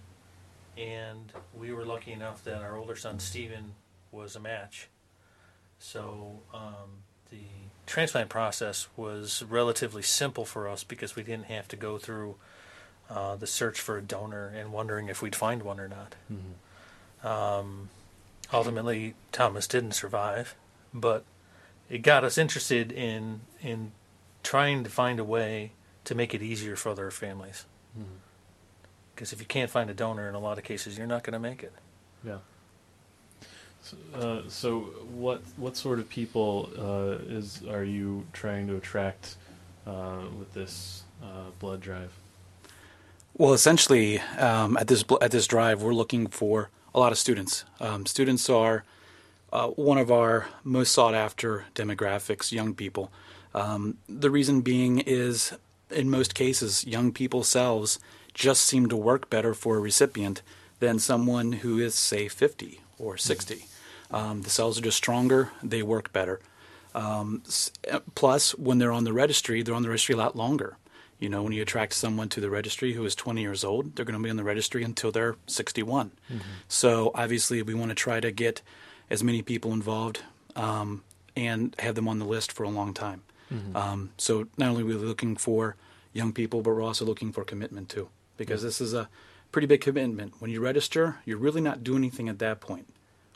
And 0.77 1.33
we 1.59 1.73
were 1.73 1.85
lucky 1.85 2.13
enough 2.13 2.45
that 2.45 2.63
our 2.63 2.77
older 2.77 2.97
son, 2.97 3.19
Stephen, 3.19 3.73
was 4.13 4.37
a 4.37 4.41
match. 4.41 4.89
So 5.79 6.41
um, 6.55 7.03
the 7.31 7.43
transplant 7.87 8.29
process 8.29 8.89
was 8.97 9.43
relatively 9.49 10.03
simple 10.03 10.45
for 10.45 10.69
us 10.69 10.85
because 10.85 11.17
we 11.17 11.23
didn't 11.23 11.47
have 11.47 11.69
to 11.69 11.77
go 11.77 11.99
through 11.99 12.37
uh, 13.09 13.37
the 13.37 13.47
search 13.47 13.81
for 13.81 13.97
a 13.97 14.03
donor 14.03 14.49
and 14.49 14.73
wondering 14.73 15.09
if 15.09 15.23
we'd 15.23 15.37
find 15.37 15.63
one 15.63 15.81
or 15.81 15.89
not. 15.89 16.15
Um, 17.25 17.89
ultimately, 18.53 19.15
Thomas 19.33 19.67
didn't 19.67 19.93
survive, 19.93 20.55
but 20.93 21.25
it 21.89 21.99
got 21.99 22.25
us 22.25 22.39
interested 22.39 22.93
in 22.93 23.41
in 23.63 23.93
trying 24.43 24.85
to 24.85 24.91
find 24.91 25.19
a 25.19 25.25
way 25.25 25.73
to 26.05 26.15
make 26.15 26.35
it 26.35 26.43
easier 26.43 26.77
for 26.77 26.91
other 26.91 27.11
families. 27.11 27.65
Because 29.15 29.33
if 29.33 29.41
you 29.41 29.47
can't 29.47 29.71
find 29.71 29.89
a 29.91 29.95
donor, 29.95 30.29
in 30.29 30.35
a 30.35 30.39
lot 30.39 30.59
of 30.59 30.65
cases, 30.65 30.99
you're 30.99 31.07
not 31.07 31.25
going 31.25 31.33
to 31.33 31.39
make 31.39 31.63
it. 31.63 31.73
Yeah. 32.23 32.39
So, 33.83 33.97
uh, 34.15 34.43
so 34.49 34.81
what 35.15 35.43
what 35.57 35.77
sort 35.77 35.99
of 35.99 36.09
people 36.09 36.71
uh, 36.79 37.25
is 37.33 37.63
are 37.69 37.85
you 37.85 38.27
trying 38.33 38.67
to 38.67 38.77
attract 38.77 39.37
uh, 39.87 40.23
with 40.39 40.53
this 40.53 41.05
uh, 41.23 41.51
blood 41.59 41.81
drive? 41.81 42.13
Well, 43.39 43.53
essentially, 43.53 44.19
um, 44.39 44.77
at 44.77 44.89
this 44.89 45.05
at 45.21 45.31
this 45.31 45.47
drive, 45.47 45.83
we're 45.83 45.95
looking 45.95 46.27
for 46.27 46.71
a 46.95 46.99
lot 46.99 47.13
of 47.13 47.19
students. 47.19 47.65
Um, 47.81 48.07
students 48.07 48.51
are 48.51 48.85
uh, 49.57 49.69
one 49.69 49.97
of 49.97 50.13
our 50.13 50.49
most 50.63 50.93
sought 50.93 51.15
after 51.15 51.65
demographics, 51.75 52.53
young 52.53 52.75
people. 52.75 53.11
Um, 53.55 53.97
the 54.07 54.31
reason 54.31 54.61
being 54.61 54.99
is, 54.99 55.55
in 55.91 56.11
most 56.11 56.35
cases, 56.35 56.87
young 56.87 57.11
people 57.11 57.43
cells 57.43 57.99
just 58.35 58.65
seem 58.65 58.87
to 58.91 58.97
work 58.97 59.31
better 59.31 59.55
for 59.55 59.79
a 59.79 59.81
recipient 59.81 60.43
than 60.79 60.99
someone 60.99 61.53
who 61.53 61.79
is, 61.79 61.95
say, 61.95 62.29
50 62.29 62.83
or 62.99 63.17
60. 63.17 63.65
Um, 64.11 64.43
the 64.43 64.51
cells 64.51 64.79
are 64.79 64.83
just 64.83 64.99
stronger, 64.99 65.53
they 65.63 65.83
work 65.83 66.13
better. 66.13 66.39
Um, 66.95 67.43
plus, 68.15 68.55
when 68.59 68.77
they're 68.77 68.93
on 68.93 69.05
the 69.05 69.15
registry, 69.15 69.63
they're 69.63 69.75
on 69.75 69.83
the 69.83 69.89
registry 69.89 70.15
a 70.15 70.19
lot 70.19 70.37
longer. 70.37 70.77
You 71.19 71.31
know, 71.31 71.43
when 71.43 71.55
you 71.55 71.63
attract 71.63 71.95
someone 71.95 72.29
to 72.29 72.43
the 72.43 72.51
registry 72.51 72.93
who 72.93 73.07
is 73.07 73.15
20 73.15 73.41
years 73.41 73.65
old, 73.65 73.97
they're 73.97 74.05
going 74.05 74.19
to 74.19 74.23
be 74.23 74.29
on 74.29 74.37
the 74.37 74.45
registry 74.45 74.83
until 74.83 75.13
they're 75.13 75.37
61. 75.47 76.11
So 76.69 77.11
obviously, 77.15 77.63
we 77.63 77.73
want 77.73 77.89
to 77.89 77.95
try 77.95 78.21
to 78.21 78.31
get 78.31 78.61
as 79.11 79.23
many 79.23 79.43
people 79.43 79.73
involved 79.73 80.23
um, 80.55 81.03
and 81.37 81.75
have 81.79 81.95
them 81.95 82.09
on 82.09 82.19
the 82.19 82.25
list 82.25 82.51
for 82.53 82.65
a 82.65 82.69
long 82.69 82.95
time. 82.95 83.23
Mhm. 83.53 83.77
Um, 83.77 84.11
so 84.19 84.49
not 84.57 84.71
only 84.71 84.83
are 84.83 84.87
we 84.87 84.95
looking 84.95 85.37
for 85.37 85.77
young 86.13 86.33
people, 86.33 86.63
but 86.63 86.71
we're 86.71 86.83
also 86.83 87.05
looking 87.05 87.33
for 87.33 87.45
commitment 87.45 87.89
too, 87.89 88.09
because 88.37 88.63
this 88.63 88.81
is 88.81 88.95
a 88.95 89.09
pretty 89.53 89.67
big 89.67 89.81
commitment. 89.81 90.35
When 90.41 90.51
you 90.51 90.61
register, 90.61 91.19
you're 91.25 91.39
really 91.39 91.61
not 91.61 91.85
doing 91.85 91.99
anything 91.99 92.29
at 92.29 92.39
that 92.41 92.61
point. 92.61 92.89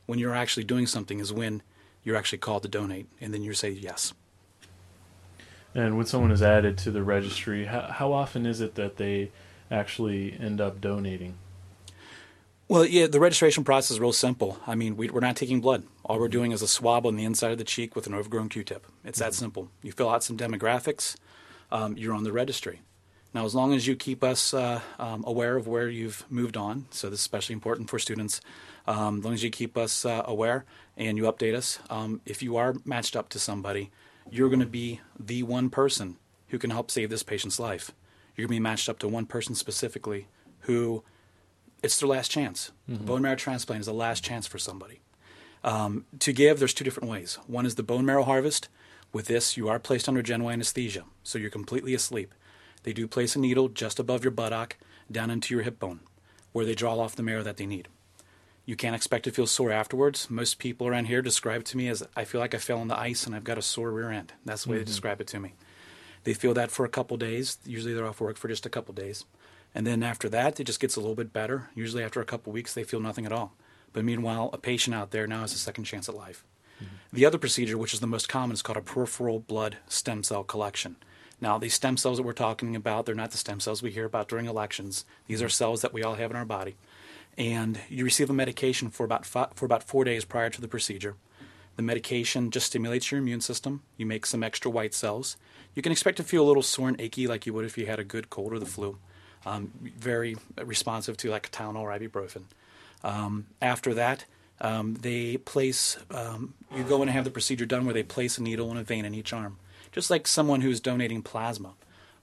When 0.06 0.18
you're 0.18 0.34
actually 0.34 0.64
doing 0.64 0.86
something 0.86 1.20
is 1.20 1.32
when 1.32 1.62
you're 2.02 2.16
actually 2.16 2.38
called 2.38 2.62
to 2.62 2.68
donate, 2.68 3.06
and 3.20 3.32
then 3.32 3.42
you 3.42 3.52
say 3.52 3.70
yes. 3.70 4.12
And 5.74 5.96
when 5.96 6.06
someone 6.06 6.32
is 6.32 6.42
added 6.42 6.78
to 6.78 6.90
the 6.90 7.02
registry, 7.02 7.66
how, 7.66 7.82
how 7.82 8.12
often 8.12 8.44
is 8.44 8.60
it 8.60 8.74
that 8.74 8.96
they 8.96 9.30
actually 9.70 10.36
end 10.40 10.60
up 10.60 10.80
donating? 10.80 11.34
Well, 12.70 12.84
yeah, 12.84 13.08
the 13.08 13.18
registration 13.18 13.64
process 13.64 13.90
is 13.90 13.98
real 13.98 14.12
simple. 14.12 14.60
I 14.64 14.76
mean, 14.76 14.96
we, 14.96 15.10
we're 15.10 15.18
not 15.18 15.34
taking 15.34 15.60
blood. 15.60 15.82
All 16.04 16.20
we're 16.20 16.28
doing 16.28 16.52
is 16.52 16.62
a 16.62 16.68
swab 16.68 17.04
on 17.04 17.16
the 17.16 17.24
inside 17.24 17.50
of 17.50 17.58
the 17.58 17.64
cheek 17.64 17.96
with 17.96 18.06
an 18.06 18.14
overgrown 18.14 18.48
Q-tip. 18.48 18.86
It's 19.04 19.18
that 19.18 19.34
simple. 19.34 19.70
You 19.82 19.90
fill 19.90 20.08
out 20.08 20.22
some 20.22 20.36
demographics, 20.36 21.16
um, 21.72 21.96
you're 21.96 22.14
on 22.14 22.22
the 22.22 22.30
registry. 22.30 22.82
Now, 23.34 23.44
as 23.44 23.56
long 23.56 23.74
as 23.74 23.88
you 23.88 23.96
keep 23.96 24.22
us 24.22 24.54
uh, 24.54 24.82
um, 25.00 25.24
aware 25.26 25.56
of 25.56 25.66
where 25.66 25.88
you've 25.88 26.24
moved 26.30 26.56
on, 26.56 26.86
so 26.90 27.10
this 27.10 27.18
is 27.18 27.24
especially 27.24 27.54
important 27.54 27.90
for 27.90 27.98
students, 27.98 28.40
um, 28.86 29.18
as 29.18 29.24
long 29.24 29.34
as 29.34 29.42
you 29.42 29.50
keep 29.50 29.76
us 29.76 30.04
uh, 30.04 30.22
aware 30.24 30.64
and 30.96 31.18
you 31.18 31.24
update 31.24 31.56
us, 31.56 31.80
um, 31.90 32.20
if 32.24 32.40
you 32.40 32.56
are 32.56 32.76
matched 32.84 33.16
up 33.16 33.28
to 33.30 33.40
somebody, 33.40 33.90
you're 34.30 34.48
going 34.48 34.60
to 34.60 34.64
be 34.64 35.00
the 35.18 35.42
one 35.42 35.70
person 35.70 36.18
who 36.50 36.58
can 36.58 36.70
help 36.70 36.88
save 36.88 37.10
this 37.10 37.24
patient's 37.24 37.58
life. 37.58 37.90
You're 38.36 38.46
going 38.46 38.58
to 38.58 38.60
be 38.60 38.70
matched 38.70 38.88
up 38.88 39.00
to 39.00 39.08
one 39.08 39.26
person 39.26 39.56
specifically 39.56 40.28
who 40.60 41.02
it's 41.82 41.98
their 41.98 42.08
last 42.08 42.30
chance. 42.30 42.70
Mhm. 42.88 43.06
Bone 43.06 43.22
marrow 43.22 43.36
transplant 43.36 43.80
is 43.80 43.86
the 43.86 43.92
last 43.94 44.22
chance 44.24 44.46
for 44.46 44.58
somebody. 44.58 45.00
Um, 45.62 46.06
to 46.20 46.32
give, 46.32 46.58
there's 46.58 46.74
two 46.74 46.84
different 46.84 47.10
ways. 47.10 47.38
One 47.46 47.66
is 47.66 47.74
the 47.74 47.82
bone 47.82 48.04
marrow 48.06 48.24
harvest. 48.24 48.68
With 49.12 49.26
this, 49.26 49.56
you 49.56 49.68
are 49.68 49.78
placed 49.78 50.08
under 50.08 50.22
general 50.22 50.50
anesthesia, 50.50 51.04
so 51.22 51.38
you're 51.38 51.50
completely 51.50 51.94
asleep. 51.94 52.32
They 52.84 52.92
do 52.92 53.06
place 53.08 53.34
a 53.36 53.40
needle 53.40 53.68
just 53.68 53.98
above 53.98 54.24
your 54.24 54.30
buttock, 54.30 54.76
down 55.10 55.30
into 55.30 55.52
your 55.54 55.64
hip 55.64 55.78
bone, 55.78 56.00
where 56.52 56.64
they 56.64 56.74
draw 56.74 56.98
off 56.98 57.16
the 57.16 57.22
marrow 57.22 57.42
that 57.42 57.56
they 57.56 57.66
need. 57.66 57.88
You 58.64 58.76
can't 58.76 58.94
expect 58.94 59.24
to 59.24 59.32
feel 59.32 59.46
sore 59.48 59.72
afterwards. 59.72 60.30
Most 60.30 60.58
people 60.58 60.86
around 60.86 61.06
here 61.06 61.22
describe 61.22 61.62
it 61.62 61.66
to 61.66 61.76
me 61.76 61.88
as 61.88 62.04
I 62.14 62.24
feel 62.24 62.40
like 62.40 62.54
I 62.54 62.58
fell 62.58 62.78
on 62.78 62.88
the 62.88 62.98
ice 62.98 63.26
and 63.26 63.34
I've 63.34 63.42
got 63.44 63.58
a 63.58 63.62
sore 63.62 63.90
rear 63.90 64.10
end. 64.10 64.32
That's 64.44 64.64
the 64.64 64.70
way 64.70 64.76
Mhm. 64.76 64.80
they 64.80 64.84
describe 64.84 65.20
it 65.20 65.26
to 65.28 65.40
me. 65.40 65.54
They 66.22 66.34
feel 66.34 66.54
that 66.54 66.70
for 66.70 66.84
a 66.84 66.88
couple 66.88 67.16
days. 67.16 67.58
Usually 67.66 67.92
they're 67.94 68.06
off 68.06 68.20
work 68.20 68.36
for 68.36 68.46
just 68.48 68.64
a 68.66 68.70
couple 68.70 68.94
days. 68.94 69.24
And 69.74 69.86
then 69.86 70.02
after 70.02 70.28
that, 70.30 70.58
it 70.58 70.64
just 70.64 70.80
gets 70.80 70.96
a 70.96 71.00
little 71.00 71.14
bit 71.14 71.32
better. 71.32 71.70
Usually 71.74 72.02
after 72.02 72.20
a 72.20 72.24
couple 72.24 72.52
weeks, 72.52 72.74
they 72.74 72.84
feel 72.84 73.00
nothing 73.00 73.26
at 73.26 73.32
all. 73.32 73.52
But 73.92 74.04
meanwhile, 74.04 74.50
a 74.52 74.58
patient 74.58 74.94
out 74.94 75.10
there 75.10 75.26
now 75.26 75.40
has 75.42 75.52
a 75.52 75.58
second 75.58 75.84
chance 75.84 76.08
at 76.08 76.16
life. 76.16 76.44
Mm-hmm. 76.82 76.94
The 77.12 77.26
other 77.26 77.38
procedure, 77.38 77.78
which 77.78 77.94
is 77.94 78.00
the 78.00 78.06
most 78.06 78.28
common, 78.28 78.54
is 78.54 78.62
called 78.62 78.76
a 78.78 78.82
peripheral 78.82 79.40
blood 79.40 79.76
stem 79.88 80.22
cell 80.22 80.44
collection. 80.44 80.96
Now, 81.40 81.56
these 81.58 81.74
stem 81.74 81.96
cells 81.96 82.18
that 82.18 82.22
we're 82.24 82.32
talking 82.32 82.76
about, 82.76 83.06
they're 83.06 83.14
not 83.14 83.30
the 83.30 83.38
stem 83.38 83.60
cells 83.60 83.82
we 83.82 83.90
hear 83.90 84.04
about 84.04 84.28
during 84.28 84.46
elections. 84.46 85.04
These 85.26 85.40
are 85.42 85.48
cells 85.48 85.82
that 85.82 85.92
we 85.92 86.02
all 86.02 86.14
have 86.16 86.30
in 86.30 86.36
our 86.36 86.44
body. 86.44 86.76
and 87.38 87.78
you 87.88 88.04
receive 88.04 88.28
a 88.28 88.34
medication 88.34 88.90
for 88.90 89.04
about 89.04 89.24
fi- 89.24 89.48
for 89.54 89.64
about 89.64 89.84
four 89.84 90.04
days 90.04 90.24
prior 90.24 90.50
to 90.50 90.60
the 90.60 90.68
procedure. 90.68 91.14
The 91.76 91.82
medication 91.82 92.50
just 92.50 92.66
stimulates 92.66 93.10
your 93.10 93.20
immune 93.20 93.40
system. 93.40 93.82
You 93.96 94.04
make 94.04 94.26
some 94.26 94.42
extra 94.42 94.70
white 94.70 94.92
cells. 94.92 95.36
You 95.74 95.80
can 95.82 95.92
expect 95.92 96.16
to 96.18 96.24
feel 96.24 96.42
a 96.44 96.48
little 96.48 96.62
sore 96.62 96.88
and 96.88 97.00
achy 97.00 97.26
like 97.26 97.46
you 97.46 97.54
would 97.54 97.64
if 97.64 97.78
you 97.78 97.86
had 97.86 98.00
a 98.00 98.04
good 98.04 98.28
cold 98.28 98.52
or 98.52 98.58
the 98.58 98.66
flu. 98.66 98.98
Um, 99.46 99.72
very 99.98 100.36
responsive 100.62 101.16
to 101.18 101.30
like 101.30 101.50
Tylenol 101.50 101.80
or 101.80 101.90
ibuprofen. 101.90 102.42
Um, 103.02 103.46
after 103.62 103.94
that, 103.94 104.26
um, 104.60 104.94
they 104.94 105.38
place, 105.38 105.96
um, 106.10 106.52
you 106.76 106.84
go 106.84 106.96
in 106.96 107.02
and 107.02 107.10
have 107.12 107.24
the 107.24 107.30
procedure 107.30 107.64
done 107.64 107.86
where 107.86 107.94
they 107.94 108.02
place 108.02 108.36
a 108.36 108.42
needle 108.42 108.70
and 108.70 108.78
a 108.78 108.82
vein 108.82 109.06
in 109.06 109.14
each 109.14 109.32
arm, 109.32 109.56
just 109.92 110.10
like 110.10 110.26
someone 110.26 110.60
who's 110.60 110.80
donating 110.80 111.22
plasma. 111.22 111.72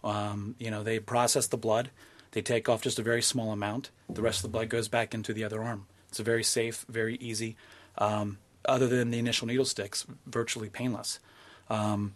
Um, 0.03 0.55
you 0.59 0.69
know, 0.69 0.83
they 0.83 0.99
process 0.99 1.47
the 1.47 1.57
blood, 1.57 1.89
they 2.31 2.43
take 2.43 2.69
off 2.69 2.83
just 2.83 2.99
a 2.99 3.03
very 3.03 3.23
small 3.23 3.51
amount, 3.51 3.89
the 4.07 4.21
rest 4.21 4.39
of 4.39 4.43
the 4.43 4.49
blood 4.49 4.69
goes 4.69 4.87
back 4.87 5.15
into 5.15 5.33
the 5.33 5.43
other 5.43 5.63
arm. 5.63 5.87
It's 6.09 6.19
a 6.19 6.23
very 6.23 6.43
safe, 6.43 6.85
very 6.87 7.15
easy, 7.15 7.55
other 7.97 8.87
than 8.87 9.09
the 9.09 9.17
initial 9.19 9.47
needle 9.47 9.65
sticks, 9.65 10.05
virtually 10.27 10.69
painless. 10.69 11.19
Um, 11.69 12.15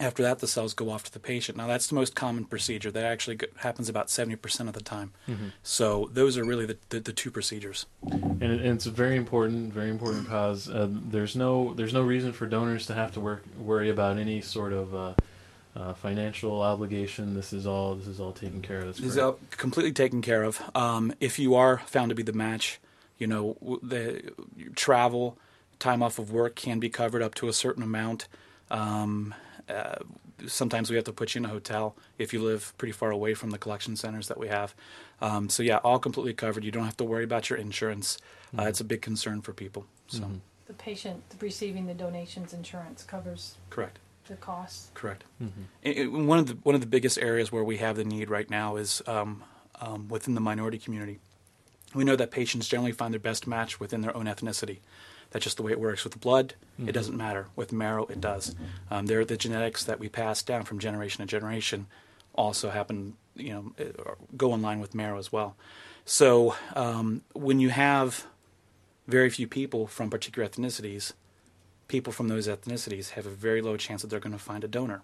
after 0.00 0.22
that, 0.22 0.40
the 0.40 0.46
cells 0.46 0.74
go 0.74 0.90
off 0.90 1.04
to 1.04 1.12
the 1.12 1.20
patient. 1.20 1.56
Now, 1.56 1.66
that's 1.66 1.86
the 1.86 1.94
most 1.94 2.14
common 2.14 2.44
procedure. 2.44 2.90
That 2.90 3.04
actually 3.04 3.38
happens 3.56 3.88
about 3.88 4.08
70% 4.08 4.68
of 4.68 4.74
the 4.74 4.82
time. 4.82 5.12
Mhm. 5.28 5.52
So, 5.62 6.10
those 6.12 6.36
are 6.36 6.44
really 6.44 6.66
the, 6.66 6.78
the, 6.88 7.00
the 7.00 7.12
two 7.12 7.30
procedures. 7.30 7.86
and, 8.02 8.42
and 8.42 8.60
it's 8.66 8.86
a 8.86 8.90
very 8.90 9.16
important, 9.16 9.72
very 9.72 9.90
important 9.90 10.28
cause. 10.28 10.68
Uh, 10.68 10.88
there's 10.90 11.36
no 11.36 11.74
there's 11.74 11.92
no 11.94 12.02
reason 12.02 12.32
for 12.32 12.46
donors 12.46 12.86
to 12.86 12.94
have 12.94 13.12
to 13.14 13.20
work 13.20 13.44
worry 13.58 13.90
about 13.90 14.18
any 14.18 14.40
sort 14.40 14.72
of 14.72 14.94
uh, 14.94 15.14
uh, 15.76 15.94
financial 15.94 16.60
obligation. 16.62 17.34
This 17.34 17.52
is 17.52 17.66
all 17.66 17.94
this 17.94 18.06
is 18.08 18.20
all 18.20 18.32
taken 18.32 18.62
care 18.62 18.78
of. 18.80 18.86
That's 18.86 18.98
This 18.98 19.10
is 19.12 19.18
all 19.18 19.38
completely 19.52 19.92
taken 19.92 20.22
care 20.22 20.42
of. 20.42 20.60
Um, 20.74 21.12
if 21.20 21.38
you 21.38 21.54
are 21.54 21.78
found 21.86 22.08
to 22.10 22.14
be 22.14 22.22
the 22.22 22.32
match, 22.32 22.80
you 23.18 23.26
know 23.26 23.78
the 23.82 24.32
travel, 24.74 25.38
time 25.78 26.02
off 26.02 26.18
of 26.18 26.30
work 26.30 26.54
can 26.56 26.78
be 26.80 26.88
covered 26.88 27.22
up 27.22 27.34
to 27.36 27.48
a 27.48 27.52
certain 27.52 27.82
amount. 27.82 28.28
Um, 28.70 29.34
uh, 29.68 29.96
sometimes 30.46 30.90
we 30.90 30.96
have 30.96 31.04
to 31.04 31.12
put 31.12 31.34
you 31.34 31.40
in 31.40 31.44
a 31.44 31.48
hotel 31.48 31.94
if 32.18 32.32
you 32.32 32.42
live 32.42 32.72
pretty 32.78 32.92
far 32.92 33.10
away 33.10 33.34
from 33.34 33.50
the 33.50 33.58
collection 33.58 33.96
centers 33.96 34.28
that 34.28 34.38
we 34.38 34.48
have. 34.48 34.74
Um, 35.20 35.48
so 35.48 35.62
yeah, 35.62 35.78
all 35.78 35.98
completely 35.98 36.34
covered. 36.34 36.64
You 36.64 36.70
don't 36.70 36.84
have 36.84 36.96
to 36.98 37.04
worry 37.04 37.24
about 37.24 37.48
your 37.50 37.58
insurance. 37.58 38.18
Uh, 38.58 38.62
it's 38.62 38.80
a 38.80 38.84
big 38.84 39.00
concern 39.02 39.40
for 39.42 39.52
people. 39.52 39.86
So 40.08 40.30
The 40.66 40.74
patient 40.74 41.22
receiving 41.40 41.86
the 41.86 41.94
donations 41.94 42.52
insurance 42.52 43.02
covers 43.04 43.56
correct. 43.70 43.98
the 44.28 44.36
cost. 44.36 44.92
Correct. 44.94 45.24
Mhm. 45.42 45.50
It- 45.82 45.98
it- 45.98 46.06
one 46.12 46.38
of 46.38 46.46
the 46.46 46.54
one 46.62 46.74
of 46.74 46.80
the 46.80 46.86
biggest 46.86 47.18
areas 47.18 47.52
where 47.52 47.64
we 47.64 47.76
have 47.78 47.96
the 47.96 48.04
need 48.04 48.30
right 48.30 48.48
now 48.48 48.76
is 48.76 49.02
um, 49.06 49.42
um, 49.80 50.08
within 50.08 50.34
the 50.34 50.40
minority 50.40 50.78
community. 50.78 51.18
We 51.94 52.04
know 52.04 52.16
that 52.16 52.30
patients 52.30 52.66
generally 52.68 52.92
find 52.92 53.12
their 53.12 53.20
best 53.20 53.46
match 53.46 53.78
within 53.80 54.00
their 54.00 54.16
own 54.16 54.24
ethnicity. 54.26 54.78
That's 55.34 55.42
just 55.42 55.56
the 55.56 55.64
way 55.64 55.72
it 55.72 55.80
works. 55.80 56.04
With 56.04 56.20
blood, 56.20 56.54
Mhm. 56.80 56.88
it 56.88 56.92
doesn't 56.92 57.16
matter. 57.16 57.48
With 57.56 57.72
marrow, 57.72 58.06
it 58.06 58.20
does. 58.20 58.54
Um, 58.88 59.06
there, 59.06 59.24
the 59.24 59.36
genetics 59.36 59.82
that 59.82 59.98
we 59.98 60.08
pass 60.08 60.44
down 60.44 60.62
from 60.64 60.78
generation 60.78 61.26
to 61.26 61.26
generation 61.26 61.88
also 62.36 62.70
happen, 62.70 63.16
you 63.34 63.52
know, 63.52 63.72
uh, 63.84 64.14
go 64.36 64.54
in 64.54 64.62
line 64.62 64.78
with 64.78 64.94
marrow 64.94 65.18
as 65.18 65.32
well. 65.32 65.56
So 66.04 66.54
um, 66.76 67.22
when 67.32 67.58
you 67.58 67.70
have 67.70 68.26
very 69.08 69.28
few 69.28 69.48
people 69.48 69.88
from 69.88 70.08
particular 70.08 70.48
ethnicities, 70.48 71.14
people 71.88 72.12
from 72.12 72.28
those 72.28 72.46
ethnicities 72.46 73.10
have 73.10 73.26
a 73.26 73.30
very 73.30 73.60
low 73.60 73.76
chance 73.76 74.02
that 74.02 74.08
they're 74.10 74.20
going 74.20 74.32
to 74.32 74.38
find 74.38 74.62
a 74.62 74.68
donor. 74.68 75.02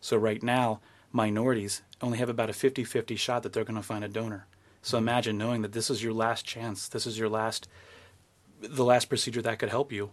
So 0.00 0.16
right 0.16 0.42
now, 0.42 0.80
minorities 1.12 1.82
only 2.02 2.18
have 2.18 2.28
about 2.28 2.50
a 2.50 2.52
50-50 2.52 3.16
shot 3.16 3.44
that 3.44 3.52
they're 3.52 3.64
going 3.64 3.76
to 3.76 3.82
find 3.82 4.02
a 4.02 4.08
donor. 4.08 4.46
So 4.82 4.98
imagine 4.98 5.38
knowing 5.38 5.62
that 5.62 5.72
this 5.72 5.88
is 5.88 6.02
your 6.02 6.12
last 6.12 6.44
chance. 6.44 6.88
This 6.88 7.06
is 7.06 7.16
your 7.16 7.28
last 7.28 7.68
the 8.60 8.84
last 8.84 9.08
procedure 9.08 9.42
that 9.42 9.58
could 9.58 9.68
help 9.68 9.92
you 9.92 10.10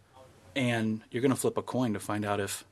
and 0.55 1.01
you're 1.11 1.21
going 1.21 1.31
to 1.31 1.37
flip 1.37 1.57
a 1.57 1.61
coin 1.61 1.93
to 1.93 1.99
find 1.99 2.25
out 2.25 2.39
if 2.39 2.65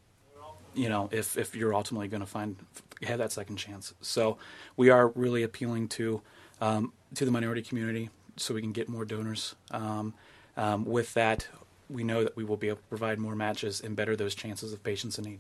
you 0.74 0.90
know 0.90 1.10
if 1.12 1.38
if 1.38 1.56
you're 1.56 1.74
ultimately 1.74 2.08
going 2.08 2.22
to 2.22 2.28
find 2.28 2.56
have 3.04 3.20
that 3.20 3.32
second 3.32 3.58
chance. 3.58 3.94
So 4.02 4.38
we 4.78 4.90
are 4.90 5.10
really 5.10 5.44
appealing 5.44 5.90
to 5.90 6.22
um, 6.62 6.94
to 7.16 7.26
the 7.26 7.32
minority 7.32 7.62
community 7.62 8.10
so 8.38 8.54
we 8.54 8.62
can 8.62 8.72
get 8.72 8.90
more 8.90 9.06
donors. 9.06 9.56
Um, 9.72 10.14
um, 10.56 10.86
with 10.86 11.14
that, 11.16 11.48
we 11.90 12.04
know 12.04 12.24
that 12.24 12.36
we 12.36 12.44
will 12.44 12.58
be 12.58 12.70
able 12.70 12.78
to 12.78 12.84
provide 12.84 13.20
more 13.20 13.36
matches 13.36 13.82
and 13.82 13.96
better 13.96 14.16
those 14.16 14.34
chances 14.34 14.72
of 14.72 14.84
patients 14.84 15.18
in 15.18 15.26
need. 15.26 15.40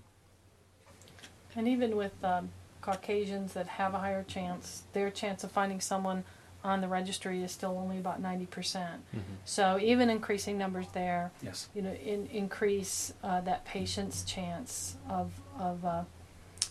And 1.55 1.67
even 1.67 1.95
with 1.95 2.13
um, 2.23 2.49
Caucasians 2.81 3.53
that 3.53 3.67
have 3.67 3.93
a 3.93 3.99
higher 3.99 4.23
chance, 4.23 4.83
their 4.93 5.09
chance 5.09 5.43
of 5.43 5.51
finding 5.51 5.79
someone 5.79 6.23
on 6.63 6.81
the 6.81 6.87
registry 6.87 7.43
is 7.43 7.51
still 7.51 7.77
only 7.77 7.97
about 7.97 8.21
90%. 8.21 8.49
percent 8.49 9.01
Mhm. 9.15 9.19
So 9.45 9.77
even 9.79 10.09
increasing 10.09 10.57
numbers 10.57 10.87
there, 10.93 11.31
Yes. 11.41 11.67
you 11.75 11.81
know, 11.81 11.93
in, 11.93 12.27
increase 12.27 13.13
uh, 13.23 13.41
that 13.41 13.65
patient's 13.65 14.23
chance 14.23 14.95
of, 15.09 15.31
of 15.59 15.83
uh, 15.85 16.03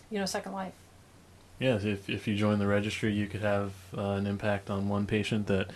you 0.09 0.19
know, 0.19 0.25
second 0.25 0.53
life. 0.53 0.73
Yes, 1.59 1.83
if 1.83 2.09
if 2.09 2.27
you 2.27 2.35
join 2.35 2.57
the 2.59 2.67
registry, 2.67 3.13
you 3.13 3.27
could 3.27 3.41
have 3.41 3.71
uh, 3.95 4.01
an 4.19 4.25
impact 4.27 4.69
on 4.69 4.89
one 4.89 5.05
patient 5.05 5.47
that 5.47 5.69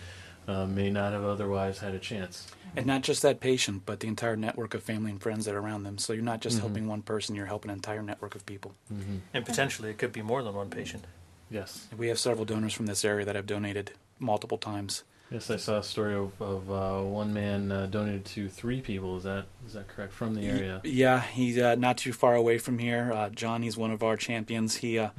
uh, 0.48 0.66
may 0.66 0.90
not 0.90 1.12
have 1.14 1.24
otherwise 1.24 1.80
had 1.80 1.94
a 1.94 2.00
chance. 2.00 2.48
And 2.76 2.86
not 2.86 3.02
just 3.04 3.22
that 3.22 3.40
patient, 3.40 3.84
but 3.86 4.00
the 4.00 4.08
entire 4.08 4.36
network 4.36 4.74
of 4.74 4.82
family 4.84 5.12
and 5.12 5.22
friends 5.22 5.46
that 5.46 5.54
are 5.54 5.60
around 5.60 5.84
them. 5.84 5.98
So 5.98 6.14
you're 6.14 6.24
not 6.24 6.42
just 6.42 6.58
Mhm. 6.58 6.62
helping 6.62 6.88
one 6.88 7.02
person, 7.02 7.36
you're 7.36 7.46
helping 7.48 7.70
an 7.72 7.76
entire 7.78 8.02
network 8.02 8.34
of 8.36 8.46
people. 8.46 8.74
Mm-hmm. 8.94 9.18
And 9.34 9.46
potentially 9.46 9.90
it 9.90 9.98
could 9.98 10.12
be 10.14 10.22
more 10.22 10.42
than 10.44 10.54
one 10.56 10.70
patient. 10.70 11.06
Yes. 11.50 11.88
We 11.98 12.08
have 12.08 12.18
several 12.20 12.46
donors 12.46 12.74
from 12.74 12.86
this 12.88 13.04
area 13.06 13.26
that 13.26 13.36
have 13.36 13.46
donated 13.46 13.92
multiple 14.20 14.58
times. 14.58 15.04
Yes, 15.30 15.50
I 15.50 15.58
saw 15.58 15.80
a 15.80 15.84
story 15.84 16.16
of, 16.16 16.42
of 16.42 16.72
uh, 16.72 17.02
one 17.02 17.34
man 17.34 17.70
uh, 17.70 17.88
donated 17.88 18.24
to 18.26 18.48
three 18.48 18.80
people. 18.80 19.18
Is 19.18 19.24
that 19.24 19.46
is 19.66 19.74
that 19.74 19.90
correct 19.90 20.14
from 20.14 20.36
the 20.36 20.42
area? 20.48 20.80
Yeah, 20.86 21.22
he's 21.22 21.58
uh, 21.58 21.76
not 21.76 21.98
too 21.98 22.14
far 22.14 22.36
away 22.36 22.58
from 22.58 22.80
here. 22.80 23.12
Uh, 23.14 23.30
John, 23.30 23.62
he's 23.62 23.76
one 23.76 23.92
of 23.92 24.04
our 24.04 24.16
champions. 24.16 24.78
He 24.78 24.98
uh, 24.98 25.10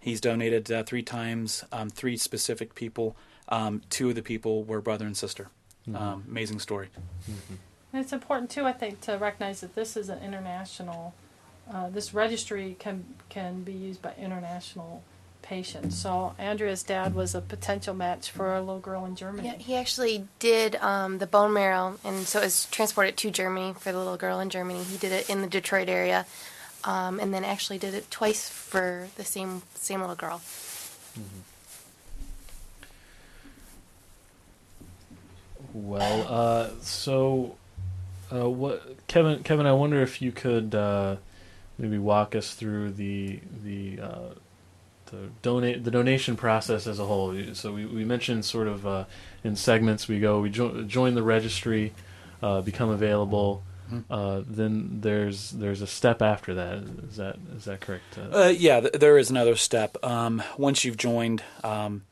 he's 0.00 0.22
donated 0.22 0.72
uh, 0.72 0.84
three 0.84 1.02
times, 1.02 1.64
um, 1.70 1.90
three 1.90 2.16
specific 2.16 2.74
people. 2.74 3.14
Um, 3.50 3.82
two 3.90 4.08
of 4.08 4.14
the 4.14 4.22
people 4.22 4.64
were 4.64 4.80
brother 4.80 5.04
and 5.04 5.16
sister. 5.16 5.48
Mhm. 5.86 6.00
Um, 6.00 6.24
amazing 6.26 6.60
story. 6.60 6.88
And 7.92 8.02
it's 8.02 8.12
important 8.12 8.50
too, 8.50 8.64
I 8.64 8.72
think, 8.72 9.02
to 9.02 9.18
recognize 9.18 9.60
that 9.60 9.74
this 9.74 9.96
is 9.98 10.08
an 10.08 10.22
international. 10.22 11.14
Uh, 11.70 11.90
this 11.90 12.14
registry 12.14 12.74
can 12.78 13.04
can 13.28 13.64
be 13.64 13.72
used 13.72 14.00
by 14.00 14.14
international 14.18 15.02
patients. 15.48 15.96
So 15.96 16.34
Andrea's 16.38 16.82
dad 16.82 17.14
was 17.14 17.34
a 17.34 17.40
potential 17.40 17.94
match 17.94 18.30
for 18.30 18.54
a 18.54 18.60
little 18.60 18.80
girl 18.80 19.04
in 19.06 19.16
Germany. 19.16 19.48
Yeah, 19.48 19.54
he 19.56 19.74
actually 19.74 20.28
did 20.38 20.76
um, 20.76 21.18
the 21.18 21.26
bone 21.26 21.54
marrow, 21.54 21.98
and 22.04 22.26
so 22.26 22.40
it 22.40 22.44
was 22.44 22.66
transported 22.66 23.16
to 23.16 23.30
Germany 23.30 23.74
for 23.78 23.90
the 23.90 23.98
little 23.98 24.18
girl 24.18 24.40
in 24.40 24.50
Germany. 24.50 24.84
He 24.84 24.98
did 24.98 25.10
it 25.10 25.30
in 25.30 25.40
the 25.40 25.48
Detroit 25.48 25.88
area, 25.88 26.26
um, 26.84 27.18
and 27.18 27.32
then 27.32 27.44
actually 27.44 27.78
did 27.78 27.94
it 27.94 28.10
twice 28.10 28.48
for 28.48 29.08
the 29.16 29.24
same 29.24 29.62
same 29.74 30.00
little 30.00 30.16
girl. 30.16 30.42
Well, 35.72 36.26
uh, 36.28 36.70
so 36.82 37.56
uh, 38.32 38.48
what, 38.48 39.06
Kevin? 39.06 39.42
Kevin, 39.42 39.66
I 39.66 39.72
wonder 39.72 40.02
if 40.02 40.20
you 40.20 40.30
could 40.30 40.74
uh, 40.74 41.16
maybe 41.78 41.98
walk 41.98 42.34
us 42.34 42.54
through 42.54 42.92
the 42.92 43.40
the 43.64 44.00
uh, 44.02 44.28
the 45.10 45.28
donate 45.42 45.84
the 45.84 45.90
donation 45.90 46.36
process 46.36 46.86
as 46.86 46.98
a 46.98 47.04
whole. 47.04 47.34
So 47.54 47.72
we, 47.72 47.86
we 47.86 48.04
mentioned 48.04 48.44
sort 48.44 48.68
of 48.68 48.86
uh, 48.86 49.04
in 49.44 49.56
segments. 49.56 50.08
We 50.08 50.20
go, 50.20 50.40
we 50.40 50.50
jo- 50.50 50.82
join 50.82 51.14
the 51.14 51.22
registry, 51.22 51.92
uh, 52.42 52.60
become 52.62 52.88
available. 52.90 53.62
Mhm. 53.92 54.04
Uh, 54.10 54.42
then 54.46 55.00
there's 55.00 55.50
there's 55.52 55.80
a 55.80 55.86
step 55.86 56.20
after 56.20 56.54
that. 56.54 56.78
Is 57.08 57.16
that 57.16 57.36
is 57.56 57.64
that 57.64 57.80
correct? 57.80 58.18
Uh, 58.18 58.44
Uh, 58.44 58.48
yeah, 58.48 58.80
th- 58.80 58.92
there 58.92 59.16
is 59.16 59.30
another 59.30 59.56
step. 59.56 59.96
Um, 60.04 60.42
once 60.58 60.84
you've 60.84 60.98
joined, 60.98 61.42
um, 61.64 62.02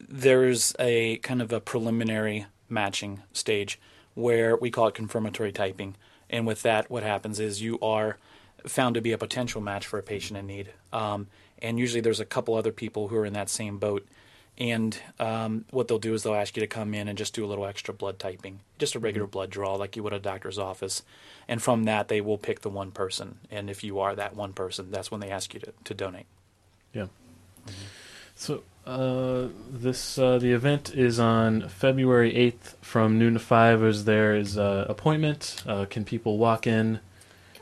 there's 0.00 0.74
a 0.78 1.18
kind 1.18 1.40
of 1.42 1.52
a 1.52 1.60
preliminary 1.60 2.46
matching 2.68 3.22
stage 3.32 3.78
where 4.14 4.56
we 4.56 4.70
call 4.70 4.88
it 4.88 4.94
confirmatory 4.94 5.52
typing. 5.52 5.94
And 6.28 6.46
with 6.46 6.62
that, 6.62 6.90
what 6.90 7.02
happens 7.02 7.38
is 7.38 7.62
you 7.62 7.78
are 7.80 8.18
found 8.66 8.94
to 8.96 9.00
be 9.00 9.12
a 9.12 9.18
potential 9.18 9.60
match 9.60 9.86
for 9.86 9.98
a 9.98 10.02
patient 10.02 10.38
in 10.38 10.46
need. 10.46 10.70
Um, 10.92 11.28
and 11.60 11.78
usually 11.78 12.00
there's 12.00 12.20
a 12.20 12.24
couple 12.24 12.54
other 12.54 12.72
people 12.72 13.08
who 13.08 13.16
are 13.16 13.26
in 13.26 13.32
that 13.34 13.48
same 13.48 13.78
boat. 13.78 14.06
And 14.58 14.96
um, 15.20 15.66
what 15.70 15.86
they'll 15.86 15.98
do 15.98 16.14
is 16.14 16.22
they'll 16.22 16.34
ask 16.34 16.56
you 16.56 16.60
to 16.60 16.66
come 16.66 16.94
in 16.94 17.08
and 17.08 17.18
just 17.18 17.34
do 17.34 17.44
a 17.44 17.46
little 17.46 17.66
extra 17.66 17.92
blood 17.92 18.18
typing, 18.18 18.60
just 18.78 18.94
a 18.94 18.98
regular 18.98 19.26
blood 19.26 19.50
draw 19.50 19.74
like 19.74 19.96
you 19.96 20.02
would 20.02 20.14
at 20.14 20.20
a 20.20 20.22
doctor's 20.22 20.58
office. 20.58 21.02
And 21.46 21.62
from 21.62 21.84
that, 21.84 22.08
they 22.08 22.22
will 22.22 22.38
pick 22.38 22.62
the 22.62 22.70
one 22.70 22.90
person. 22.90 23.38
And 23.50 23.68
if 23.68 23.84
you 23.84 24.00
are 24.00 24.14
that 24.14 24.34
one 24.34 24.54
person, 24.54 24.90
that's 24.90 25.10
when 25.10 25.20
they 25.20 25.30
ask 25.30 25.52
you 25.52 25.60
to, 25.60 25.72
to 25.84 25.94
donate. 25.94 26.24
Yeah. 26.94 27.08
So 28.34 28.62
uh, 28.86 29.48
this 29.70 30.18
uh, 30.18 30.38
the 30.38 30.52
event 30.52 30.94
is 30.94 31.18
on 31.18 31.68
February 31.68 32.34
eighth 32.34 32.76
from 32.80 33.18
noon 33.18 33.34
to 33.34 33.40
five. 33.40 33.82
Is 33.82 34.04
there 34.04 34.36
is 34.36 34.56
uh, 34.56 34.86
appointment? 34.88 35.62
Uh, 35.66 35.84
can 35.84 36.04
people 36.04 36.38
walk 36.38 36.66
in? 36.66 37.00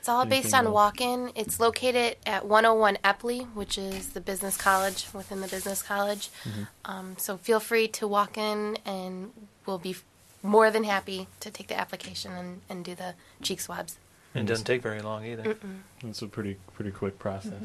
It's 0.04 0.08
all 0.10 0.26
based 0.26 0.52
Anything 0.52 0.58
on 0.58 0.66
else? 0.66 0.74
walk-in. 0.74 1.32
It's 1.34 1.58
located 1.58 2.18
at 2.26 2.44
101 2.44 2.98
Eppley, 3.02 3.46
which 3.54 3.78
is 3.78 4.08
the 4.10 4.20
business 4.20 4.54
college 4.54 5.06
within 5.14 5.40
the 5.40 5.48
business 5.48 5.82
college. 5.82 6.28
Mhm. 6.44 6.66
Um, 6.84 7.14
so 7.16 7.38
feel 7.38 7.58
free 7.58 7.88
to 7.88 8.06
walk 8.06 8.36
in, 8.36 8.76
and 8.84 9.32
we'll 9.64 9.78
be 9.78 9.96
more 10.42 10.70
than 10.70 10.84
happy 10.84 11.26
to 11.40 11.50
take 11.50 11.68
the 11.68 11.80
application 11.80 12.32
and, 12.32 12.60
and 12.68 12.84
do 12.84 12.94
the 12.94 13.14
cheek 13.40 13.62
swabs. 13.62 13.96
It 14.34 14.44
doesn't 14.44 14.66
take 14.66 14.82
very 14.82 15.00
long 15.00 15.24
either. 15.24 15.42
Mm-mm. 15.42 15.80
It's 16.02 16.20
a 16.20 16.26
pretty 16.26 16.58
pretty 16.74 16.90
quick 16.90 17.18
process. 17.18 17.62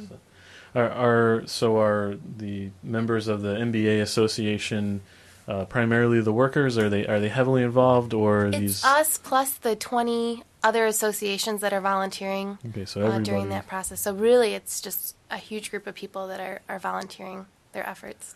Are, 0.73 0.89
are 0.89 1.43
so 1.45 1.77
are 1.77 2.15
the 2.37 2.69
members 2.81 3.27
of 3.27 3.41
the 3.41 3.55
MBA 3.57 4.01
association 4.01 5.01
uh, 5.45 5.65
primarily 5.65 6.21
the 6.21 6.31
workers? 6.31 6.77
Are 6.77 6.89
they 6.89 7.05
are 7.05 7.19
they 7.19 7.27
heavily 7.27 7.63
involved 7.63 8.13
or 8.13 8.43
are 8.43 8.47
It's 8.47 8.57
these? 8.59 8.83
us 8.85 9.17
plus 9.17 9.55
the 9.55 9.75
20 9.75 10.43
other 10.63 10.85
associations 10.85 11.61
that 11.61 11.73
are 11.73 11.81
volunteering 11.81 12.57
Okay, 12.69 12.85
so 12.85 13.05
uh, 13.05 13.19
during 13.19 13.49
that 13.49 13.67
process. 13.67 14.01
So 14.01 14.13
really, 14.13 14.53
it's 14.53 14.81
just 14.81 15.15
a 15.31 15.37
huge 15.37 15.71
group 15.71 15.87
of 15.87 15.95
people 15.95 16.27
that 16.27 16.39
are, 16.39 16.61
are 16.67 16.79
volunteering 16.79 17.45
their 17.71 17.87
efforts. 17.87 18.35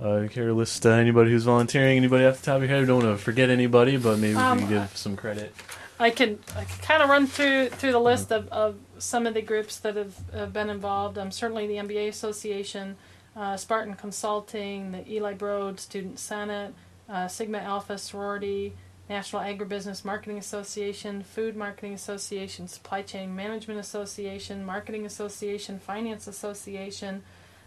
Uh, 0.00 0.20
you 0.20 0.28
care 0.28 0.46
to 0.46 0.54
list 0.54 0.84
uh, 0.84 0.90
anybody 0.90 1.30
who's 1.30 1.44
volunteering? 1.44 1.96
Anybody 1.96 2.24
off 2.24 2.40
the 2.40 2.46
top 2.46 2.56
of 2.56 2.62
your 2.62 2.68
head? 2.68 2.80
We 2.80 2.86
don't 2.86 3.04
want 3.04 3.18
to 3.18 3.22
forget 3.22 3.48
anybody, 3.48 3.96
but 3.96 4.18
maybe 4.18 4.36
Um, 4.36 4.58
we 4.58 4.64
can 4.64 4.70
give 4.72 4.96
some 4.96 5.16
credit. 5.16 5.54
I 6.00 6.10
can 6.10 6.40
I 6.56 6.64
can 6.64 6.78
kind 6.82 7.02
of 7.02 7.08
run 7.08 7.28
through 7.28 7.68
through 7.68 7.92
the 7.92 8.00
list 8.00 8.32
of, 8.32 8.48
of 8.48 8.76
some 8.98 9.26
of 9.26 9.34
the 9.34 9.42
groups 9.42 9.76
that 9.78 9.94
have, 9.94 10.16
have 10.32 10.52
been 10.52 10.68
involved. 10.68 11.16
Um, 11.16 11.30
certainly 11.30 11.68
the 11.68 11.74
MBA 11.76 12.08
Association, 12.08 12.96
uh, 13.36 13.56
Spartan 13.56 13.94
Consulting, 13.94 14.90
the 14.90 15.08
Eli 15.08 15.34
Broad 15.34 15.78
Student 15.78 16.18
Senate, 16.18 16.74
uh, 17.08 17.28
Sigma 17.28 17.58
Alpha 17.58 17.96
Sorority, 17.96 18.72
National 19.08 19.42
Agribusiness 19.42 20.04
Marketing 20.04 20.38
Association, 20.38 21.22
Food 21.22 21.56
Marketing 21.56 21.92
Association, 21.92 22.66
Supply 22.68 23.02
Chain 23.02 23.36
Management 23.36 23.78
Association, 23.78 24.64
Marketing 24.64 25.04
Association, 25.04 25.78
Finance 25.78 26.26
Association, 26.26 27.22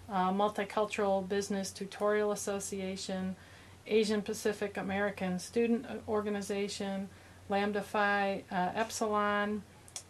uh, 0.10 0.32
Multicultural 0.32 1.28
Business 1.28 1.72
Tutorial 1.72 2.32
Association, 2.32 3.36
Asian 3.86 4.22
Pacific 4.22 4.78
American 4.78 5.38
Student 5.38 5.86
Organization, 6.08 7.10
Lambda 7.50 7.84
Phi 7.84 8.44
uh, 8.52 8.70
Epsilon, 8.74 9.62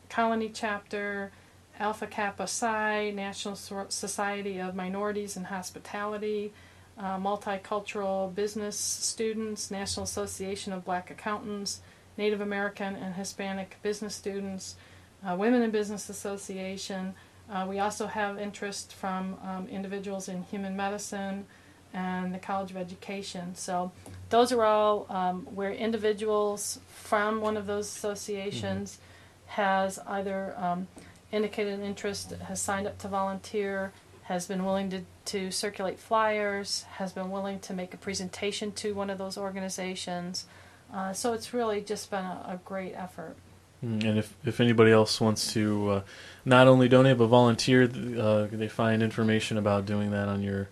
Colony 0.09 0.49
Chapter, 0.53 1.31
Alpha 1.79 2.07
Kappa 2.07 2.47
Psi, 2.47 3.11
National 3.11 3.55
Society 3.55 4.59
of 4.59 4.75
Minorities 4.75 5.37
and 5.37 5.47
Hospitality, 5.47 6.53
uh, 6.99 7.17
Multicultural 7.17 8.33
Business 8.33 8.77
Students, 8.77 9.69
National 9.69 10.03
Association 10.03 10.73
of 10.73 10.83
Black 10.83 11.11
Accountants, 11.11 11.81
Native 12.17 12.41
American 12.41 12.95
and 12.95 13.15
Hispanic 13.15 13.77
Business 13.83 14.15
Students, 14.15 14.75
uh, 15.27 15.35
Women 15.35 15.61
in 15.61 15.71
Business 15.71 16.09
Association. 16.09 17.13
Uh, 17.49 17.65
we 17.69 17.79
also 17.79 18.07
have 18.07 18.39
interest 18.39 18.93
from 18.93 19.37
um, 19.43 19.67
individuals 19.67 20.27
in 20.27 20.43
human 20.43 20.75
medicine 20.75 21.45
and 21.93 22.33
the 22.33 22.39
College 22.39 22.71
of 22.71 22.77
Education. 22.77 23.55
So 23.55 23.91
those 24.29 24.51
are 24.51 24.63
all 24.63 25.05
um, 25.09 25.47
where 25.53 25.71
individuals 25.71 26.79
from 26.87 27.41
one 27.41 27.55
of 27.57 27.65
those 27.65 27.87
associations 27.87 28.99
has 29.45 29.97
either 30.07 30.53
um, 30.57 30.87
indicated 31.31 31.79
an 31.79 31.85
interest, 31.85 32.31
has 32.31 32.61
signed 32.61 32.87
up 32.87 32.97
to 32.99 33.07
volunteer, 33.07 33.93
has 34.27 34.45
been 34.45 34.65
willing 34.65 34.89
to, 34.89 35.01
to 35.23 35.51
circulate 35.51 35.97
flyers, 35.97 36.83
has 36.95 37.13
been 37.13 37.31
willing 37.31 37.59
to 37.61 37.73
make 37.73 37.93
a 37.93 37.97
presentation 37.97 38.73
to 38.73 38.93
one 38.93 39.09
of 39.09 39.17
those 39.17 39.37
organizations. 39.37 40.45
Uh, 40.93 41.13
so 41.13 41.31
it's 41.31 41.53
really 41.53 41.79
just 41.79 42.11
been 42.11 42.25
a, 42.25 42.55
a 42.55 42.59
great 42.65 42.93
effort. 42.93 43.35
Mm, 43.83 44.03
And 44.03 44.19
if, 44.19 44.35
if 44.43 44.59
anybody 44.59 44.91
else 44.91 45.21
wants 45.21 45.53
to 45.53 45.89
uh, 45.89 46.01
not 46.43 46.67
only 46.67 46.89
donate 46.89 47.17
but 47.17 47.27
volunteer, 47.27 47.83
uh, 47.83 48.47
they 48.51 48.67
find 48.67 49.01
information 49.01 49.57
about 49.57 49.85
doing 49.85 50.11
that 50.11 50.27
on 50.27 50.41
your 50.43 50.67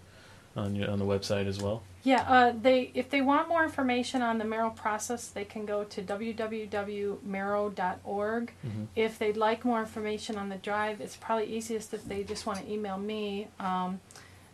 on 0.58 0.76
your 0.76 0.90
on 0.90 1.00
the 1.00 1.06
website 1.06 1.48
as 1.48 1.62
well. 1.62 1.84
Yeah, 2.06 2.22
uh, 2.28 2.54
they 2.62 2.92
if 2.94 3.10
they 3.10 3.22
want 3.22 3.50
more 3.50 3.64
information 3.64 4.22
on 4.22 4.38
the 4.38 4.46
marrow 4.46 4.70
process, 4.70 5.28
they 5.28 5.44
can 5.44 5.66
go 5.66 5.84
to 5.86 6.04
www.marrow.org. 6.04 8.52
Mhm. 8.64 8.88
If 8.96 9.18
they'd 9.18 9.36
like 9.36 9.66
more 9.66 9.80
information 9.80 10.38
on 10.38 10.50
the 10.50 10.58
drive, 10.58 11.02
it's 11.02 11.18
probably 11.18 11.48
easiest 11.48 11.96
if 11.96 12.06
they 12.06 12.24
just 12.24 12.46
want 12.46 12.60
to 12.60 12.72
email 12.72 13.00
me. 13.00 13.48
Um, 13.60 14.02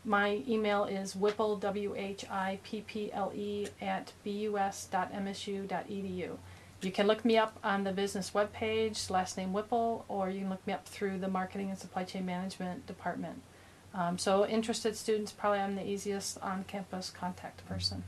my 0.06 0.42
email 0.48 0.86
is 0.86 1.14
whipple 1.14 1.58
w 1.58 1.94
h 1.98 2.24
i 2.32 2.58
p 2.64 2.82
p 2.88 3.12
l 3.12 3.34
e 3.36 3.68
at 3.82 4.14
bus.msu.edu. 4.24 5.68
You 6.82 6.92
can 6.92 7.06
look 7.06 7.24
me 7.26 7.38
up 7.38 7.60
on 7.64 7.84
the 7.84 7.92
business 7.92 8.32
webpage, 8.32 9.10
last 9.12 9.38
name 9.38 9.52
Whipple, 9.54 10.04
or 10.08 10.30
you 10.32 10.40
can 10.40 10.50
look 10.50 10.66
me 10.66 10.74
up 10.74 10.88
through 10.88 11.20
the 11.20 11.28
marketing 11.28 11.70
and 11.70 11.78
supply 11.78 12.04
chain 12.06 12.26
management 12.26 12.88
department. 12.88 13.44
Um, 13.94 14.18
so 14.18 14.46
interested 14.48 14.96
students 14.96 15.32
probably 15.32 15.60
I'm 15.60 15.76
the 15.76 15.86
easiest 15.88 16.40
on-campus 16.42 17.10
contact 17.12 17.68
person. 17.68 18.04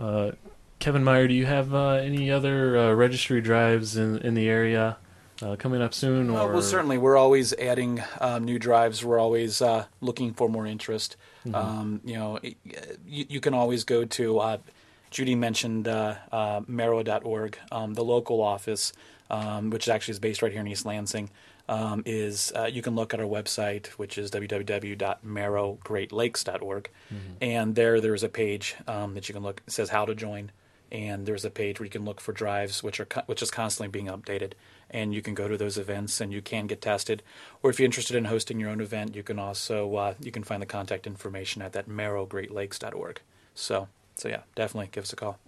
Uh, 0.00 0.32
Kevin 0.80 1.04
Meyer, 1.04 1.28
do 1.28 1.34
you 1.34 1.46
have 1.46 1.74
uh, 1.74 1.90
any 1.92 2.30
other 2.30 2.76
uh, 2.76 2.92
registry 2.94 3.40
drives 3.40 3.96
in 3.96 4.18
in 4.18 4.34
the 4.34 4.48
area 4.48 4.96
uh, 5.42 5.54
coming 5.56 5.82
up 5.82 5.92
soon? 5.94 6.30
Uh, 6.30 6.42
Or 6.44 6.52
well, 6.54 6.62
certainly, 6.62 6.96
we're 6.98 7.18
always 7.18 7.52
adding 7.54 8.02
um, 8.20 8.44
new 8.44 8.58
drives. 8.58 9.04
We're 9.04 9.18
always 9.18 9.60
uh, 9.62 9.84
looking 10.00 10.32
for 10.32 10.48
more 10.48 10.66
interest. 10.66 11.16
Mhm. 11.46 11.54
Um, 11.54 12.00
you 12.04 12.14
know, 12.14 12.38
it- 12.42 12.56
you, 13.06 13.26
you 13.28 13.40
can 13.40 13.54
always 13.54 13.84
go 13.84 14.04
to. 14.04 14.38
Uh, 14.38 14.58
Judy 15.10 15.34
mentioned 15.34 15.86
uh, 15.88 16.14
uh, 16.32 16.60
Marrow.org, 16.66 17.58
um, 17.72 17.94
the 17.94 18.04
local 18.04 18.40
office, 18.40 18.92
um, 19.28 19.68
which 19.70 19.88
actually 19.88 20.12
is 20.12 20.18
based 20.20 20.40
right 20.40 20.52
here 20.52 20.60
in 20.60 20.68
East 20.68 20.86
Lansing. 20.86 21.30
Um, 21.70 22.02
is 22.04 22.52
uh, 22.56 22.64
you 22.64 22.82
can 22.82 22.96
look 22.96 23.14
at 23.14 23.20
our 23.20 23.26
website, 23.26 23.86
which 23.90 24.18
is 24.18 24.28
www.marrowgreatlakes.org, 24.32 26.90
and 27.40 27.74
there 27.76 28.00
there's 28.00 28.24
a 28.24 28.28
page 28.28 28.74
um, 28.88 29.14
that 29.14 29.28
you 29.28 29.34
can 29.34 29.44
look. 29.44 29.62
It 29.64 29.72
says 29.72 29.90
how 29.90 30.04
to 30.04 30.12
join, 30.14 30.50
and 30.90 31.26
there's 31.26 31.44
a 31.44 31.50
page 31.50 31.78
where 31.78 31.84
you 31.84 31.90
can 31.90 32.04
look 32.04 32.20
for 32.20 32.32
drives, 32.32 32.82
which 32.82 32.98
are 32.98 33.04
co- 33.04 33.22
which 33.26 33.40
is 33.40 33.52
constantly 33.52 33.88
being 33.88 34.06
updated, 34.06 34.54
and 34.90 35.14
you 35.14 35.22
can 35.22 35.34
go 35.34 35.46
to 35.46 35.56
those 35.56 35.78
events 35.78 36.20
and 36.20 36.32
you 36.32 36.42
can 36.42 36.66
get 36.66 36.80
tested. 36.80 37.22
Or 37.62 37.70
if 37.70 37.78
you're 37.78 37.84
interested 37.84 38.16
in 38.16 38.24
hosting 38.24 38.58
your 38.58 38.70
own 38.70 38.80
event, 38.80 39.14
you 39.14 39.22
can 39.22 39.38
also 39.38 39.94
uh, 39.94 40.14
you 40.20 40.32
can 40.32 40.42
find 40.42 40.60
the 40.60 40.66
contact 40.66 41.06
information 41.06 41.62
at 41.62 41.72
that 41.74 41.88
marrowgreatlakes.org. 41.88 43.20
So 43.54 43.86
so 44.16 44.28
yeah, 44.28 44.42
definitely 44.54 44.88
give 44.92 45.04
us 45.04 45.12
a 45.12 45.16
call. 45.16 45.38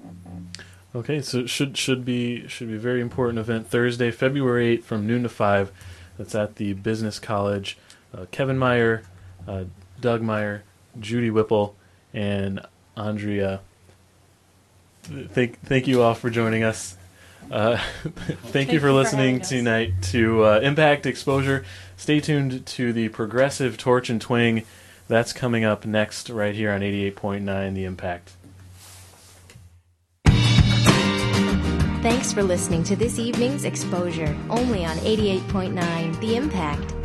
Okay, 0.94 1.22
so 1.22 1.38
it 1.38 1.50
should 1.50 1.76
should 1.76 2.04
be 2.04 2.46
should 2.48 2.68
be 2.68 2.76
a 2.76 2.78
very 2.78 3.00
important 3.00 3.38
event 3.38 3.68
Thursday, 3.68 4.10
February 4.10 4.68
eighth, 4.68 4.84
from 4.84 5.06
noon 5.06 5.22
to 5.22 5.28
five. 5.28 5.72
That's 6.18 6.34
at 6.34 6.56
the 6.56 6.72
Business 6.74 7.18
College. 7.18 7.78
Uh, 8.14 8.26
Kevin 8.30 8.58
Meyer, 8.58 9.02
uh, 9.46 9.64
Doug 10.00 10.22
Meyer, 10.22 10.64
Judy 10.98 11.30
Whipple, 11.30 11.74
and 12.12 12.60
Andrea. 12.96 13.60
Thank 15.02 15.60
thank 15.60 15.86
you 15.88 16.02
all 16.02 16.14
for 16.14 16.30
joining 16.30 16.62
us. 16.62 16.96
Uh, 17.50 17.76
thank, 18.46 18.68
you 18.68 18.74
you 18.74 18.80
for 18.80 18.92
listening 18.92 19.40
tonight 19.40 19.94
to 20.02 20.44
uh, 20.44 20.60
Impact 20.62 21.06
Exposure. 21.06 21.64
Stay 21.96 22.20
tuned 22.20 22.64
to 22.66 22.92
the 22.92 23.08
Progressive 23.08 23.76
Torch 23.76 24.10
and 24.10 24.24
Twing. 24.24 24.64
That's 25.08 25.32
coming 25.32 25.64
up 25.64 25.84
next, 25.84 26.30
right 26.30 26.54
here 26.54 26.70
on 26.70 26.80
88.9 26.80 27.74
The 27.74 27.84
Impact. 27.84 28.32
Thanks 32.02 32.32
for 32.32 32.42
listening 32.42 32.82
to 32.84 32.96
this 32.96 33.20
evening's 33.20 33.64
exposure, 33.64 34.36
only 34.50 34.84
on 34.84 34.96
88.9 34.96 36.18
The 36.18 36.34
Impact. 36.34 37.01